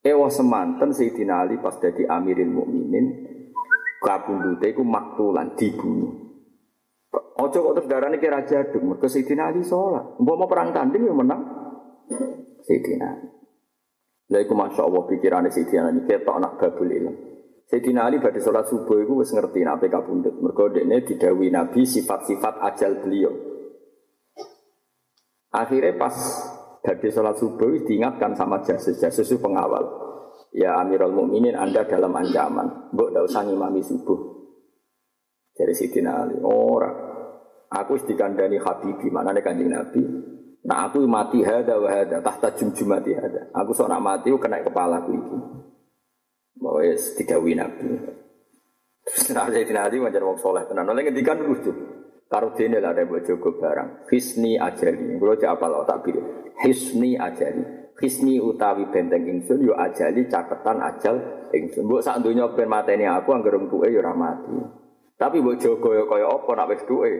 Ewa 0.04 0.28
semanten 0.28 0.92
Sayyidina 0.92 1.48
Ali 1.48 1.56
pas 1.56 1.80
jadi 1.80 2.04
Amirul 2.12 2.52
Mukminin, 2.52 3.06
kabundute 4.04 4.68
iku 4.68 4.84
maktulan 4.84 5.56
dibunuh. 5.56 6.12
Ojo 7.40 7.56
kok 7.56 7.72
terus 7.80 7.88
darane 7.88 8.20
kira 8.20 8.44
jaduk, 8.44 8.84
mergo 8.84 9.08
Sayyidina 9.08 9.48
Ali 9.48 9.64
sholat. 9.64 10.20
Mbok 10.20 10.36
mau 10.36 10.44
perang 10.44 10.76
tanding 10.76 11.08
yang 11.08 11.16
menang. 11.16 11.57
Sayyidina 12.64 13.38
Lha 14.28 14.38
iku 14.44 14.52
Masya 14.52 14.82
Allah 14.84 15.02
pikirannya 15.08 15.48
Sayyidina 15.48 15.88
ini 15.88 16.04
ketok 16.04 16.36
anak 16.36 16.60
babul 16.60 16.92
ilm. 16.92 17.14
Sayyidina 17.68 18.04
Ali 18.04 18.20
pada 18.20 18.36
sholat 18.40 18.68
subuh 18.68 19.00
itu 19.00 19.12
wis 19.16 19.32
ngerti 19.32 19.64
nak 19.64 19.80
PK 19.80 19.94
bundut. 20.04 20.36
Mergo 20.40 20.68
dekne 20.68 21.04
Nabi 21.52 21.80
sifat-sifat 21.84 22.54
ajal 22.72 23.00
beliau. 23.00 23.32
Akhirnya 25.48 25.96
pas 25.96 26.12
dari 26.84 27.08
sholat 27.08 27.40
subuh 27.40 27.72
diingatkan 27.88 28.36
sama 28.36 28.60
jasus 28.60 29.00
jasus 29.00 29.32
itu 29.32 29.40
pengawal. 29.40 29.84
Ya 30.52 30.76
Amirul 30.80 31.12
Mukminin 31.12 31.56
Anda 31.56 31.88
dalam 31.88 32.12
ancaman. 32.12 32.92
Mbok 32.92 33.08
ndak 33.12 33.24
usah 33.32 33.42
ngimami 33.48 33.80
subuh. 33.80 34.20
Dari 35.56 35.72
Sayyidina 35.72 36.12
Ali. 36.24 36.36
Ora. 36.44 37.08
Aku 37.68 38.00
dikandani 38.00 38.56
Habibi, 38.56 39.12
mana 39.12 39.36
kanjeng 39.44 39.68
Nabi. 39.68 40.00
Nah 40.68 40.84
aku 40.84 41.08
mati 41.08 41.40
hada 41.40 41.80
wa 41.80 41.88
hada, 41.88 42.20
tahta 42.20 42.52
jumjumati 42.52 43.16
hada. 43.16 43.48
Aku 43.56 43.72
seorang 43.72 44.04
mati, 44.04 44.28
kena 44.36 44.60
kepala 44.60 45.00
aku 45.00 45.16
itu. 45.16 45.36
Bahwa 46.60 46.84
ya 46.84 46.92
didawi 46.92 47.56
nabi. 47.56 47.88
Terus 49.08 49.32
nanti 49.32 49.56
saya 49.56 49.64
dinadi 49.64 49.96
wajar 49.96 50.20
wong 50.20 50.36
soleh 50.36 50.68
tenan. 50.68 50.84
Oleh 50.92 51.08
ngendikan 51.08 51.40
lucu. 51.40 51.72
Karo 52.28 52.52
dene 52.52 52.76
lah 52.84 52.92
ada 52.92 53.08
jogo 53.24 53.56
barang. 53.56 54.12
Hisni 54.12 54.60
ajali. 54.60 55.16
Kulo 55.16 55.32
cek 55.40 55.48
apal 55.48 55.72
tak 55.88 56.04
pilih. 56.04 56.52
Hisni 56.60 57.16
ajali. 57.16 57.88
Hisni 57.96 58.36
utawi 58.36 58.84
benteng 58.92 59.24
ingsun 59.24 59.64
yo 59.64 59.72
ajali 59.72 60.28
caketan 60.28 60.84
ajal 60.84 61.16
ingsun. 61.56 61.88
Mbok 61.88 62.04
sak 62.04 62.20
donya 62.20 62.52
ben 62.52 62.68
mateni 62.68 63.08
aku 63.08 63.32
anggere 63.32 63.56
tuke 63.72 63.88
yo 63.88 64.04
mati. 64.12 64.60
Tapi 65.16 65.40
mbok 65.40 65.56
jogo 65.56 65.96
yo 65.96 66.04
kaya 66.04 66.28
apa 66.28 66.50
nak 66.52 66.68
wis 66.68 66.84
duwe. 66.84 67.12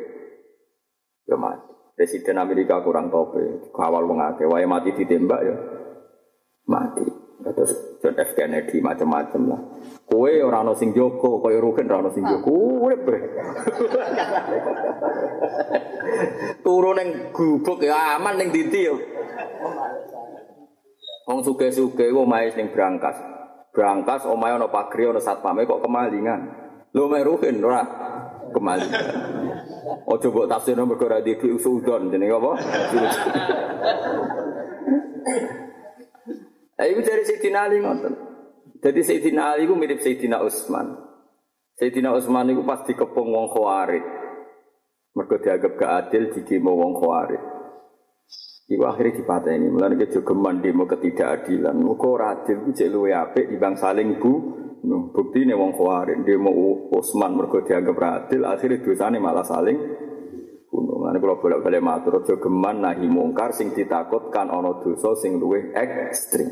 Yo 1.25 1.41
mati. 1.41 1.78
Presiden 1.99 2.39
Amerika 2.39 2.79
kurang 2.87 3.11
tope, 3.11 3.75
kawal 3.75 4.07
wong 4.07 4.23
akeh, 4.23 4.47
wae 4.47 4.63
mati 4.71 4.95
ditembak 4.95 5.43
ya. 5.43 5.57
Mati. 6.71 7.03
Terus 7.43 7.99
John 7.99 8.15
F 8.15 8.39
Kennedy 8.39 8.79
macam-macam 8.79 9.43
lah. 9.51 9.61
Kowe 10.07 10.31
ora 10.31 10.63
ono 10.63 10.79
sing 10.79 10.95
jogo, 10.95 11.43
kowe 11.43 11.51
rugen 11.51 11.91
ora 11.91 12.07
ono 12.07 12.15
sing 12.15 12.23
jogo. 12.23 12.55
Urip 12.87 13.03
bre. 13.03 13.21
Turu 16.63 16.95
ning 16.95 17.35
gubuk 17.35 17.83
ya 17.83 18.15
aman 18.15 18.39
ning 18.39 18.55
dindi 18.55 18.87
yo. 18.87 18.95
Wong 21.27 21.43
suge-suge 21.43 22.15
omahe 22.15 22.55
ning 22.55 22.71
Brangkas. 22.71 23.19
Brangkas 23.75 24.23
omahe 24.23 24.55
ana 24.55 24.71
pagri 24.71 25.11
kok 25.11 25.83
kemalingan. 25.83 26.41
Lho 26.95 27.11
mek 27.11 27.27
rugen 27.27 27.59
ora 27.59 27.83
kemalingan. 28.55 29.07
Ojo 29.89 30.27
mbok 30.29 30.49
tafsirno 30.49 30.85
mergo 30.85 31.09
ora 31.09 31.25
di 31.25 31.33
usudon 31.35 32.13
jenenge 32.13 32.35
apa? 32.37 32.53
Ayo 36.79 37.03
dari 37.03 37.23
Sayyidina 37.27 37.67
Ali 37.67 37.83
ngoten. 37.83 38.15
Jadi 38.79 39.01
Sayyidina 39.03 39.57
Ali 39.57 39.67
itu 39.67 39.75
mirip 39.75 39.99
Sayyidina 39.99 40.39
Utsman. 40.45 40.95
Sayyidina 41.75 42.15
Utsman 42.15 42.55
itu 42.55 42.63
pasti 42.63 42.95
kepung 42.95 43.35
wong 43.35 43.51
Khawarij. 43.51 44.05
Mergo 45.19 45.37
dianggap 45.43 45.73
gak 45.75 45.93
adil 46.07 46.31
didemo 46.31 46.79
wong 46.79 46.93
Khawarij. 46.95 47.43
Iku 48.69 48.85
akhirnya 48.85 49.25
dipateni, 49.25 49.73
mulane 49.73 49.97
kejogeman 49.97 50.61
demo 50.61 50.85
ketidakadilan. 50.85 51.73
Muga 51.81 52.07
ora 52.07 52.27
adil 52.37 52.69
ku 52.69 52.71
cek 52.77 52.93
luwe 52.93 53.17
apik 53.17 53.49
dibang 53.49 53.81
saling. 53.81 54.21
No, 54.79 55.11
bukti 55.11 55.43
nih 55.43 55.59
wong 55.59 55.75
Khawarij 55.75 56.23
demo 56.23 56.55
Utsman 56.95 57.35
mergo 57.35 57.67
dianggap 57.67 57.99
ora 57.99 58.11
adil, 58.23 58.47
akhirnya 58.47 58.79
dosane 58.79 59.19
malah 59.19 59.43
saling 59.43 59.79
bunuh. 60.71 61.03
Mulane 61.03 61.19
kula 61.19 61.35
bolak-balik 61.41 61.83
matur 61.83 62.23
aja 62.23 62.39
geman 62.39 62.87
nahi 62.87 63.11
mungkar 63.11 63.51
sing 63.51 63.75
ditakutkan 63.75 64.47
ana 64.47 64.79
dosa 64.79 65.19
sing 65.19 65.41
luwih 65.43 65.75
ekstrim. 65.75 66.47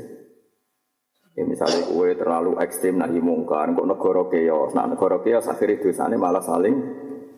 Ya 1.37 1.45
misalnya 1.45 1.87
kue 1.87 2.17
terlalu 2.17 2.57
ekstrim 2.59 2.97
nahi 2.99 3.21
mungkar, 3.21 3.71
kok 3.77 3.87
negara 3.87 4.25
keos, 4.33 4.73
nah 4.73 4.89
negara 4.89 5.21
keos 5.21 5.47
akhirnya 5.47 5.85
dosanya 5.85 6.17
malah 6.17 6.43
saling 6.43 6.75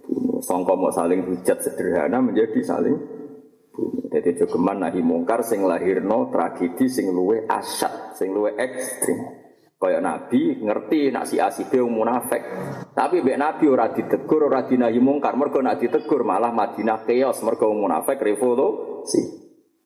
bunuh. 0.07 0.41
Songko 0.41 0.73
mau 0.79 0.95
saling 0.95 1.27
hujat 1.27 1.69
sederhana 1.69 2.23
menjadi 2.23 2.63
saling 2.65 2.97
bunuh. 3.75 4.07
Jadi 4.09 4.39
jogeman 4.41 4.87
nahi 4.87 5.03
mungkar 5.05 5.45
sing 5.45 5.67
lahirno 5.67 6.33
tragedi 6.33 6.89
sing 6.89 7.13
luwe 7.13 7.45
asyat, 7.45 8.17
sing 8.17 8.33
luwe 8.33 8.55
ekstrim. 8.57 9.48
Kayak 9.79 10.03
Nabi 10.03 10.59
ngerti 10.59 11.15
nak 11.15 11.31
si 11.31 11.39
asibe 11.39 11.79
munafik. 11.87 12.43
Tapi 12.99 13.23
mbek 13.23 13.39
Nabi 13.39 13.65
ora 13.71 13.95
ditegur, 13.95 14.51
ora 14.51 14.67
dinahi 14.67 14.99
mungkar. 14.99 15.39
Mergo 15.39 15.63
nak 15.63 15.79
ditegur 15.79 16.27
malah 16.27 16.51
Madinah 16.51 17.07
keos, 17.07 17.47
mergo 17.47 17.71
munafik 17.71 18.19
revolusi. 18.19 19.23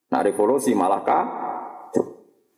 Nah 0.08 0.20
revolusi 0.24 0.72
malah 0.72 1.04
kah 1.04 1.24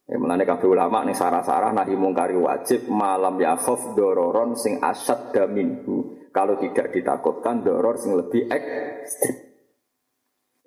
Ya 0.05 0.21
mulane 0.21 0.45
kabeh 0.45 0.69
ulama 0.69 1.01
ning 1.01 1.17
sarah-sarah 1.17 1.73
nahi 1.73 1.97
mungkari 1.97 2.37
wajib 2.37 2.93
malam 2.93 3.41
ya 3.41 3.57
khaf 3.57 3.97
dororon 3.97 4.53
sing 4.53 4.77
asad 4.85 5.33
daminhu. 5.33 6.29
Kalau 6.29 6.61
tidak 6.61 6.93
ditakutkan 6.93 7.65
doror 7.65 7.97
sing 7.97 8.13
lebih 8.13 8.53
ekstrim. 8.53 9.44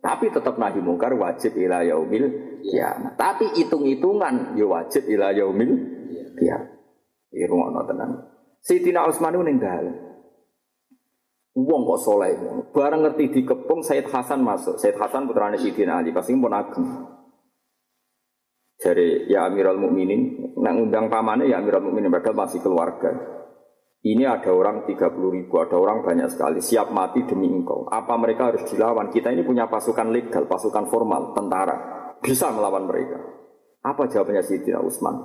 Tapi 0.07 0.31
tetap 0.31 0.55
nahi 0.55 0.79
mungkar 0.79 1.11
wajib 1.19 1.59
ila 1.59 1.83
yaumil 1.83 2.31
kiamat. 2.63 3.19
Tapi 3.19 3.59
hitung-hitungan 3.59 4.55
ya 4.55 4.63
wajib 4.63 5.03
ila 5.03 5.35
yaumil 5.35 5.75
kiamat. 6.39 6.71
Iki 7.35 7.43
rumono 7.43 7.83
tenan. 7.83 8.23
Sayyidina 8.63 9.03
Utsman 9.03 9.35
ning 9.43 9.59
dalem. 9.59 9.95
Wong 11.59 11.81
kok 11.83 11.99
soleh. 12.07 12.39
Bareng 12.71 13.03
ngerti 13.03 13.35
dikepung 13.35 13.83
Said 13.83 14.07
Hasan 14.07 14.47
masuk. 14.47 14.79
Said 14.79 14.95
Hasan 14.95 15.27
putrane 15.27 15.59
Sayyidina 15.59 15.99
Ali 15.99 16.15
pasti 16.15 16.31
pun 16.39 16.55
ageng. 16.55 16.87
Dari 18.77 19.27
ya 19.27 19.49
Amirul 19.49 19.81
Mukminin, 19.81 20.53
nak 20.61 20.77
undang 20.77 21.09
pamane 21.11 21.49
ya 21.49 21.59
Amirul 21.59 21.91
Mukminin 21.91 22.13
padahal 22.13 22.47
masih 22.47 22.63
keluarga. 22.63 23.11
Ini 24.07 24.23
ada 24.23 24.55
orang 24.55 24.87
30 24.87 25.19
ribu, 25.35 25.59
ada 25.59 25.75
orang 25.75 25.99
banyak 25.99 26.31
sekali, 26.31 26.63
siap 26.63 26.95
mati 26.95 27.27
demi 27.27 27.51
engkau. 27.51 27.91
Apa 27.91 28.15
mereka 28.15 28.55
harus 28.55 28.63
dilawan? 28.71 29.11
Kita 29.11 29.35
ini 29.35 29.43
punya 29.43 29.67
pasukan 29.67 30.07
legal, 30.15 30.47
pasukan 30.47 30.87
formal, 30.87 31.35
tentara. 31.35 31.75
Bisa 32.23 32.47
melawan 32.55 32.87
mereka. 32.87 33.19
Apa 33.83 34.07
jawabannya 34.07 34.47
Sayyidina 34.47 34.79
Utsman? 34.79 35.15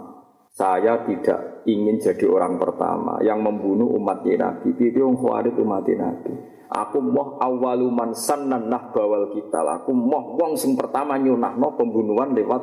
Saya 0.51 0.99
tidak 1.07 1.63
ingin 1.65 2.03
jadi 2.03 2.27
orang 2.27 2.59
pertama 2.59 3.23
yang 3.23 3.39
membunuh 3.39 3.87
umat 4.03 4.27
Nabi. 4.27 4.75
Pipi 4.75 4.99
wong 4.99 5.15
khawarij 5.15 5.57
umat 5.63 5.87
Nabi. 5.87 6.33
Aku 6.73 6.99
moh 7.01 7.39
awaluman 7.39 8.13
sannan 8.13 8.67
nah 8.67 8.91
bawal 8.91 9.31
kita. 9.33 9.63
Aku 9.81 9.95
moh 9.95 10.37
wong 10.37 10.59
sing 10.59 10.75
pertama 10.75 11.17
nyunahno 11.17 11.79
pembunuhan 11.79 12.35
lewat 12.35 12.63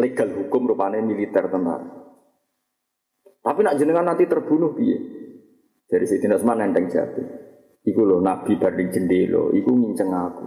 legal 0.00 0.28
hukum 0.34 0.74
rupanya 0.74 0.98
militer 0.98 1.46
tentara. 1.46 2.03
Tapi 3.44 3.60
nak 3.60 3.76
jenengan 3.76 4.08
nanti 4.08 4.24
terbunuh 4.24 4.72
piye? 4.72 4.96
Dari 5.84 6.08
Sayyidina 6.08 6.40
Utsman 6.40 6.64
nenteng 6.64 6.88
jati. 6.88 7.20
Iku 7.84 8.00
loh 8.08 8.24
Nabi 8.24 8.56
barding 8.56 8.88
jendelo, 8.88 9.52
iku 9.52 9.68
nginceng 9.68 10.08
aku. 10.08 10.46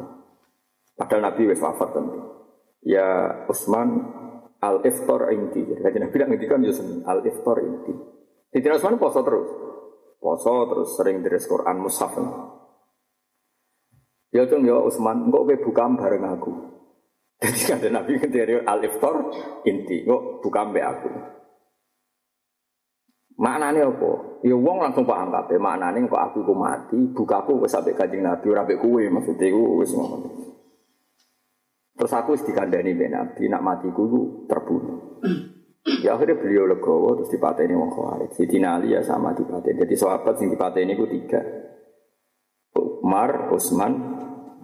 Padahal 0.97 1.29
Nabi 1.29 1.45
wis 1.45 1.61
wafat 1.61 1.93
tentu. 1.93 2.19
Ya 2.81 3.45
Utsman 3.45 4.01
al 4.57 4.81
iftar 4.81 5.29
inti. 5.29 5.61
Jadi 5.61 5.97
Nabi 6.01 6.09
bilang 6.09 6.33
ngendikan 6.33 6.65
ya 6.65 6.73
al 7.05 7.21
iftar 7.21 7.57
inti. 7.61 7.93
Sayyidina 8.49 8.81
Utsman 8.81 8.97
poso 8.97 9.21
terus. 9.21 9.49
Poso 10.17 10.53
terus 10.65 10.89
sering 10.97 11.21
dari 11.21 11.37
Quran 11.37 11.77
mushaf. 11.77 12.17
Ya 14.33 14.43
cung 14.49 14.65
ya 14.65 14.81
Utsman, 14.81 15.29
engkau 15.29 15.45
buka 15.45 15.85
bareng 15.85 16.25
aku. 16.25 16.51
Jadi 17.45 17.61
kata 17.69 17.87
Nabi 17.93 18.17
dari 18.25 18.57
al 18.57 18.81
iftar 18.81 19.15
inti, 19.69 20.01
kok 20.01 20.41
buka 20.41 20.61
mbak 20.65 20.85
aku. 20.89 21.09
Maknanya 23.38 23.85
apa? 23.85 24.41
Ya 24.41 24.57
wong 24.57 24.81
langsung 24.81 25.05
paham 25.05 25.29
kabeh. 25.29 25.61
Maknanya 25.61 26.09
kok 26.09 26.23
aku 26.33 26.41
ku 26.41 26.53
mati, 26.57 26.97
bukaku 27.13 27.61
wis 27.61 27.69
sampai 27.69 27.93
kanjeng 27.93 28.25
Nabi 28.25 28.49
ora 28.49 28.65
mbek 28.65 28.81
kowe 28.81 29.03
maksudnya 29.13 29.53
ku 29.53 29.77
wis 29.77 29.93
ngono. 29.93 30.29
Terus 31.97 32.13
aku 32.17 32.33
wis 32.33 32.45
dikandani 32.49 32.97
mbek 32.97 33.13
Nabi 33.13 33.43
nak 33.45 33.61
matiku 33.61 34.01
ku 34.09 34.21
terbunuh. 34.49 35.21
Ya 36.01 36.17
akhirnya 36.17 36.35
beliau 36.41 36.67
legowo 36.67 37.15
terus 37.21 37.31
dipateni 37.31 37.77
wong 37.77 37.93
Khawarij. 37.93 38.33
Sidina 38.33 38.75
Ali 38.75 38.97
ya 38.97 39.05
sama 39.05 39.31
dipateni. 39.38 39.85
Jadi 39.85 39.95
sahabat 39.95 40.35
sing 40.41 40.49
dipateni 40.51 40.97
ku 40.97 41.05
tiga. 41.05 41.39
Umar, 42.77 43.53
Utsman, 43.55 43.93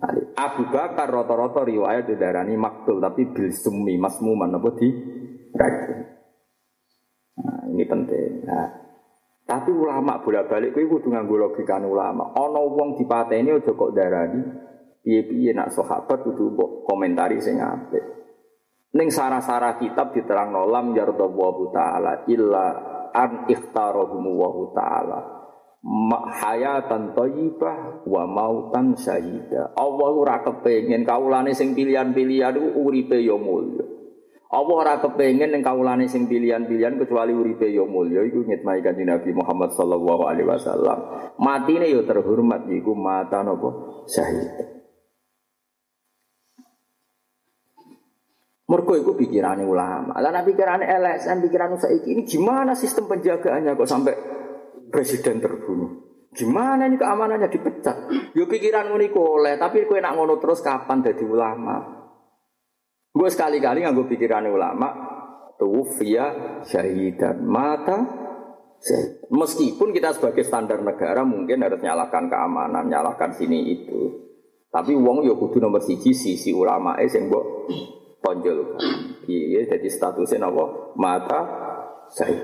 Ali. 0.04 0.20
Abu 0.36 0.68
Bakar 0.68 1.08
rata-rata 1.08 1.64
riwayat 1.64 2.12
didarani 2.12 2.60
maktul 2.60 3.00
tapi 3.00 3.32
bil 3.32 3.56
summi 3.56 3.96
masmuman 3.96 4.52
apa 4.52 4.70
di 4.76 4.90
racun. 5.56 6.13
Nah, 8.54 8.70
tapi 9.44 9.74
ulama 9.74 10.22
bolak-balik 10.22 10.78
kuwi 10.78 10.86
kudu 10.86 11.10
nganggo 11.10 11.36
logikane 11.36 11.90
ulama. 11.90 12.32
Ana 12.38 12.62
wong 12.62 13.02
dipateni 13.02 13.50
aja 13.50 13.74
kok 13.74 13.92
darani 13.92 14.42
piye-piye 15.04 15.52
nak 15.52 15.74
sahabat 15.74 16.22
kudu 16.22 16.54
komentari 16.86 17.42
sing 17.42 17.58
apik. 17.60 18.04
Ning 18.94 19.10
sarah-sarah 19.10 19.82
kitab 19.82 20.14
diterangno 20.14 20.70
lam 20.70 20.94
yardallahu 20.94 21.74
taala 21.74 22.30
illa 22.30 22.66
an 23.10 23.50
ikhtarahum 23.50 24.24
wa 24.38 24.50
taala 24.72 25.20
hayatan 26.40 27.12
thayyibah 27.12 28.08
wa 28.08 28.24
mautan 28.24 28.96
syahida. 28.96 29.76
Allah 29.76 30.10
ora 30.14 30.40
kepengin 30.40 31.04
kaulane 31.04 31.52
sing 31.52 31.76
pilihan-pilihan 31.76 32.56
iku 32.56 32.70
uripe 32.88 33.20
ya 33.20 33.36
mulya. 33.36 33.93
Allah 34.54 34.76
ora 34.86 34.94
kepengin 35.02 35.50
ning 35.50 35.66
kaulane 35.66 36.06
sing 36.06 36.30
pilihan-pilihan 36.30 37.02
kecuali 37.02 37.34
uripe 37.34 37.74
ya 37.74 37.82
mulya 37.90 38.22
iku 38.22 38.46
ngitmai 38.46 38.86
kanjeng 38.86 39.10
Nabi 39.10 39.34
Muhammad 39.34 39.74
sallallahu 39.74 40.30
alaihi 40.30 40.46
wasallam. 40.46 40.98
Matine 41.42 41.90
ya 41.90 42.06
terhormat 42.06 42.70
iku 42.70 42.94
mata 42.94 43.42
napa 43.42 43.70
syahid. 44.06 44.78
Mergo 48.70 48.94
iku 48.94 49.18
pikirane 49.18 49.66
ulama. 49.66 50.22
Lah 50.22 50.30
nek 50.30 50.46
pikirane 50.46 50.86
LSM, 50.86 51.50
pikiran 51.50 51.74
saiki 51.82 52.14
ini 52.14 52.22
gimana 52.22 52.78
sistem 52.78 53.10
penjagaannya 53.10 53.74
kok 53.74 53.90
sampai 53.90 54.14
presiden 54.94 55.42
terbunuh. 55.42 56.14
Gimana 56.30 56.86
ini 56.86 57.02
keamanannya 57.02 57.50
dipecat? 57.50 57.98
Yo 58.38 58.46
pikiran 58.46 58.90
ngono 58.90 59.06
oleh, 59.18 59.58
tapi 59.58 59.86
kowe 59.90 59.98
nak 59.98 60.14
ngono 60.14 60.38
terus 60.38 60.62
kapan 60.62 61.02
jadi 61.02 61.26
ulama? 61.26 62.03
Gue 63.14 63.30
sekali-kali 63.30 63.86
nganggo 63.86 64.10
pikiran 64.10 64.50
ulama, 64.50 64.90
tuh 65.54 65.86
via 66.02 66.60
syahidan 66.66 67.46
mata. 67.46 68.26
Meskipun 69.32 69.96
kita 69.96 70.18
sebagai 70.18 70.44
standar 70.44 70.82
negara 70.84 71.24
mungkin 71.24 71.64
harus 71.64 71.80
nyalakan 71.80 72.28
keamanan, 72.28 72.90
nyalakan 72.90 73.32
sini 73.38 73.72
itu. 73.72 74.02
Tapi 74.74 74.98
wong 74.98 75.24
yo 75.24 75.38
kudu 75.38 75.62
nomor 75.62 75.86
siji 75.86 76.12
sisi 76.12 76.50
ulama 76.50 76.98
eh 76.98 77.08
sing 77.08 77.30
mbok 77.30 77.70
tonjol. 78.20 78.82
Iya, 79.30 79.78
jadi 79.78 79.88
statusnya 79.88 80.50
napa? 80.50 80.98
Mata 80.98 81.42
syahid. 82.12 82.44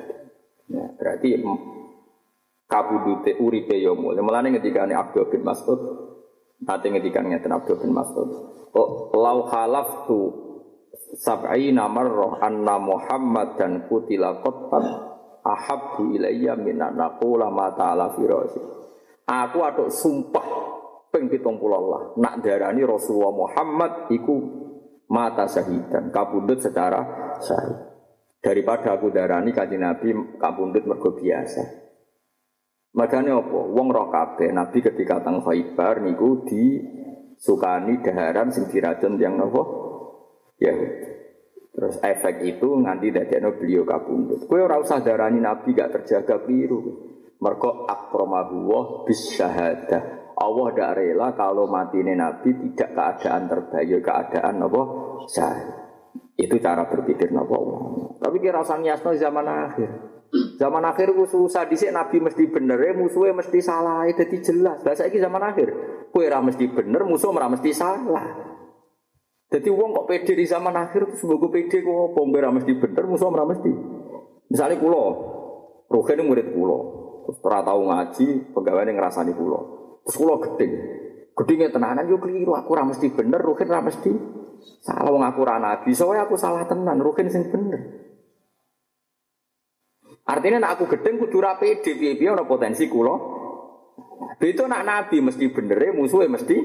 Ya, 0.69 0.85
berarti 0.95 1.41
kabudute 2.69 3.35
uripe 3.41 3.75
yo 3.81 3.97
mulai. 3.97 4.21
Mulane 4.21 4.53
ketika 4.61 4.85
Abdul 4.85 5.33
bin 5.33 5.41
Mas'ud 5.41 5.81
nanti 6.61 6.87
ketika 6.93 7.25
ngeten 7.25 7.51
Abdul 7.51 7.81
bin 7.81 7.91
Mas'ud. 7.91 8.29
Oh, 8.77 9.09
lau 9.17 9.49
halaftu 9.49 10.48
sab'ina 11.17 11.89
marrah 11.89 12.37
anna 12.43 12.77
Muhammad 12.77 13.57
dan 13.57 13.89
kutila 13.89 14.41
qattan 14.45 14.83
ahabbu 15.41 16.13
ilayya 16.13 16.53
min 16.59 16.77
naqula 16.77 17.49
ma 17.49 17.73
ta'ala 17.73 18.13
firasi. 18.13 18.61
Aku 19.29 19.61
aduk 19.61 19.89
sumpah 19.93 20.47
ping 21.09 21.29
70 21.29 21.57
Allah 21.69 22.01
nak 22.17 22.41
darani 22.41 22.81
Rasulullah 22.85 23.33
Muhammad 23.33 23.91
iku 24.13 24.35
mata 25.09 25.49
syahidan 25.49 26.13
kabundut 26.13 26.61
secara 26.61 27.33
syahid. 27.41 27.77
Daripada 28.39 28.95
aku 28.95 29.11
darani 29.11 29.51
kanjeng 29.51 29.83
Nabi 29.83 30.15
kabundut 30.39 30.87
mergo 30.87 31.11
biasa. 31.11 31.89
Makanya 32.95 33.37
apa? 33.37 33.59
Wong 33.69 33.87
roh 33.93 34.09
kabeh 34.09 34.49
Nabi 34.49 34.81
ketika 34.81 35.21
tang 35.21 35.45
Khaibar 35.45 36.01
niku 36.01 36.41
di 36.47 36.81
sukani 37.37 38.01
daharan 38.01 38.49
sing 38.49 38.65
diracun 38.71 39.19
yang 39.21 39.37
nopo? 39.37 39.89
Ya. 40.59 40.75
Terus 41.69 41.95
efek 42.03 42.43
itu 42.43 42.67
nganti 42.75 43.07
dadekno 43.15 43.55
beliau 43.55 43.87
kabundut. 43.87 44.43
Kowe 44.51 44.59
ora 44.59 44.83
usah 44.83 44.99
darani 44.99 45.39
Nabi 45.39 45.71
gak 45.71 45.95
terjaga 45.95 46.43
biru. 46.43 47.07
Mergo 47.39 47.87
akramahu 47.87 48.57
wa 48.67 48.81
bis 49.07 49.31
syahadah. 49.31 50.35
Allah 50.35 50.67
tidak 50.71 50.91
rela 50.99 51.27
kalau 51.35 51.71
matine 51.71 52.15
Nabi 52.19 52.51
tidak 52.51 52.95
keadaan 52.95 53.47
terbayu, 53.47 54.03
keadaan 54.03 54.59
apa? 54.59 54.81
Syahid. 55.31 55.67
Itu 56.35 56.55
cara 56.59 56.87
berpikir 56.87 57.31
Nabi 57.31 57.55
Tapi 58.19 58.37
kira 58.43 58.59
usah 58.59 58.79
nyasno 58.79 59.15
zaman 59.15 59.47
akhir. 59.47 59.89
Zaman 60.59 60.83
akhir 60.85 61.15
ku 61.17 61.25
susah 61.25 61.65
dhisik 61.65 61.89
nabi 61.89 62.21
mesti 62.21 62.45
bener, 62.53 62.77
ya 62.77 62.93
musuhnya 62.93 63.41
mesti 63.41 63.65
salah, 63.65 64.05
jadi 64.13 64.37
jelas. 64.37 64.77
Bahasa 64.85 65.09
ini 65.09 65.17
zaman 65.17 65.41
akhir. 65.41 65.67
Kue 66.13 66.29
mesti 66.29 66.69
bener, 66.69 67.01
musuh 67.01 67.33
ora 67.33 67.49
mesti 67.49 67.73
salah. 67.73 68.49
Jadi 69.49 69.65
uang 69.73 69.89
kok 69.97 70.05
pede 70.05 70.37
di 70.37 70.45
zaman 70.45 70.77
akhir 70.77 71.09
mbok 71.09 71.49
pede 71.49 71.81
kok 71.81 72.13
ora 72.21 72.53
mesti 72.53 72.71
bener, 72.77 73.03
musuh 73.09 73.33
ora 73.33 73.49
mesti. 73.49 73.71
Misalnya 74.49 74.77
kulo, 74.77 75.03
Ruhin 75.89 76.21
murid 76.21 76.53
kulo, 76.53 76.77
terus 77.25 77.41
ora 77.41 77.65
tahu 77.65 77.89
ngaji, 77.89 78.53
pegawai 78.53 78.93
ngerasani 78.93 79.33
kulo. 79.33 79.59
Terus 80.05 80.15
kulo 80.21 80.37
gedeng. 80.37 80.73
Gedengnya 81.33 81.73
tenanan 81.73 82.05
yo 82.05 82.21
keliru, 82.21 82.53
aku 82.53 82.77
ora 82.77 82.85
mesti 82.85 83.09
bener, 83.09 83.41
Ruhin 83.41 83.69
ora 83.73 83.81
mesti 83.81 84.11
salah 84.85 85.09
wong 85.09 85.25
aku 85.25 85.39
ora 85.41 85.57
nabi, 85.57 85.97
soalnya 85.97 86.29
aku 86.29 86.37
salah 86.37 86.69
tenan, 86.69 87.01
Ruhin 87.01 87.25
sing 87.33 87.49
bener. 87.49 87.81
Artinya 90.29 90.61
nak 90.61 90.77
aku 90.77 90.93
gedeng 90.93 91.17
kudu 91.25 91.41
ra 91.41 91.57
pede 91.57 91.97
piye-piye 91.97 92.29
ana 92.29 92.45
potensi 92.45 92.85
kula. 92.85 93.17
Itu 94.37 94.69
nak 94.69 94.85
nabi 94.85 95.25
mesti 95.25 95.49
bener 95.49 95.89
musuhnya 95.97 96.37
mesti 96.37 96.57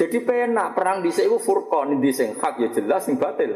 jadi 0.00 0.24
penak 0.24 0.72
perang 0.72 1.04
di 1.04 1.12
iku 1.12 1.36
furqan 1.36 2.00
di 2.00 2.08
sing 2.08 2.32
hak 2.40 2.56
ya 2.56 2.72
jelas 2.72 3.04
sing 3.04 3.20
batil. 3.20 3.52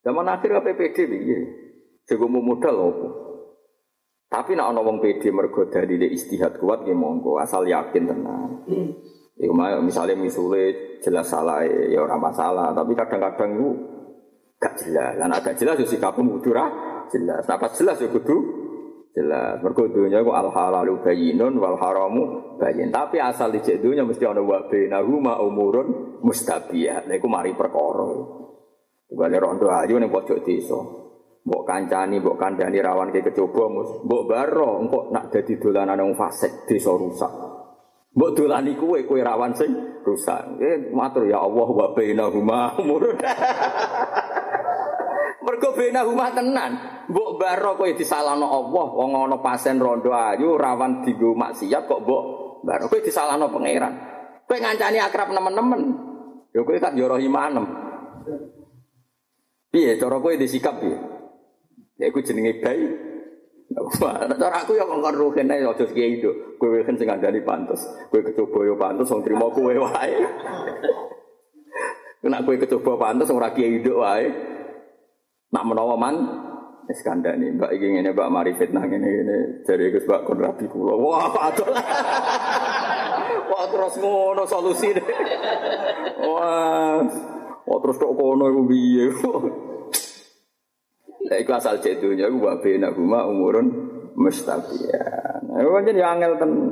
Zaman 0.00 0.32
akhir 0.32 0.64
apa 0.64 0.72
PD 0.72 0.96
piye? 1.04 1.38
Jago 2.08 2.24
mau 2.24 2.40
modal? 2.40 2.80
Tapi 4.32 4.56
nak 4.56 4.72
ana 4.72 4.80
wong 4.80 5.04
PD 5.04 5.28
mergo 5.28 5.68
dalile 5.68 6.08
istihad 6.08 6.56
kuat 6.56 6.88
ya 6.88 6.96
monggo 6.96 7.36
asal 7.36 7.68
yakin 7.68 8.08
tenang. 8.08 8.64
Iku 9.36 9.52
misalnya 9.84 10.16
misule 10.16 10.96
jelas 11.04 11.28
salah 11.28 11.68
ya 11.68 12.00
ora 12.00 12.16
masalah, 12.16 12.72
tapi 12.72 12.96
kadang-kadang 12.96 13.52
gak 14.56 14.72
jelas. 14.80 15.20
Lan 15.20 15.36
agak 15.36 15.60
jelas 15.60 15.76
yo 15.76 15.84
sikapmu 15.84 16.40
kudu 16.40 16.56
jelas. 17.12 17.44
Nah 17.44 17.60
pas 17.60 17.76
jelas 17.76 18.00
ya 18.00 18.08
kudu 18.08 18.61
jelas. 19.12 19.60
Mergo 19.60 19.88
dunya 19.88 20.24
ku 20.24 20.32
al 20.32 20.48
halalu 20.52 21.04
bayyinun 21.04 21.60
wal 21.60 21.76
haramu 21.76 22.56
bayyin. 22.56 22.90
Tapi 22.90 23.20
asal 23.20 23.52
dicek 23.52 23.80
dunya 23.80 24.04
mesti 24.04 24.24
ana 24.24 24.40
wa 24.40 24.64
bainahuma 24.66 25.40
umurun 25.44 26.20
mustabiyah. 26.24 27.06
Lha 27.06 27.14
iku 27.16 27.28
mari 27.28 27.52
perkara. 27.52 28.08
Bale 29.12 29.36
rondo 29.36 29.68
ayu 29.68 30.00
ning 30.00 30.08
pojok 30.08 30.40
desa. 30.40 30.80
Mbok 31.42 31.66
kancani, 31.66 32.22
mbok 32.22 32.38
kandhani 32.38 32.78
rawan 32.78 33.10
ke 33.10 33.18
kecoba, 33.18 33.66
mbok 34.06 34.22
baro 34.30 34.78
engko 34.78 35.10
nak 35.10 35.34
dadi 35.34 35.58
dolanan 35.58 35.98
wong 35.98 36.14
fasik 36.14 36.70
desa 36.70 36.94
rusak. 36.94 37.32
Mbok 38.14 38.30
dolani 38.32 38.78
kuwe 38.78 39.04
kowe 39.04 39.20
rawan 39.20 39.52
sing 39.52 39.74
rusak. 40.06 40.62
Eh 40.62 40.94
matur 40.94 41.26
ya 41.26 41.42
Allah 41.42 41.68
wa 41.68 41.86
bainahuma 41.92 42.78
umurun. 42.78 43.18
Mergo 45.42 45.68
bena 45.74 46.06
rumah 46.06 46.30
tenan. 46.30 46.72
Mbok 47.12 47.36
baro 47.36 47.76
kowe 47.76 47.92
disalahno 47.92 48.48
Allah, 48.48 48.86
wong 48.88 49.12
ana 49.12 49.36
pasen 49.44 49.76
rondo 49.76 50.16
ayu 50.16 50.56
rawan 50.56 51.04
dienggo 51.04 51.36
maksiat 51.36 51.84
kok 51.84 52.00
mbok 52.08 52.22
baro 52.64 52.88
kowe 52.88 53.04
disalahno 53.04 53.52
pangeran. 53.52 53.92
Kowe 54.48 54.56
ngancani 54.56 54.96
akrab 54.96 55.28
nemen-nemen. 55.28 55.82
Ya 56.56 56.64
kowe 56.64 56.80
kan 56.80 56.96
yo 56.96 57.12
imanem. 57.20 57.68
Piye 59.68 60.00
cara 60.00 60.16
kowe 60.24 60.32
disikap 60.40 60.80
piye? 60.80 60.96
Ya 62.00 62.08
iku 62.08 62.24
jenenge 62.24 62.64
bayi. 62.64 62.88
Cara 64.40 64.64
aku 64.64 64.72
ya 64.76 64.88
ngongkon 64.88 65.16
ruhen 65.16 65.52
ae 65.52 65.68
aja 65.68 65.84
kiai 65.84 66.16
itu. 66.16 66.56
Kowe 66.56 66.80
kan 66.80 66.96
sing 66.96 67.12
ngandani 67.12 67.44
pantes. 67.44 67.84
Kowe 68.08 68.24
kecoba 68.24 68.64
yo 68.64 68.80
pantes 68.80 69.12
wong 69.12 69.20
trimo 69.20 69.52
kowe 69.52 69.68
wae. 69.68 70.16
Nek 72.24 72.40
kowe 72.48 72.56
kecoba 72.56 72.96
pantes 72.96 73.28
ora 73.28 73.52
kiai 73.52 73.84
nduk 73.84 74.00
wae. 74.00 74.32
Nak 75.52 75.64
menawa 75.68 76.00
man 76.00 76.16
wis 76.88 77.00
kandhani 77.04 77.52
Mbak 77.54 77.70
iki 77.76 77.86
ngene 77.92 78.10
Mbak 78.16 78.28
mari 78.32 78.52
fitnah 78.56 78.84
ngene 78.86 79.06
ngene 79.06 79.36
jare 79.68 79.92
Gus 79.92 80.08
Mbak 80.08 80.22
kon 80.24 80.38
rabi 80.40 80.64
kula. 80.66 80.94
Wah, 80.96 81.52
aduh. 81.52 81.68
Wah, 83.52 83.64
terus 83.68 83.94
ngono 84.00 84.42
solusi. 84.48 84.96
Wah. 86.24 87.04
Wah, 87.62 87.78
terus 87.84 88.00
kok 88.00 88.16
kono 88.16 88.48
iku 88.48 88.62
piye? 88.64 89.06
Lah 91.28 91.36
iku 91.38 91.52
asal 91.54 91.78
cedunya 91.84 92.26
iku 92.26 92.42
wa 92.42 92.58
bena 92.58 92.90
huma 92.96 93.28
umurun 93.28 93.68
mustafiyan. 94.16 95.52
Iku 95.52 95.68
jadi 95.84 96.02
angel 96.02 96.40
tenang. 96.40 96.71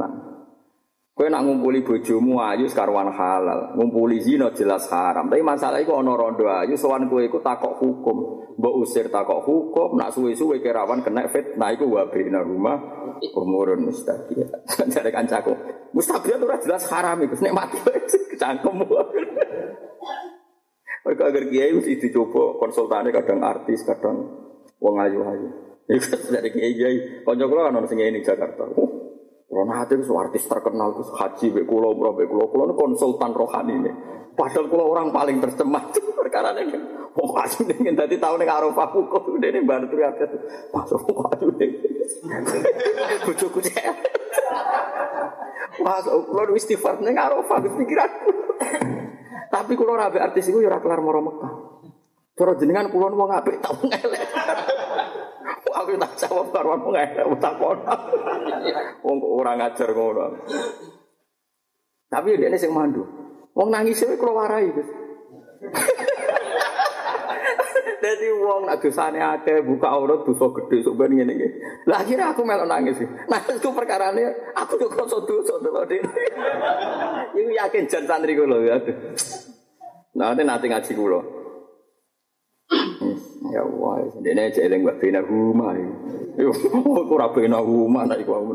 Kowe 1.21 1.29
nak 1.29 1.45
ngumpuli 1.45 1.85
bojomu 1.85 2.41
ayu 2.41 2.65
sekaruan 2.65 3.13
halal, 3.13 3.77
ngumpuli 3.77 4.25
zina 4.25 4.49
jelas 4.57 4.89
haram. 4.89 5.29
Tapi 5.29 5.45
masalah 5.45 5.77
iku 5.85 6.01
ana 6.01 6.17
rondo 6.17 6.49
ayu 6.49 6.81
sowan 6.81 7.13
kowe 7.13 7.21
iku 7.21 7.45
takok 7.45 7.77
hukum. 7.77 8.49
Mbok 8.57 8.75
usir 8.81 9.13
takok 9.13 9.45
hukum, 9.45 10.01
nak 10.01 10.17
suwe-suwe 10.17 10.65
kerawan 10.65 11.05
kena 11.05 11.29
fitnah 11.29 11.77
iku 11.77 11.93
wa 11.93 12.09
bina 12.09 12.41
rumah 12.41 12.81
umurun 13.37 13.93
mustaqiyah. 13.93 14.49
Jare 14.97 15.13
kancaku, 15.13 15.53
mustaqiyah 15.93 16.41
ora 16.41 16.57
jelas 16.57 16.89
haram 16.89 17.21
iku, 17.21 17.37
nek 17.37 17.53
mati 17.53 17.77
kecangkem. 18.33 18.81
Mereka 21.05 21.21
agar 21.21 21.45
kiai 21.53 21.77
mesti 21.77 22.01
dicoba 22.01 22.57
konsultasi 22.65 23.13
kadang 23.13 23.45
artis, 23.45 23.85
kadang 23.85 24.25
wong 24.81 24.97
ayu-ayu. 24.97 25.49
Iku 26.01 26.33
dari 26.33 26.49
kiai 26.49 26.73
kiai, 26.73 26.97
kanca 27.29 27.45
kula 27.45 27.69
kan 27.69 27.77
ono 27.77 27.85
sing 27.85 28.01
ini 28.01 28.25
Jakarta. 28.25 28.65
Ronaldo 29.51 29.99
itu 29.99 30.15
artis 30.15 30.47
terkenal, 30.47 30.95
terus 30.95 31.11
haji, 31.11 31.51
be 31.51 31.67
kulo, 31.67 31.91
umroh, 31.91 32.15
be 32.15 32.23
kulo, 32.31 32.47
kulo 32.55 32.71
konsultan 32.79 33.35
rohani 33.35 33.83
ini. 33.83 33.91
Padahal 34.39 34.71
kulo 34.71 34.95
orang 34.95 35.11
paling 35.11 35.43
tercemar 35.43 35.91
perkara 36.23 36.55
ini. 36.55 36.79
Wong 37.11 37.31
kasu 37.35 37.67
dengan 37.67 37.99
tadi 37.99 38.15
tahu 38.23 38.39
nih 38.39 38.47
kok 38.47 39.27
udah 39.27 39.51
nih 39.51 39.63
baru 39.67 39.91
tuh 39.91 39.99
ya 39.99 40.15
masuk 40.71 41.03
wong 41.03 41.19
kasu 41.27 41.47
nih. 41.59 41.71
Bujuk 43.27 43.59
cek. 43.59 43.91
Masuk 45.83 46.31
kulo 46.31 46.55
istighfar 46.55 47.03
nih 47.03 47.11
Arafah 47.19 47.59
pikiranku. 47.59 48.31
Tapi 49.59 49.73
kulo 49.75 49.99
rabe 49.99 50.23
artis 50.23 50.47
itu 50.47 50.63
ya 50.63 50.79
kelar 50.79 51.03
moro 51.03 51.27
Mekah. 51.27 51.53
Cara 52.39 52.55
jenengan 52.55 52.87
kulo 52.95 53.11
wong 53.11 53.35
apik 53.35 53.59
tak 53.59 53.75
ngelek. 53.83 54.23
Aku 55.91 55.99
tak 55.99 56.15
jawab 56.23 56.55
karuan 56.55 56.87
wong 56.87 56.95
elek 56.95 57.27
tak 57.43 57.59
kono. 57.59 57.83
Wong 59.03 59.19
ora 59.27 59.59
ngajar 59.59 59.91
ngono. 59.91 60.39
Tapi 62.07 62.39
dia 62.39 62.47
ini 62.47 62.55
sing 62.55 62.71
mandu. 62.71 63.03
Wong 63.59 63.75
nangis 63.75 63.99
itu 63.99 64.15
kalau 64.15 64.39
warai 64.39 64.71
Gus. 64.71 64.87
Jadi 68.01 68.27
wong 68.31 68.71
nak 68.71 68.79
dosane 68.79 69.19
akeh 69.19 69.67
buka 69.67 69.91
aurat 69.91 70.23
dosa 70.23 70.47
gede 70.63 70.87
sok 70.87 70.95
ben 70.95 71.11
ngene 71.11 71.35
iki. 71.35 71.49
Lah 71.91 72.07
akhirnya 72.07 72.31
aku 72.31 72.47
melok 72.47 72.71
nangis 72.71 72.95
sih. 73.03 73.09
Nangis 73.27 73.59
ku 73.59 73.75
perkarane 73.75 74.55
aku 74.55 74.79
yo 74.79 74.87
krasa 74.87 75.19
dosa 75.27 75.59
to 75.59 75.71
Dik. 75.91 76.03
Iku 77.35 77.51
yakin 77.51 77.91
jan 77.91 78.07
santri 78.07 78.39
kula 78.39 78.63
ya. 78.63 78.79
Nah, 80.15 80.39
nanti 80.39 80.71
ngaji 80.71 80.93
kula. 80.95 81.40
Ya 83.51 83.67
Allah, 83.67 84.07
dene 84.23 84.55
cek 84.55 84.65
eling 84.71 84.87
mbak 84.87 84.99
bina 85.03 85.21
huma. 85.27 85.75
Yo, 86.39 86.55
aku 87.03 87.13
ora 87.19 87.29
bina 87.35 87.59
huma 87.59 88.07
nek 88.07 88.23
iku. 88.23 88.55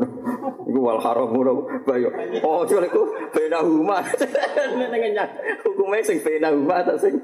Iku 0.64 0.78
wal 0.80 1.00
haram 1.04 1.28
ngono. 1.30 1.68
Bayo. 1.84 2.08
Oh, 2.40 2.64
jare 2.64 2.88
iku 2.88 3.04
bina 3.36 3.60
huma. 3.60 4.00
Nek 4.90 5.04
nyat. 5.12 5.30
Hukume 5.62 6.00
sing 6.00 6.18
bina 6.24 6.48
huma 6.50 6.80
ta 6.80 6.96
sing 6.96 7.20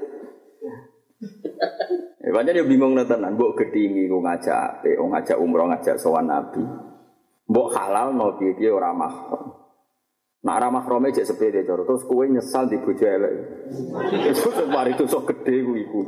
Ya, 2.23 2.31
Banyak 2.31 2.55
dia 2.55 2.63
bingung 2.63 2.95
nih 2.95 3.03
tenan, 3.03 3.35
mbok 3.35 3.59
gedingi 3.59 4.07
ku 4.07 4.23
ngajak, 4.23 4.87
eh, 4.87 4.95
ngajak 4.95 5.39
umroh, 5.39 5.67
ngajak 5.67 5.99
sowan 5.99 6.31
nabi. 6.31 6.63
Mbok 7.51 7.67
halal 7.75 8.15
no 8.15 8.39
piye 8.39 8.55
piye 8.55 8.71
ora 8.71 8.95
mahram. 8.95 9.51
Nak 10.43 10.55
ora 10.59 10.67
mahrame 10.71 11.11
cek 11.11 11.27
sepede 11.27 11.63
cara, 11.63 11.83
terus 11.87 12.03
kowe 12.03 12.23
nyesal 12.27 12.67
di 12.67 12.79
bojo 12.79 13.03
elek. 13.07 13.33
Itu 14.31 14.67
mari 14.71 14.95
dosa 14.95 15.19
gedhe 15.23 15.55
ku 15.63 15.73
iku. 15.75 16.01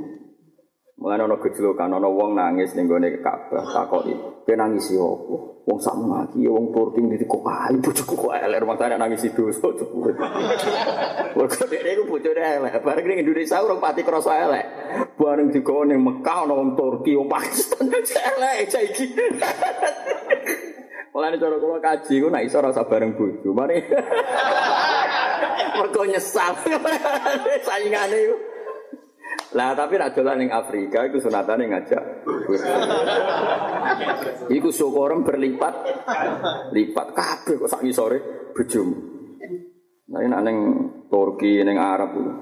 Mulane 0.96 1.28
ana 1.28 1.36
gejlokan 1.36 1.92
ana 1.92 2.08
wong 2.08 2.40
nangis 2.40 2.72
ning 2.72 2.88
gone 2.88 3.04
Ka'bah 3.20 3.68
takoki, 3.68 4.16
"Kowe 4.16 4.56
nangis 4.56 4.96
opo?" 4.96 5.60
Wong 5.68 5.76
sak 5.82 5.92
mati 6.00 6.48
wong 6.48 6.72
Turki 6.72 7.04
ndi 7.04 7.20
kok 7.28 7.44
ae 7.44 7.76
bojoku 7.84 8.16
kok 8.16 8.32
elek 8.32 8.64
rumah 8.64 8.80
tangga 8.80 8.96
nangis 8.96 9.28
dosa 9.36 9.76
jebule. 9.76 10.16
Mergo 11.36 11.64
dhekne 11.68 11.90
iku 12.00 12.04
bojone 12.08 12.40
elek, 12.40 12.80
bareng 12.80 13.06
ning 13.12 13.20
Indonesia 13.28 13.60
urung 13.60 13.84
pati 13.84 14.08
krasa 14.08 14.40
elek. 14.40 14.66
Bareng 15.20 15.52
digawa 15.52 15.84
ning 15.84 16.00
Mekah 16.00 16.48
ana 16.48 16.54
wong 16.56 16.80
Turki, 16.80 17.12
wong 17.20 17.28
Pakistan 17.28 17.92
elek 18.32 18.72
saiki. 18.72 19.06
Mulane 21.12 21.36
cara 21.36 21.60
kula 21.60 21.84
kaji 21.84 22.24
ku 22.24 22.28
nek 22.32 22.48
iso 22.48 22.64
rasa 22.64 22.88
bareng 22.88 23.20
bojo. 23.20 23.52
Mari. 23.52 23.84
Mergo 25.76 26.02
nyesal. 26.08 26.56
Saingane 27.68 28.18
iku. 28.32 28.55
Lah 29.56 29.72
tapi 29.72 29.96
nak 29.96 30.12
dolan 30.12 30.44
ning 30.44 30.52
Afrika 30.52 31.08
iku 31.08 31.24
sunatane 31.24 31.64
ngajak. 31.72 32.04
iku 34.52 34.70
syukurem 34.70 35.24
berlipat 35.24 35.74
lipat 36.76 37.08
kabeh 37.16 37.56
kok 37.64 37.72
sak 37.72 37.82
ngisore 37.84 38.52
bojomu. 38.52 38.98
Nah 40.12 40.20
nek 40.20 40.42
ning 40.44 40.58
Turki 41.08 41.64
ning 41.64 41.80
Arab 41.80 42.12
iku. 42.20 42.34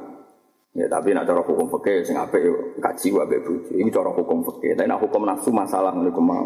Ya 0.73 0.89
tapi 0.89 1.13
nak 1.13 1.29
cara 1.29 1.45
hukum 1.45 1.69
fikih 1.69 2.01
sing 2.01 2.17
apik 2.17 2.41
kaji 2.81 3.07
ku 3.13 3.21
ambek 3.21 3.45
bojo. 3.45 3.77
Iki 3.77 3.93
cara 3.93 4.09
hukum 4.09 4.41
fikih. 4.41 4.73
Tapi 4.73 4.89
nak 4.89 5.05
hukum 5.05 5.21
nafsu 5.21 5.53
masalah 5.53 5.93
ngono 5.93 6.09
mau. 6.17 6.41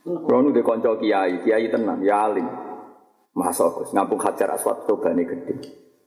Kalau 0.00 0.42
nu 0.42 0.50
kanca 0.64 0.96
kiai, 0.98 1.44
kiai 1.44 1.70
tenan, 1.70 2.02
ya 2.02 2.26
alim. 2.26 2.48
Masa 3.30 3.70
Gus 3.70 3.94
ngapung 3.94 4.18
hajar 4.18 4.58
aswad 4.58 4.90
tobane 4.90 5.22
gede. 5.22 5.54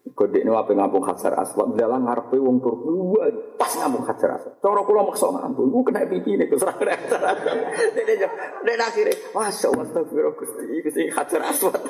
Gede 0.03 0.43
ini 0.43 0.51
apa 0.51 0.75
ngapung 0.75 0.99
hajar 1.07 1.31
aswad 1.39 1.79
dalam 1.79 2.03
ngarepe 2.03 2.35
wong 2.35 2.59
Turki 2.59 2.91
wah 2.91 3.23
pas 3.55 3.71
ngapung 3.71 4.03
hajar 4.03 4.35
aswad. 4.35 4.59
Cara 4.59 4.83
kula 4.83 4.99
maksa 5.07 5.31
ngapung, 5.31 5.71
iku 5.71 5.79
kena 5.87 6.03
pipi 6.03 6.35
nek 6.43 6.51
Gus 6.51 6.59
ra 6.59 6.75
kena 6.75 6.91
hajar 6.91 7.23
aswad. 7.23 7.55
Dene 7.95 8.13
yo 8.19 8.27
nek 8.67 8.83
akhire 8.83 9.15
masya 9.31 9.71
Allah 9.71 9.87
astagfirullah 9.87 10.35
iki 10.75 10.89
sing 10.91 11.07
hajar 11.07 11.41
aswad. 11.47 11.79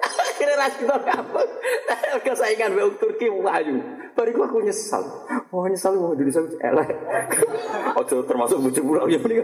Akhirnya 0.00 0.56
ras 0.60 0.74
kita 0.76 0.96
ngapung. 1.08 1.50
Kesaingan 2.20 2.76
wong 2.76 2.92
Turki 3.00 3.32
wayu. 3.32 3.80
Bariku 4.12 4.44
aku 4.44 4.60
nyesal. 4.60 5.08
Wah 5.48 5.64
nyesal 5.72 5.96
wong 5.96 6.20
Indonesia 6.20 6.44
elek. 6.60 6.88
Ojo 8.04 8.28
termasuk 8.28 8.60
bojo 8.60 8.80
pulau 8.84 9.08
ya 9.08 9.16
mending. 9.16 9.40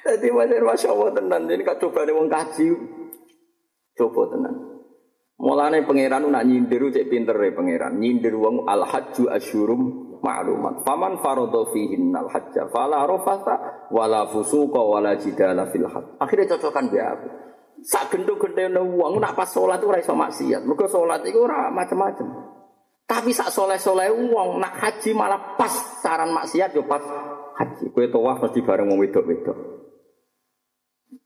Dadi 0.00 0.28
wajar 0.32 0.64
masya 0.64 0.96
Allah 0.96 1.12
tenan 1.12 1.44
ini 1.44 1.60
kak 1.60 1.76
coba 1.76 2.08
wong 2.08 2.32
kaji. 2.32 2.99
Coba 4.00 4.32
tenan. 4.32 4.54
Mulane 5.40 5.84
pangeran 5.84 6.24
nak 6.32 6.44
nyindir 6.48 6.88
cek 6.88 7.12
pinter 7.12 7.36
ya 7.36 7.52
pangeran. 7.52 8.00
Nyindir 8.00 8.32
wong 8.32 8.64
al 8.64 8.88
hajju 8.88 9.28
asyurum 9.28 10.16
ma'lumat. 10.24 10.84
Faman 10.88 11.20
faradha 11.20 11.68
fihin 11.68 12.16
al 12.16 12.32
hajja 12.32 12.72
fala 12.72 13.04
rafata 13.04 13.88
wala 13.92 14.24
fusuqa 14.32 14.80
wala 14.80 15.20
jidala 15.20 15.68
fil. 15.68 15.84
Akhirnya 16.16 16.56
cocokan 16.56 16.88
dia 16.88 17.12
aku. 17.12 17.28
Sak 17.80 18.12
gendho-gendhone 18.12 18.80
wong 18.96 19.20
nak 19.20 19.36
pas 19.36 19.48
salat 19.48 19.80
ora 19.80 20.00
iso 20.00 20.12
maksiat. 20.12 20.64
Mergo 20.64 20.84
salat 20.88 21.24
iku 21.24 21.48
ora 21.48 21.72
macam-macam. 21.72 22.28
Tapi 23.08 23.32
sak 23.32 23.52
soleh-soleh 23.52 24.12
wong 24.12 24.60
nak 24.60 24.76
haji 24.76 25.16
malah 25.16 25.56
pas 25.56 25.72
saran 26.04 26.32
maksiat 26.36 26.76
yo 26.76 26.84
haji. 26.88 27.84
Kowe 27.92 28.06
tawaf 28.12 28.44
mesti 28.44 28.60
bareng 28.64 28.92
wong 28.92 29.00
wedok-wedok. 29.08 29.56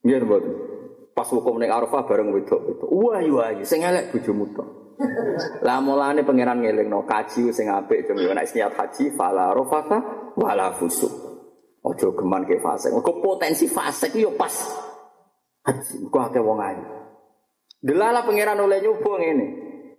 Nggih 0.07 0.23
mboten. 0.23 0.74
Pas 1.15 1.31
hukum 1.31 1.63
ning 1.63 1.71
Arafah 1.71 2.03
bareng 2.11 2.35
wedok-wedok. 2.35 2.91
Wah 2.91 3.23
yo 3.23 3.39
ayu 3.39 3.63
sing 3.63 3.87
elek 3.87 4.11
bojomu 4.11 4.51
tok. 4.51 4.69
Lah 5.63 5.79
mulane 5.79 6.27
pangeran 6.27 6.59
ngelingno 6.59 7.07
kaji 7.07 7.55
sing 7.55 7.71
apik 7.71 8.11
jeng 8.11 8.19
yo 8.19 8.35
nek 8.35 8.51
niat 8.51 8.75
haji 8.75 9.15
fala 9.15 9.55
rafata 9.55 10.03
wala 10.35 10.75
fusuk. 10.75 11.15
Ojo 11.87 12.19
geman 12.19 12.43
ke 12.51 12.59
fase. 12.59 12.91
Mergo 12.91 13.23
potensi 13.23 13.71
fase 13.71 14.11
ku 14.11 14.19
yo 14.19 14.35
pas 14.35 14.55
haji. 15.71 16.11
Kok 16.11 16.23
akeh 16.31 16.43
wong 16.43 16.59
ayu. 16.59 16.85
Delala 17.79 18.27
pangeran 18.27 18.59
oleh 18.59 18.83
nyoba 18.83 19.13
ngene. 19.23 19.47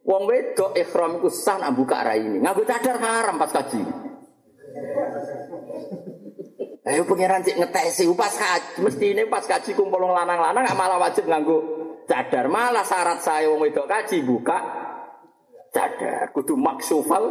Wong 0.03 0.23
wedok 0.27 0.75
ikhram 0.75 1.17
iku 1.17 1.31
sah 1.31 1.63
nak 1.63 1.79
buka 1.79 2.03
raine. 2.03 2.43
Nganggo 2.43 2.67
cadar 2.67 2.99
haram 2.99 3.39
pas 3.39 3.55
kaji. 3.55 3.81
Ayo 6.85 7.01
pangeran 7.09 7.41
cek 7.41 7.57
ngetesi 7.57 8.05
pas 8.13 8.29
kaji, 8.29 8.85
mesti 8.85 9.17
ini 9.17 9.25
pas 9.25 9.41
kaji 9.41 9.73
kumpul 9.73 10.05
lanang-lanang 10.05 10.69
gak 10.69 10.77
malah 10.77 11.01
wajib 11.01 11.25
nganggo 11.25 11.57
cadar. 12.05 12.45
Malah 12.45 12.85
syarat 12.85 13.25
saya 13.25 13.49
wong 13.49 13.65
wedok 13.65 13.89
kaji 13.89 14.21
buka 14.21 14.53
cadar. 15.73 16.29
Kudu 16.29 16.53
maksufal 16.53 17.25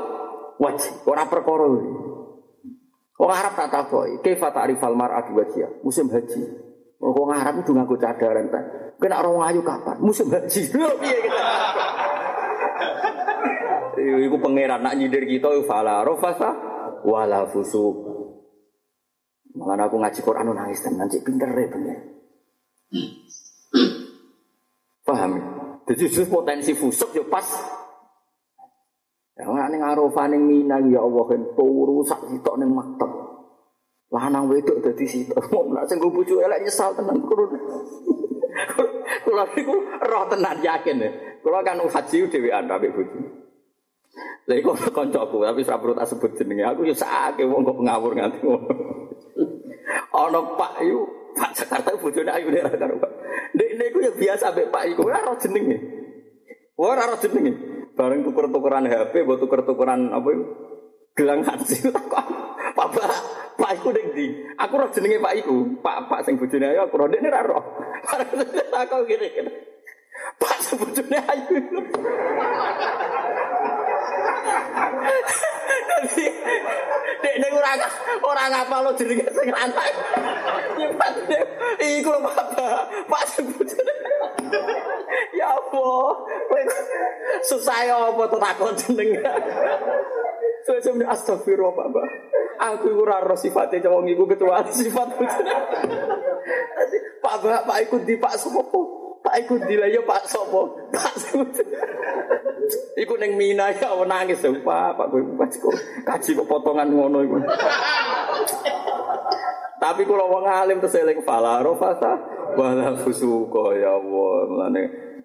wajib. 0.59 1.07
Ora 1.07 1.31
perkara. 1.31 1.71
Wong 3.15 3.31
Arab 3.31 3.55
tak 3.55 3.71
takoki, 3.71 4.19
kaifa 4.27 4.51
ta'rifal 4.51 4.99
mar'atu 4.99 5.39
wajhiha? 5.39 5.87
Musim 5.87 6.11
haji. 6.11 6.43
Wong 6.99 7.31
Arab 7.31 7.63
kudu 7.63 7.79
nganggo 7.79 7.95
cadar 7.95 8.35
ente. 8.43 8.59
Kena 8.99 9.23
orang 9.23 9.55
ayu 9.55 9.63
kapan? 9.63 10.03
Musim 10.03 10.35
haji. 10.35 10.67
Iku 14.05 14.37
pangeran 14.43 14.83
nak 14.83 14.99
nyindir 14.99 15.23
kita 15.31 15.63
fala 15.63 16.03
rafasa 16.03 16.51
wala 17.07 17.47
fusuk. 17.55 18.24
Malah 19.55 19.87
aku 19.87 20.03
ngaji 20.03 20.21
Quran 20.21 20.51
nangis 20.51 20.83
tenan 20.83 21.07
cek 21.07 21.23
pinter 21.23 21.47
ya 21.47 21.67
bener. 21.71 21.99
Paham? 25.07 25.33
Jadi 25.85 26.11
justru 26.11 26.27
potensi 26.27 26.75
fusuk 26.75 27.15
ya 27.15 27.23
pas. 27.29 27.47
Ya 29.35 29.47
ora 29.51 29.71
ning 29.71 29.83
Arafah 29.83 30.27
ning 30.31 30.47
Mina 30.47 30.83
ya 30.91 31.03
Allah 31.03 31.25
kan 31.31 31.43
turu 31.55 32.03
sak 32.03 32.27
sitok 32.31 32.55
ning 32.59 32.71
maktab. 32.75 33.11
Lanang 34.11 34.51
wedok 34.51 34.83
dadi 34.83 35.07
sitok. 35.07 35.39
Mau 35.55 35.71
nak 35.71 35.87
sing 35.87 36.03
bojo 36.03 36.43
elek 36.43 36.67
nyesal 36.67 36.91
tenan 36.99 37.23
kurun. 37.23 37.55
Kula 39.27 39.45
niku 39.55 39.75
roh 40.03 40.25
tenan 40.31 40.59
yakin 40.63 40.99
ya. 40.99 41.11
Kula 41.47 41.63
kan 41.63 41.79
haji 41.79 42.27
dhewean 42.27 42.67
ambek 42.67 42.91
bojo. 42.91 43.19
Lha 44.45 44.55
iku 44.61 44.75
kancaku 44.97 45.47
tapi 45.47 45.61
ora 45.63 45.77
perlu 45.79 45.95
tak 45.95 46.09
sebut 46.11 46.31
jenenge. 46.39 46.65
Aku 46.65 46.87
yo 46.87 46.95
sakake 46.95 47.47
wong 47.47 47.63
kok 47.67 47.79
ngawur 47.83 48.13
nganti 48.15 48.39
ngono. 48.43 48.73
Ana 50.15 50.41
Pak 50.55 50.79
yu, 50.87 51.03
Pak 51.35 51.51
Jakarta 51.59 51.91
bojone 51.99 52.31
ayu 52.31 52.47
nek 52.55 52.71
ora 52.71 52.79
karo. 52.79 52.95
Nek 53.59 53.71
niku 53.75 53.99
ya 53.99 54.15
biasa 54.15 54.55
mbek 54.55 54.71
Pak 54.71 54.83
iku 54.95 55.11
ora 55.11 55.19
ora 55.27 55.35
jenenge. 55.43 55.77
Ora 56.79 57.03
ora 57.11 57.19
jenenge. 57.19 57.53
Bareng 57.99 58.23
tuker-tukeran 58.23 58.87
HP, 58.91 59.27
mbok 59.27 59.39
tuker-tukeran 59.43 60.15
apa 60.15 60.29
itu? 60.31 60.45
Gelang 61.19 61.43
haji 61.43 61.91
takon. 61.91 62.27
Pak 62.79 62.87
Pak, 62.91 63.07
Pak 63.59 63.71
iku 63.79 63.91
ning 63.91 64.07
ndi? 64.15 64.27
Aku 64.55 64.79
ora 64.79 64.87
jenenge 64.95 65.19
Pak 65.19 65.35
iku. 65.43 65.83
Pak 65.83 66.07
Pak 66.07 66.23
sing 66.23 66.39
bojone 66.39 66.67
ayu 66.71 66.87
aku 66.87 66.95
ora 66.95 67.11
ndekne 67.11 67.29
ora 67.35 67.43
roh. 67.43 67.65
Takon 68.75 69.03
gini. 69.11 69.29
Pak 70.39 70.57
sebojone 70.63 71.19
ayu. 71.19 71.59
Dadi 75.95 76.27
dek 77.23 77.35
nek 77.39 77.53
ora 77.55 77.73
ora 78.27 78.45
ngapa 78.51 78.77
lo 78.83 78.91
jenenge 78.99 79.31
sing 79.31 79.49
lanang. 79.49 79.95
Iku 81.79 82.11
lho 82.11 82.21
Pak. 82.27 82.47
Pak 83.07 83.23
sebutane. 83.31 83.95
Ya 85.39 85.55
Allah. 85.55 86.03
Susah 87.45 87.79
ya 87.87 87.95
apa 88.11 88.23
to 88.27 88.39
takon 88.41 88.75
jeneng. 88.75 89.23
Saya 90.65 90.81
sebenarnya 90.83 91.13
astagfirullah 91.15 91.73
Pak. 91.77 91.87
Pak. 91.95 92.09
Aku 92.55 92.95
ora 93.03 93.23
roh 93.23 93.39
sifatnya 93.39 93.91
wong 93.91 94.11
iku 94.11 94.27
kecuali 94.27 94.71
sifat. 94.75 95.09
Pak 97.23 97.35
Pak 97.43 97.79
ikut 97.87 98.03
di 98.03 98.19
Pak 98.19 98.35
Sopo. 98.39 99.04
Pak 99.25 99.41
ikut 99.41 99.65
di 99.65 99.81
lah 99.81 99.89
ya 99.89 100.05
Pak 100.05 100.29
Sopo. 100.29 100.77
Pak 100.93 101.33
Iku 103.01 103.17
neng 103.21 103.41
Mina 103.41 103.73
ya 103.73 103.97
nangis 104.05 104.45
ya 104.45 104.53
Pak, 104.53 105.01
Pak 105.01 105.07
gue 105.09 105.25
kaji 106.05 106.37
kok 106.37 106.45
potongan 106.45 106.93
ngono 106.93 107.25
iku. 107.25 107.41
Tapi 109.85 110.09
kalau 110.09 110.33
wong 110.33 110.49
alim 110.49 110.81
terus 110.81 110.97
eling 110.97 111.21
fala 111.25 111.61
rofasa 111.65 112.17
wala 112.57 112.97
fusuka 113.01 113.77
ya 113.81 113.97
Allah. 113.97 114.45
Mulane 114.49 114.83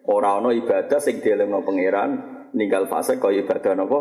ora 0.07 0.39
ana 0.39 0.55
ibadah 0.55 0.99
sing 1.03 1.19
dielingno 1.19 1.59
pangeran 1.63 2.11
ninggal 2.55 2.87
fase 2.87 3.19
kaya 3.19 3.43
ibadah 3.43 3.75
napa 3.75 3.99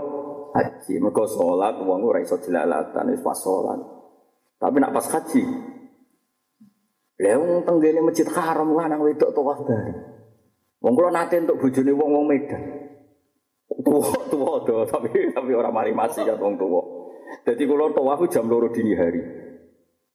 Haji. 0.48 0.96
Mergo 1.02 1.26
salat 1.26 1.82
wong 1.82 2.06
ora 2.06 2.22
iso 2.22 2.38
jelalatan 2.38 3.10
wis 3.12 3.22
pas 3.22 3.38
salat. 3.38 3.78
Tapi 4.58 4.82
nak 4.82 4.90
pas 4.90 5.06
haji 5.06 5.42
Wong 7.18 7.66
tenggene 7.66 7.98
Masjid 7.98 8.30
Haram 8.30 8.70
lanang 8.78 9.02
wedok 9.02 9.34
tawaf 9.34 9.66
bareng. 9.66 9.98
Wong 10.78 10.94
kula 10.94 11.10
nate 11.10 11.42
untuk 11.42 11.58
bojone 11.58 11.90
wong-wong 11.90 12.24
Medan. 12.30 12.62
Tua-tua 13.68 14.62
do, 14.62 14.86
tapi 14.86 15.34
tapi 15.34 15.50
orang 15.54 15.74
mari 15.74 15.90
masih 15.90 16.22
ya 16.22 16.38
wong 16.38 16.54
tua. 16.54 16.82
Jadi 17.42 17.62
kalau 17.66 17.90
tawaf 17.90 18.22
jam 18.30 18.46
loro 18.46 18.70
dini 18.70 18.94
hari. 18.94 19.22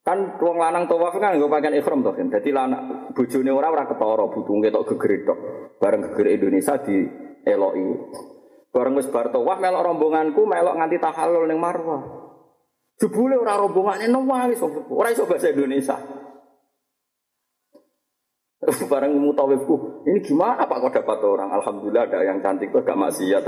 Kan 0.04 0.40
wong 0.40 0.56
lanang 0.60 0.88
tawaf 0.88 1.16
kan 1.20 1.36
nggak 1.36 1.52
pakaian 1.52 1.76
ikhram 1.76 2.00
toh 2.00 2.16
kan. 2.16 2.32
Jadi 2.32 2.56
lanang 2.56 3.12
bojone 3.12 3.52
ora 3.52 3.68
ora 3.68 3.84
ketara 3.84 4.26
butung 4.32 4.64
ketok 4.64 4.96
geger 4.96 5.28
tok. 5.28 5.40
Bareng 5.84 6.08
geger 6.08 6.28
Indonesia 6.40 6.80
di 6.80 7.04
eloki. 7.44 7.84
Bareng 8.72 8.96
wis 8.96 9.12
bar 9.12 9.28
tawaf 9.28 9.60
melok 9.60 9.84
rombonganku 9.84 10.48
melok 10.48 10.76
nganti 10.80 10.98
tahallul 11.04 11.52
ning 11.52 11.60
Marwah. 11.60 12.04
Jebule 12.96 13.36
ora 13.36 13.60
rombongane 13.60 14.08
nangis 14.08 14.64
ora 14.88 15.12
iso 15.12 15.28
bahasa 15.28 15.52
Indonesia. 15.52 16.23
Barang 18.92 19.14
mutawifku, 19.20 20.06
ini 20.08 20.20
gimana 20.24 20.64
Pak 20.64 20.78
kok 20.90 20.94
dapat 21.04 21.20
orang? 21.24 21.50
Alhamdulillah 21.52 22.08
ada 22.08 22.24
yang 22.24 22.40
cantik 22.40 22.72
kok 22.72 22.84
gak 22.88 23.00
maksiat. 23.00 23.44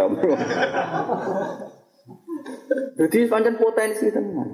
Jadi 3.00 3.20
pancen 3.28 3.56
potensi 3.60 4.08
teman. 4.12 4.48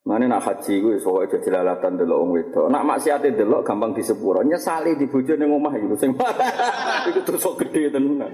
Mana 0.00 0.26
nak 0.26 0.42
haji 0.42 0.80
gue 0.80 0.96
soal 0.96 1.28
aja 1.28 1.38
jelalatan 1.38 2.00
dulu 2.00 2.14
orang 2.24 2.40
itu. 2.40 2.62
Nak 2.66 2.86
maksiat 2.88 3.24
dulu 3.36 3.60
gampang 3.62 3.92
disepuro. 3.92 4.40
Nyesali 4.42 4.96
di 4.96 5.06
bujur 5.06 5.36
yang 5.36 5.52
rumah 5.52 5.72
itu. 5.76 5.94
Sing 5.96 6.16
itu 7.12 7.20
terus 7.22 7.44
gede 7.60 7.92
tenan. 7.94 8.32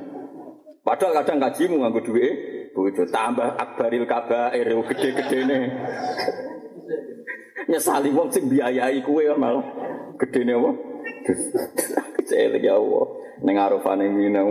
Padahal 0.87 1.19
kadang 1.23 1.43
kajimu 1.43 1.83
nganggo 1.83 2.01
duit 2.07 2.35
bojo 2.77 3.09
tambah 3.09 3.57
akbaril 3.57 4.05
kabair 4.05 4.69
gede-gede 4.71 5.39
nih. 5.49 5.65
Nyesali 7.67 8.15
wong 8.15 8.29
sing 8.31 8.47
biayai 8.47 9.03
kue 9.03 9.27
malah 9.35 9.65
gede 10.21 10.47
nih 10.47 10.55
apa? 10.55 10.71
Kecil 12.21 12.63
ya. 12.63 12.79
Neng 13.43 13.57
arafane 13.59 14.07
minau. 14.09 14.51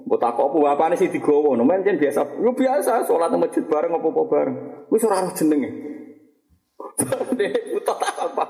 Mbok 0.00 0.18
takok 0.18 0.50
apa 0.50 0.58
bapane 0.74 0.94
sih 0.96 1.12
digowo, 1.12 1.54
jen 1.54 2.00
biasa. 2.00 2.40
Yo 2.42 2.50
biasa 2.56 3.04
salat 3.06 3.30
masjid 3.36 3.62
bareng 3.62 3.94
apa-apa 3.94 4.22
bareng. 4.26 4.56
Wis 4.90 5.04
ora 5.06 5.22
roh 5.22 5.32
jenenge. 5.36 5.70
Dek 7.36 7.52
buta 7.76 7.94
apa. 7.94 8.44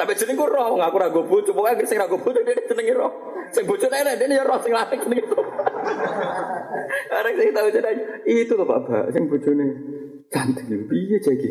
Tapi 0.00 0.16
jeneng 0.16 0.40
ku 0.40 0.48
roh, 0.48 0.80
ngaku 0.80 0.96
ra 0.96 1.12
go 1.12 1.28
bojo, 1.28 1.52
pokoke 1.52 1.84
sing 1.84 2.00
ra 2.00 2.08
go 2.08 2.16
bojo 2.16 2.40
dene 2.40 2.64
jenenge 2.64 2.96
roh. 2.96 3.12
Sing 3.52 3.68
bojone 3.68 3.92
enak 3.92 4.16
dene 4.16 4.40
ya 4.40 4.44
roh 4.48 4.56
sing 4.64 4.72
lanang 4.72 4.96
jenenge 4.96 5.28
roh. 5.28 5.44
Arek 7.12 7.34
sing 7.36 7.48
tau 7.52 7.68
jenenge 7.68 8.24
itu 8.24 8.52
lho 8.56 8.64
Pak, 8.64 9.12
sing 9.12 9.28
bojone 9.28 9.66
cantik 10.32 10.64
piye 10.88 11.20
jagi. 11.20 11.50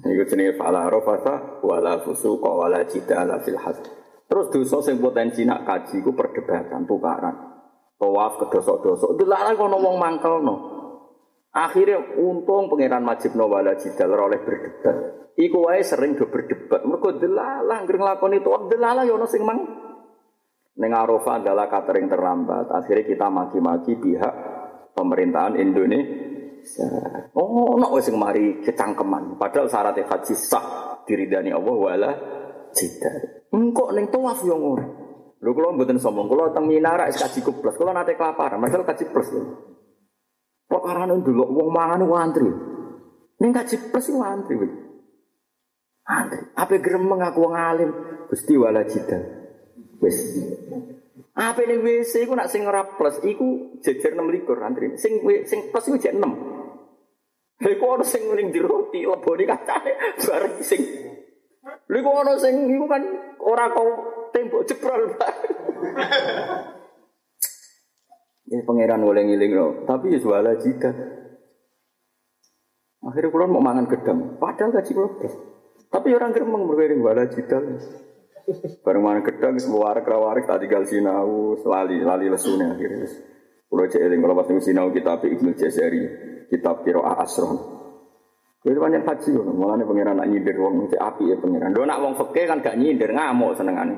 Iku 0.00 0.22
jenenge 0.26 0.58
fala 0.58 0.90
rafasa 0.90 1.62
wala 1.62 2.02
fusuqa 2.02 2.50
wala 2.50 2.82
jidala 2.88 3.38
fil 3.44 3.58
hajj. 3.58 3.84
Terus 4.30 4.46
dosa 4.50 4.78
sing 4.90 5.02
potensi 5.02 5.42
nak 5.42 5.66
kaji 5.66 6.02
ku 6.02 6.14
perdebatan 6.14 6.86
tukaran. 6.86 7.36
Tawaf 8.00 8.40
kedosok-dosok. 8.46 9.18
Delalah 9.18 9.52
kono 9.58 9.76
wong 9.82 9.96
mangkelno. 10.00 10.56
Akhirnya 11.50 11.98
untung 12.14 12.70
pangeran 12.70 13.02
Majibno 13.02 13.50
wala 13.50 13.74
jidal 13.74 14.14
oleh 14.14 14.38
berdebat. 14.38 14.96
Iku 15.34 15.66
wae 15.66 15.82
sering 15.82 16.14
do 16.14 16.30
berdebat. 16.30 16.86
Mergo 16.86 17.18
delalah 17.18 17.82
ngreng 17.82 18.02
lakoni 18.06 18.38
tawaf 18.38 18.70
delalah 18.70 19.02
ya 19.02 19.14
ono 19.18 19.26
sing 19.26 19.42
mang 19.42 19.60
Neng 20.80 20.96
Arafah 20.96 21.42
adalah 21.42 21.66
catering 21.68 22.08
terlambat. 22.08 22.70
Akhirnya 22.70 23.04
kita 23.04 23.26
maki-maki 23.28 23.98
pihak 24.00 24.34
pemerintahan 24.94 25.58
Indonesia 25.58 26.29
Oh, 27.36 27.76
no 27.78 27.86
wis 27.96 28.08
mari 28.12 28.60
kecangkeman. 28.62 29.36
Padahal 29.40 29.68
syaratnya 29.70 30.06
haji 30.06 30.34
sah 30.36 30.98
diridani 31.04 31.50
Allah 31.54 31.76
wala 31.76 32.10
jidar. 32.74 33.46
Engkok 33.50 33.90
ning 33.96 34.06
tawaf 34.08 34.40
yo 34.46 34.56
ngono. 34.56 34.86
Lho 35.40 35.50
kula 35.56 35.72
mboten 35.72 35.96
sombong, 35.96 36.28
kula 36.28 36.52
teng 36.52 36.68
Minara 36.68 37.08
wis 37.08 37.16
kaji 37.16 37.40
plus. 37.40 37.74
Kula 37.80 37.96
nate 37.96 38.12
kelaparan, 38.14 38.60
padahal 38.60 38.84
kaji 38.84 39.04
plus 39.08 39.28
lho. 39.32 39.42
Perkarane 40.70 41.16
ndelok 41.18 41.50
wong 41.50 41.68
mangan 41.72 42.04
antri. 42.20 42.50
Ning 43.40 43.50
kaji 43.50 43.90
plus 43.90 44.06
iku 44.12 44.20
antri. 44.20 44.54
Antri. 46.06 46.40
Ape 46.54 46.76
gremeng 46.78 47.24
aku 47.24 47.38
wong 47.42 47.54
alim, 47.56 47.90
Gusti 48.28 48.54
wala 48.54 48.84
jidar. 48.84 49.22
Wis. 49.98 50.16
Apa 51.40 51.64
ning 51.64 51.80
WC 51.80 52.28
iku 52.28 52.36
nak 52.36 52.52
sing 52.52 52.68
ora 52.68 52.84
plus 52.84 53.16
iku 53.24 53.80
jejer 53.80 54.12
6 54.12 54.28
likur 54.28 54.60
antri. 54.60 54.92
Sing 55.00 55.24
sing 55.48 55.72
plus 55.72 55.88
iku 55.88 55.96
jek 55.96 56.14
6. 56.20 56.20
Iku 57.60 57.84
ana 57.92 58.04
sing 58.04 58.24
ning 58.32 58.48
di 58.48 58.60
roti 58.60 59.04
lebone 59.04 59.44
kacane 59.44 60.16
bareng 60.16 60.56
sing. 60.64 60.80
Lha 61.92 61.96
iku 62.00 62.10
ana 62.16 62.34
sing 62.40 62.72
iku 62.72 62.88
kan 62.88 63.02
ora 63.44 63.68
kau 63.68 63.88
tembok 64.32 64.64
jebrol. 64.64 65.12
Ini 68.50 68.66
pangeran 68.66 69.06
boleh 69.06 69.22
ngiling 69.30 69.52
loh, 69.54 69.70
tapi 69.86 70.10
ya 70.10 70.18
jualan 70.18 70.58
jika. 70.58 70.90
Akhirnya 73.00 73.30
kulon 73.30 73.54
mau 73.54 73.62
mangan 73.62 73.86
gedang, 73.86 74.42
padahal 74.42 74.74
gaji 74.74 74.92
plus. 74.92 75.34
Tapi 75.90 76.08
orang 76.14 76.34
geremeng 76.34 76.66
berwiring 76.66 77.00
wala 77.02 77.30
jidal. 77.30 77.78
Bareng 78.82 79.02
mana 79.06 79.22
gedang 79.22 79.54
semua 79.62 79.90
warak 79.90 80.06
rawarik 80.06 80.50
tak 80.50 80.66
tinggal 80.66 80.82
sinau, 80.82 81.54
lali 81.62 82.02
lali 82.02 82.26
lesune 82.26 82.74
akhirnya. 82.74 83.06
Kulo 83.70 83.86
cek 83.86 84.02
eling 84.02 84.18
kalau 84.18 84.34
pas 84.34 84.50
sinau 84.58 84.90
kitab 84.90 85.22
Ibnu 85.22 85.54
Jazari, 85.54 86.02
kitab 86.50 86.82
Qiraah 86.82 87.22
Asron. 87.22 87.80
Itu 88.60 88.76
banyak 88.76 89.08
haji 89.08 89.40
malah 89.56 89.80
nih 89.80 89.88
pangeran 89.88 90.20
nak 90.20 90.28
nyindir 90.28 90.56
wong 90.60 90.84
cek 90.92 91.00
api 91.00 91.32
ya 91.32 91.36
pangeran. 91.40 91.72
Do 91.72 91.88
nak 91.88 92.02
wong 92.04 92.12
fakir 92.20 92.44
kan 92.44 92.60
gak 92.60 92.76
nyindir 92.76 93.08
ngamuk 93.16 93.56
senengane. 93.56 93.96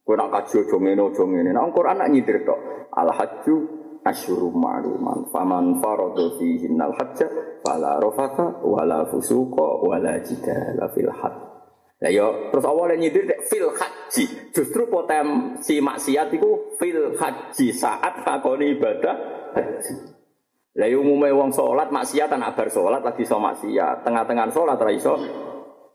Kau 0.00 0.16
nak 0.16 0.32
kaji 0.32 0.64
ojo 0.64 0.76
ngene 0.80 1.02
ojo 1.04 1.22
ngene. 1.28 1.52
Nak 1.52 1.68
Quran 1.76 1.96
nak 2.00 2.08
nyindir 2.08 2.40
tok. 2.48 2.60
Al 2.96 3.12
haju 3.12 3.56
asyuru 4.00 4.48
ma'luman 4.56 5.28
faman 5.28 5.84
faradu 5.84 6.40
fihi 6.40 6.72
al 6.80 6.96
hajja 6.96 7.28
fala 7.60 8.00
rafata 8.00 8.64
wala 8.64 9.04
fusuqa 9.12 9.84
wala 9.84 10.16
jidala 10.24 10.88
fil 10.96 11.12
hajj 11.12 11.36
Lah 12.00 12.08
yo 12.08 12.48
terus 12.48 12.64
awalnya 12.64 12.96
nyindir 12.96 13.28
dek 13.28 13.44
fil 13.44 13.68
haji. 13.68 14.24
Justru 14.56 14.88
potensi 14.88 15.76
maksiat 15.84 16.32
itu 16.32 16.72
fil 16.80 17.12
haji 17.12 17.66
saat 17.76 18.24
lakoni 18.24 18.80
ibadah 18.80 19.16
haji. 19.52 20.19
Lah 20.80 20.88
yo 20.88 21.04
umumnya 21.04 21.36
wong 21.36 21.52
sholat 21.52 21.92
maksiat 21.92 22.32
anak 22.32 22.56
bar 22.56 22.72
sholat 22.72 23.04
lagi 23.04 23.28
so 23.28 23.36
maksiat. 23.36 24.00
Tengah-tengah 24.00 24.48
sholat 24.48 24.80
ra 24.80 24.88
iso. 24.88 25.12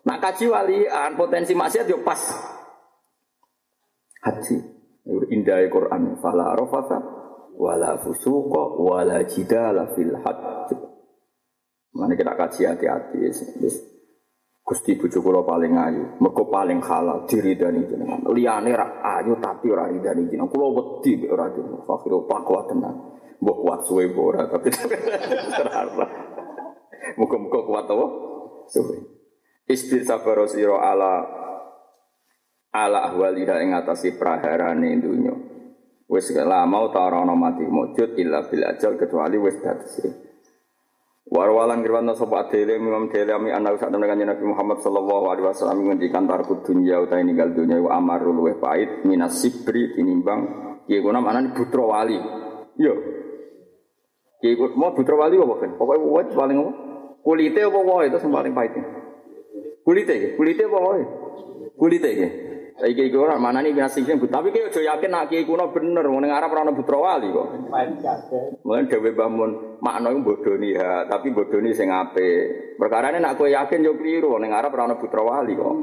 Nak 0.06 0.22
kaji 0.22 0.46
walian 0.46 1.18
potensi 1.18 1.58
maksiat 1.58 1.90
yo 1.90 2.06
pas 2.06 2.22
haji. 4.22 4.58
Indah 5.34 5.66
Quran 5.74 6.22
fala 6.22 6.54
rafata 6.54 7.02
wala 7.58 7.98
fusuqa 7.98 8.64
wala 8.78 9.26
jidala 9.26 9.90
fil 9.98 10.14
haji. 10.22 10.78
Mana 11.98 12.14
kita 12.14 12.38
kaji 12.38 12.62
hati-hati. 12.70 13.18
Gusti 14.66 14.98
bojo 14.98 15.22
kula 15.22 15.46
paling 15.46 15.78
ayu, 15.78 16.04
mergo 16.18 16.50
paling 16.50 16.82
halal 16.82 17.26
diridani 17.30 17.86
jenengan. 17.86 18.22
Liyane 18.34 18.74
ra 18.74 19.02
ayu 19.22 19.38
tapi 19.42 19.70
ora 19.70 19.90
ridani 19.90 20.30
jenengan. 20.30 20.50
Kula 20.50 20.68
wedi 20.78 21.26
ora 21.26 21.50
jenengan. 21.50 21.82
Fakir 21.86 22.14
kuat 22.22 22.70
tenan. 22.70 23.18
Mbok 23.42 23.58
kuat 23.62 23.82
suwe 23.88 24.08
ora 24.16 24.48
tapi 24.48 24.72
terarah. 25.56 26.12
Muga-muga 27.20 27.60
kuat 27.68 27.86
apa? 27.88 28.08
Suwe. 28.72 28.98
Isbir 29.66 30.06
sabar 30.06 30.46
sira 30.46 30.78
ala 30.78 31.26
ala 32.76 33.00
ahwalina 33.12 33.60
ing 33.64 33.74
atasi 33.74 34.16
praharane 34.16 35.00
dunya. 35.02 35.36
Wis 36.06 36.30
lama 36.38 36.86
ta 36.94 37.10
ora 37.10 37.26
ana 37.26 37.34
mati 37.34 37.66
mujud 37.66 38.14
illa 38.22 38.46
bil 38.46 38.62
ajal 38.62 38.94
kecuali 38.94 39.42
wis 39.42 39.58
dadi 39.58 40.26
Warwalan 41.26 41.82
kirwana 41.82 42.14
sapa 42.14 42.46
adele 42.46 42.78
Imam 42.78 43.10
Dele 43.10 43.34
ami 43.34 43.50
anak 43.50 43.82
sak 43.82 43.90
temen 43.90 44.06
Nabi 44.06 44.46
Muhammad 44.46 44.78
sallallahu 44.86 45.26
alaihi 45.34 45.50
wasallam 45.50 45.82
ngendikan 45.90 46.30
tarku 46.30 46.62
dunya 46.62 47.02
utahe 47.02 47.26
ninggal 47.26 47.50
dunya 47.50 47.82
wa 47.82 47.98
amarul 47.98 48.46
luweh 48.46 48.62
pait 48.62 49.02
minas 49.10 49.42
sibri 49.42 49.90
tinimbang 49.98 50.46
kiye 50.86 51.02
kuna 51.02 51.26
manane 51.26 51.50
putra 51.58 51.82
wali. 51.82 52.22
Yo. 52.78 52.94
Kiye 54.46 54.62
mau 54.78 54.94
putra 54.94 55.18
wali 55.18 55.42
apa 55.42 55.58
kan? 55.58 55.74
Pokoke 55.74 56.06
wae 56.06 56.30
paling 56.30 56.58
apa? 56.62 56.72
Kulite 57.26 57.66
apa 57.66 57.80
wae 57.82 58.14
itu 58.14 58.22
sing 58.22 58.30
paling 58.30 58.54
pahit. 58.54 58.78
Kulite, 59.82 60.38
kulite 60.38 60.70
apa 60.70 60.78
wae? 60.86 61.04
Kulite 61.74 62.10
iki. 62.14 62.28
Saiki 62.78 63.10
iki 63.10 63.18
ora 63.18 63.42
manani 63.42 63.74
binasing 63.74 64.06
tapi 64.06 64.54
ki 64.54 64.70
aja 64.70 64.82
yakin 64.86 65.10
nak 65.10 65.34
kiai 65.34 65.50
kuno 65.50 65.74
bener 65.74 66.06
wong 66.06 66.22
ning 66.22 66.30
Arab 66.30 66.54
ora 66.54 66.62
ono 66.62 66.78
putra 66.78 67.00
wali 67.02 67.34
kok. 67.34 67.48
Mulane 68.62 68.86
dhewe 68.86 69.10
Mbah 69.16 69.30
Mun 69.34 69.52
makna 69.82 70.14
iku 70.14 70.22
bodoni 70.22 70.78
ha, 70.78 71.10
tapi 71.10 71.34
bodoni 71.34 71.74
sing 71.74 71.90
apik. 71.90 72.78
Perkarane 72.78 73.18
nak 73.18 73.42
kowe 73.42 73.50
yakin 73.50 73.82
yo 73.82 73.98
kliru 73.98 74.38
ning 74.38 74.54
Arab 74.54 74.78
ora 74.78 74.92
ono 74.92 75.02
putra 75.02 75.26
wali 75.26 75.58
kok. 75.58 75.76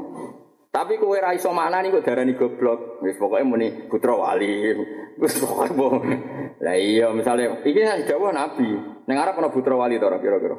Tapi 0.73 0.97
kowe 0.97 1.13
ra 1.21 1.37
iso 1.37 1.53
maknani 1.53 1.93
kok 1.93 2.01
darani 2.01 2.33
goblok. 2.33 2.97
Wis 3.05 3.13
pokoke 3.21 3.45
muni 3.45 3.85
putra 3.85 4.17
wali. 4.17 4.73
Wis 5.21 5.37
pokoke. 5.37 6.17
Lah 6.65 6.73
iya 6.73 7.13
misale 7.13 7.61
iki 7.61 7.85
dawuh 8.09 8.33
Nabi. 8.33 8.65
Ning 9.05 9.17
arep 9.21 9.37
ana 9.37 9.53
putra 9.53 9.77
wali 9.77 10.01
to 10.01 10.09
kira-kira. 10.09 10.57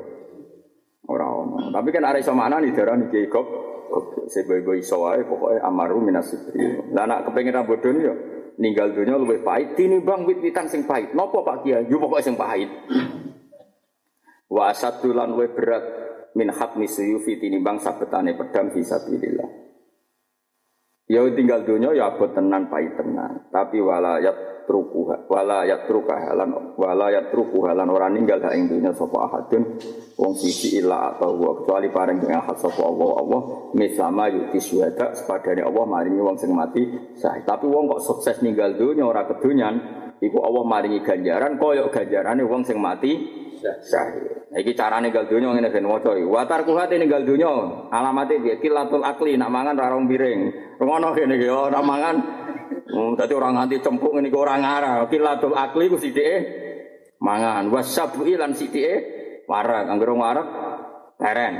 Ora 1.11 1.27
ono. 1.27 1.75
Tapi 1.75 1.91
kan 1.91 2.07
arek 2.07 2.23
iso 2.23 2.31
maknani 2.31 2.71
darani 2.71 3.11
ki 3.11 3.27
gob. 3.27 3.47
Sebe-be 4.31 4.79
iso 4.79 5.03
wae 5.03 5.27
pokoke 5.27 5.59
amaru 5.59 5.99
minasibri. 5.99 6.95
Lah 6.95 7.11
nek 7.11 7.27
kepengin 7.27 7.59
ra 7.59 7.67
bodho 7.67 7.91
yo 7.91 8.15
ninggal 8.55 8.95
dunia 8.95 9.19
luwih 9.19 9.43
pahit 9.43 9.75
tinimbang 9.75 10.31
wit-witan 10.31 10.71
sing 10.71 10.87
pahit. 10.87 11.11
Napa 11.11 11.43
Pak 11.43 11.67
Kiai? 11.67 11.91
Yo 11.91 11.99
pokoke 11.99 12.23
sing 12.23 12.39
pahit. 12.39 12.71
Wa 14.47 14.71
asadulan 14.71 15.35
luwih 15.35 15.51
berat 15.59 15.83
min 16.39 16.55
hatmi 16.55 16.87
suyufi 16.87 17.43
tinimbang 17.43 17.83
sabetane 17.83 18.39
pedang 18.39 18.71
fisabilillah. 18.71 19.64
Ya 21.05 21.21
tinggal 21.37 21.69
dunia 21.69 21.93
ya 21.93 22.17
abot 22.17 22.33
tenan 22.33 22.73
pahit 22.73 22.97
tenan. 22.97 23.45
Tapi 23.53 23.77
walayat 23.77 24.65
trukuha, 24.65 25.29
walayat 25.29 25.85
trukahalan, 25.85 26.73
walayat 26.81 27.29
trukuhalan 27.29 27.85
orang 27.93 28.17
ninggal 28.17 28.41
ha 28.41 28.57
ing 28.57 28.73
dunia 28.73 28.89
sapa 28.97 29.29
ahadun 29.29 29.77
wong 30.17 30.33
sisi 30.33 30.81
illa 30.81 31.13
atau 31.13 31.37
wa 31.37 31.61
kecuali 31.61 31.93
pareng 31.93 32.25
dengan 32.25 32.41
hak 32.49 32.57
sapa 32.57 32.81
Allah 32.81 33.21
Allah 33.21 33.41
mislama 33.77 34.33
yuti 34.33 34.57
syuhada 34.57 35.13
sepadane 35.13 35.61
Allah 35.61 35.85
maringi 35.85 36.25
wong 36.25 36.41
sing 36.41 36.57
mati 36.57 36.89
sah. 37.21 37.37
Tapi 37.37 37.69
wong 37.69 37.85
kok 37.93 38.01
sukses 38.01 38.41
ninggal 38.41 38.73
dunia 38.81 39.05
ora 39.05 39.29
kedunyan, 39.29 39.75
iku 40.25 40.41
Allah 40.41 40.65
maringi 40.65 41.05
ganjaran 41.05 41.61
koyok 41.61 41.93
ganjarane 41.93 42.49
wong 42.49 42.65
sing 42.65 42.81
mati 42.81 43.45
syahid. 43.85 44.53
Nah, 44.53 44.59
iki 44.61 44.77
carane 44.77 45.09
gal 45.09 45.25
donya 45.25 45.51
ngene 45.57 45.73
ben 45.73 45.89
maca 45.89 46.13
iki. 46.13 46.27
Wa 46.29 46.45
tarkuhat 46.45 46.93
ninggal 46.93 47.25
donya 47.25 47.51
alamate 47.89 48.39
piye? 48.39 48.61
Kilatul 48.61 49.03
akli 49.03 49.41
nak 49.41 49.51
mangan 49.51 49.75
ra 49.79 49.93
rong 49.93 50.05
piring. 50.07 50.41
Ngono 50.79 51.17
kene 51.17 51.35
iki 51.41 51.49
ora 51.49 51.81
mangan. 51.81 52.17
Hmm, 52.85 53.17
dadi 53.17 53.33
ora 53.33 53.49
nganti 53.51 53.81
cempuk 53.81 54.13
ngene 54.13 54.29
iki 54.29 54.39
ora 54.39 54.55
ngarah. 54.61 55.09
Kilatul 55.09 55.57
akli 55.57 55.85
ku 55.89 55.97
sithike 55.97 56.37
mangan. 57.25 57.73
Wasabu 57.73 58.23
lan 58.29 58.53
sithike 58.53 58.93
warak. 59.49 59.89
Anggere 59.89 60.13
warak 60.13 60.49
teren. 61.17 61.55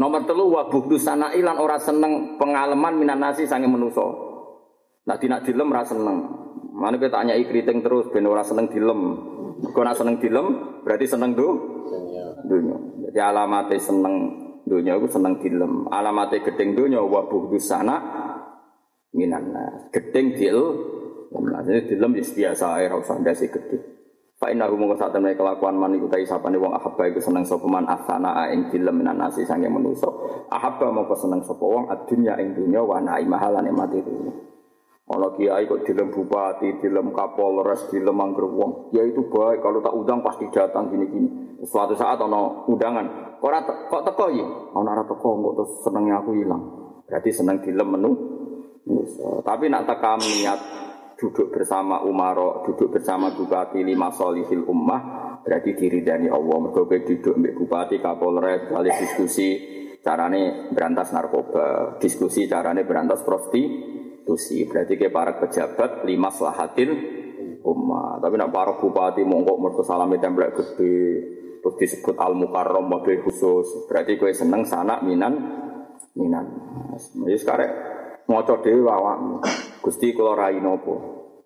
Nomor 0.00 0.24
telu 0.24 0.48
wa 0.48 0.70
buhdu 0.70 0.96
sana 0.96 1.34
ilan 1.36 1.60
ora 1.60 1.76
seneng 1.76 2.40
pengalaman 2.40 2.96
minan 2.96 3.20
nasi 3.20 3.44
sange 3.44 3.68
menuso. 3.68 4.30
Nak 5.04 5.20
dilem 5.20 5.68
ra 5.68 5.82
seneng. 5.84 6.40
Mana 6.70 6.96
kita 6.96 7.20
tanya 7.20 7.34
ikriting 7.36 7.84
terus 7.84 8.08
ben 8.08 8.24
ora 8.24 8.40
seneng 8.46 8.70
dilem. 8.72 9.00
Kau 9.60 9.84
nak 9.84 10.00
seneng 10.00 10.16
dilem, 10.16 10.79
berarti 10.82 11.06
seneng 11.06 11.36
du 11.36 11.48
dunia. 12.46 12.76
Jadi 13.10 13.18
alamatnya 13.20 13.78
seneng 13.80 14.14
dunia 14.66 14.96
itu 14.96 15.08
seneng 15.10 15.38
dilem. 15.42 15.88
Alamatnya 15.90 16.44
gedeng 16.46 16.78
dunia 16.78 17.00
wabuh 17.02 17.50
du 17.50 17.58
sana 17.58 17.98
minan 19.10 19.50
Gedeng 19.90 20.38
dil, 20.38 20.58
jadi 21.66 21.80
dilem 21.90 22.14
ya 22.18 22.24
biasa 22.24 22.64
air 22.78 22.94
usah 22.94 23.18
ndasi 23.18 23.50
gedeng. 23.50 23.82
Pak 24.40 24.56
Inna 24.56 24.64
rumo 24.64 24.96
saat 24.96 25.12
temen 25.12 25.36
kelakuan 25.36 25.76
man 25.76 25.92
iku 25.92 26.08
tai 26.08 26.24
sapane 26.24 26.56
wong 26.56 26.72
ahabba 26.72 27.12
iku 27.12 27.20
seneng 27.20 27.44
sapa 27.44 27.68
man 27.68 27.84
asana 27.84 28.48
ing 28.48 28.72
dilem 28.72 29.04
minan 29.04 29.20
nasi 29.20 29.44
sange 29.44 29.68
manusa. 29.68 30.08
Ahabba 30.48 30.88
mongko 30.88 31.12
seneng 31.12 31.44
sapa 31.44 31.60
wong 31.60 31.92
adunya 31.92 32.40
ing 32.40 32.56
dunya 32.56 32.80
wa 32.80 33.04
naimahalan 33.04 33.68
mati 33.68 34.00
dunya. 34.00 34.32
Ono 35.10 35.34
kiai 35.34 35.66
kok 35.66 35.82
dilem 35.82 36.14
bupati, 36.14 36.78
dilem 36.78 37.10
kapolres, 37.10 37.90
dilem 37.90 38.14
angger 38.14 38.46
wong. 38.46 38.94
Ya 38.94 39.02
itu 39.02 39.26
baik 39.26 39.58
kalau 39.58 39.82
tak 39.82 39.90
udang 39.90 40.22
pasti 40.22 40.46
datang 40.54 40.86
gini-gini. 40.86 41.58
Suatu 41.66 41.98
saat 41.98 42.22
ono 42.22 42.70
undangan. 42.70 43.36
Kok 43.42 43.50
te 43.66 43.72
kok 43.90 44.02
teko 44.06 44.26
ya? 44.30 44.46
Ono 44.70 44.86
ora 44.86 45.02
teko 45.02 45.28
kok 45.34 45.54
terus 45.58 45.72
senengnya 45.82 46.22
aku 46.22 46.30
hilang. 46.38 46.62
Berarti 47.10 47.30
seneng 47.34 47.58
dilem 47.58 47.88
menu. 47.90 48.10
Tapi 49.42 49.66
nak 49.66 49.90
tekam 49.90 50.22
niat 50.22 50.58
duduk 51.18 51.52
bersama 51.52 52.06
Umaro, 52.06 52.62
duduk 52.64 52.94
bersama 52.94 53.34
bupati 53.34 53.84
lima 53.84 54.08
solihil 54.14 54.64
ummah, 54.64 55.00
berarti 55.42 55.74
diri 55.74 56.06
dari 56.06 56.30
Allah. 56.30 56.56
Mergo 56.70 56.86
duduk 56.86 57.34
mbek 57.34 57.54
bupati, 57.58 57.98
kapolres, 57.98 58.70
kali 58.70 58.90
diskusi 58.94 59.48
carane 60.00 60.70
berantas 60.72 61.12
narkoba, 61.12 61.98
diskusi 62.00 62.48
carane 62.48 62.88
berantas 62.88 63.20
prosti, 63.20 63.62
konstitusi. 64.30 64.62
Berarti 64.66 64.94
ke 64.94 65.10
para 65.10 65.34
pejabat 65.42 66.06
lima 66.06 66.30
selahatin 66.30 66.90
umat. 67.66 68.22
Tapi 68.22 68.34
nak 68.38 68.54
para 68.54 68.78
bupati 68.78 69.26
mongkok 69.26 69.58
mereka 69.58 69.82
salami 69.82 70.16
templek 70.22 70.54
gede 70.54 70.98
terus 71.60 71.76
disebut 71.76 72.16
al 72.16 72.32
mukarrom 72.38 72.88
mobil 72.88 73.20
khusus. 73.26 73.90
Berarti 73.90 74.16
kue 74.16 74.32
seneng 74.32 74.64
sana 74.64 75.02
minan 75.02 75.34
minan. 76.14 76.46
Jadi 76.96 77.36
sekarang 77.36 77.70
ngoco 78.30 78.54
dewi 78.62 78.86
awak. 78.86 79.18
Gusti 79.80 80.12
kalau 80.12 80.36
rai 80.36 80.60
nopo, 80.60 80.94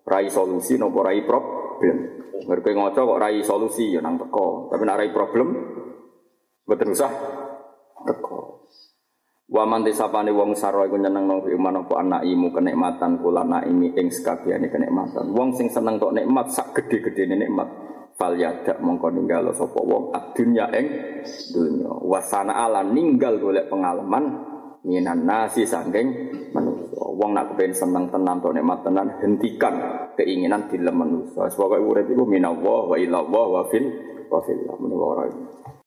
rai 0.03 0.27
solusi 0.27 0.75
nopo 0.75 0.99
rai 1.03 1.23
problem. 1.23 2.23
Mereka 2.35 2.75
ngoco 2.75 2.99
kok 3.15 3.19
rai 3.19 3.39
solusi 3.43 3.95
ya 3.95 4.03
nang 4.03 4.19
teko. 4.19 4.67
Tapi 4.71 4.83
nak 4.83 4.99
rai 4.99 5.09
problem, 5.11 5.47
betul 6.67 6.91
usah 6.91 7.11
teko. 8.03 8.39
Wa 9.45 9.61
man 9.61 9.85
disapane 9.85 10.33
wong 10.33 10.57
sarwa 10.57 10.89
iku 10.89 10.97
nyeneng 10.97 11.29
nang 11.29 11.45
iman 11.45 11.85
apa 11.85 12.25
imu 12.25 12.49
kenikmatan 12.49 13.21
kula 13.21 13.45
naimi 13.45 13.93
ing 13.93 14.09
sekabehane 14.09 14.73
kenikmatan. 14.73 15.29
Wong 15.37 15.53
sing 15.53 15.69
seneng 15.69 16.01
tok 16.01 16.17
nikmat 16.17 16.49
sak 16.49 16.73
gedhe-gedhene 16.73 17.45
nikmat. 17.45 17.69
Fal 18.17 18.33
yada 18.41 18.81
mongko 18.81 19.13
ninggal 19.13 19.53
sapa 19.53 19.77
wong 19.85 20.09
adunya 20.17 20.65
ing 20.73 20.87
dunya. 21.53 21.93
Wasana 21.93 22.57
ala 22.57 22.81
ninggal 22.81 23.37
golek 23.37 23.69
pengalaman 23.69 24.33
minan 24.81 25.29
nasi 25.29 25.61
sangking 25.61 26.09
manusia. 26.49 27.05
Wong 27.05 27.37
nak 27.37 27.53
kepen 27.53 27.69
seneng 27.69 28.09
tenan 28.09 28.41
tok 28.41 28.57
nikmat 28.57 28.81
tenan 28.81 29.13
hentikan 29.21 30.09
keinginan 30.17 30.65
dilem 30.73 30.97
manusia. 30.97 31.45
Sebab 31.53 31.85
urip 31.85 32.09
iku 32.09 32.25
minallah 32.25 32.89
wa 32.89 32.97
ilallah 32.97 33.45
wa 33.45 33.61
fil 33.69 33.93
wa 34.25 34.41
fil. 34.41 34.57
Menawa 34.73 35.05
ora 35.05 35.23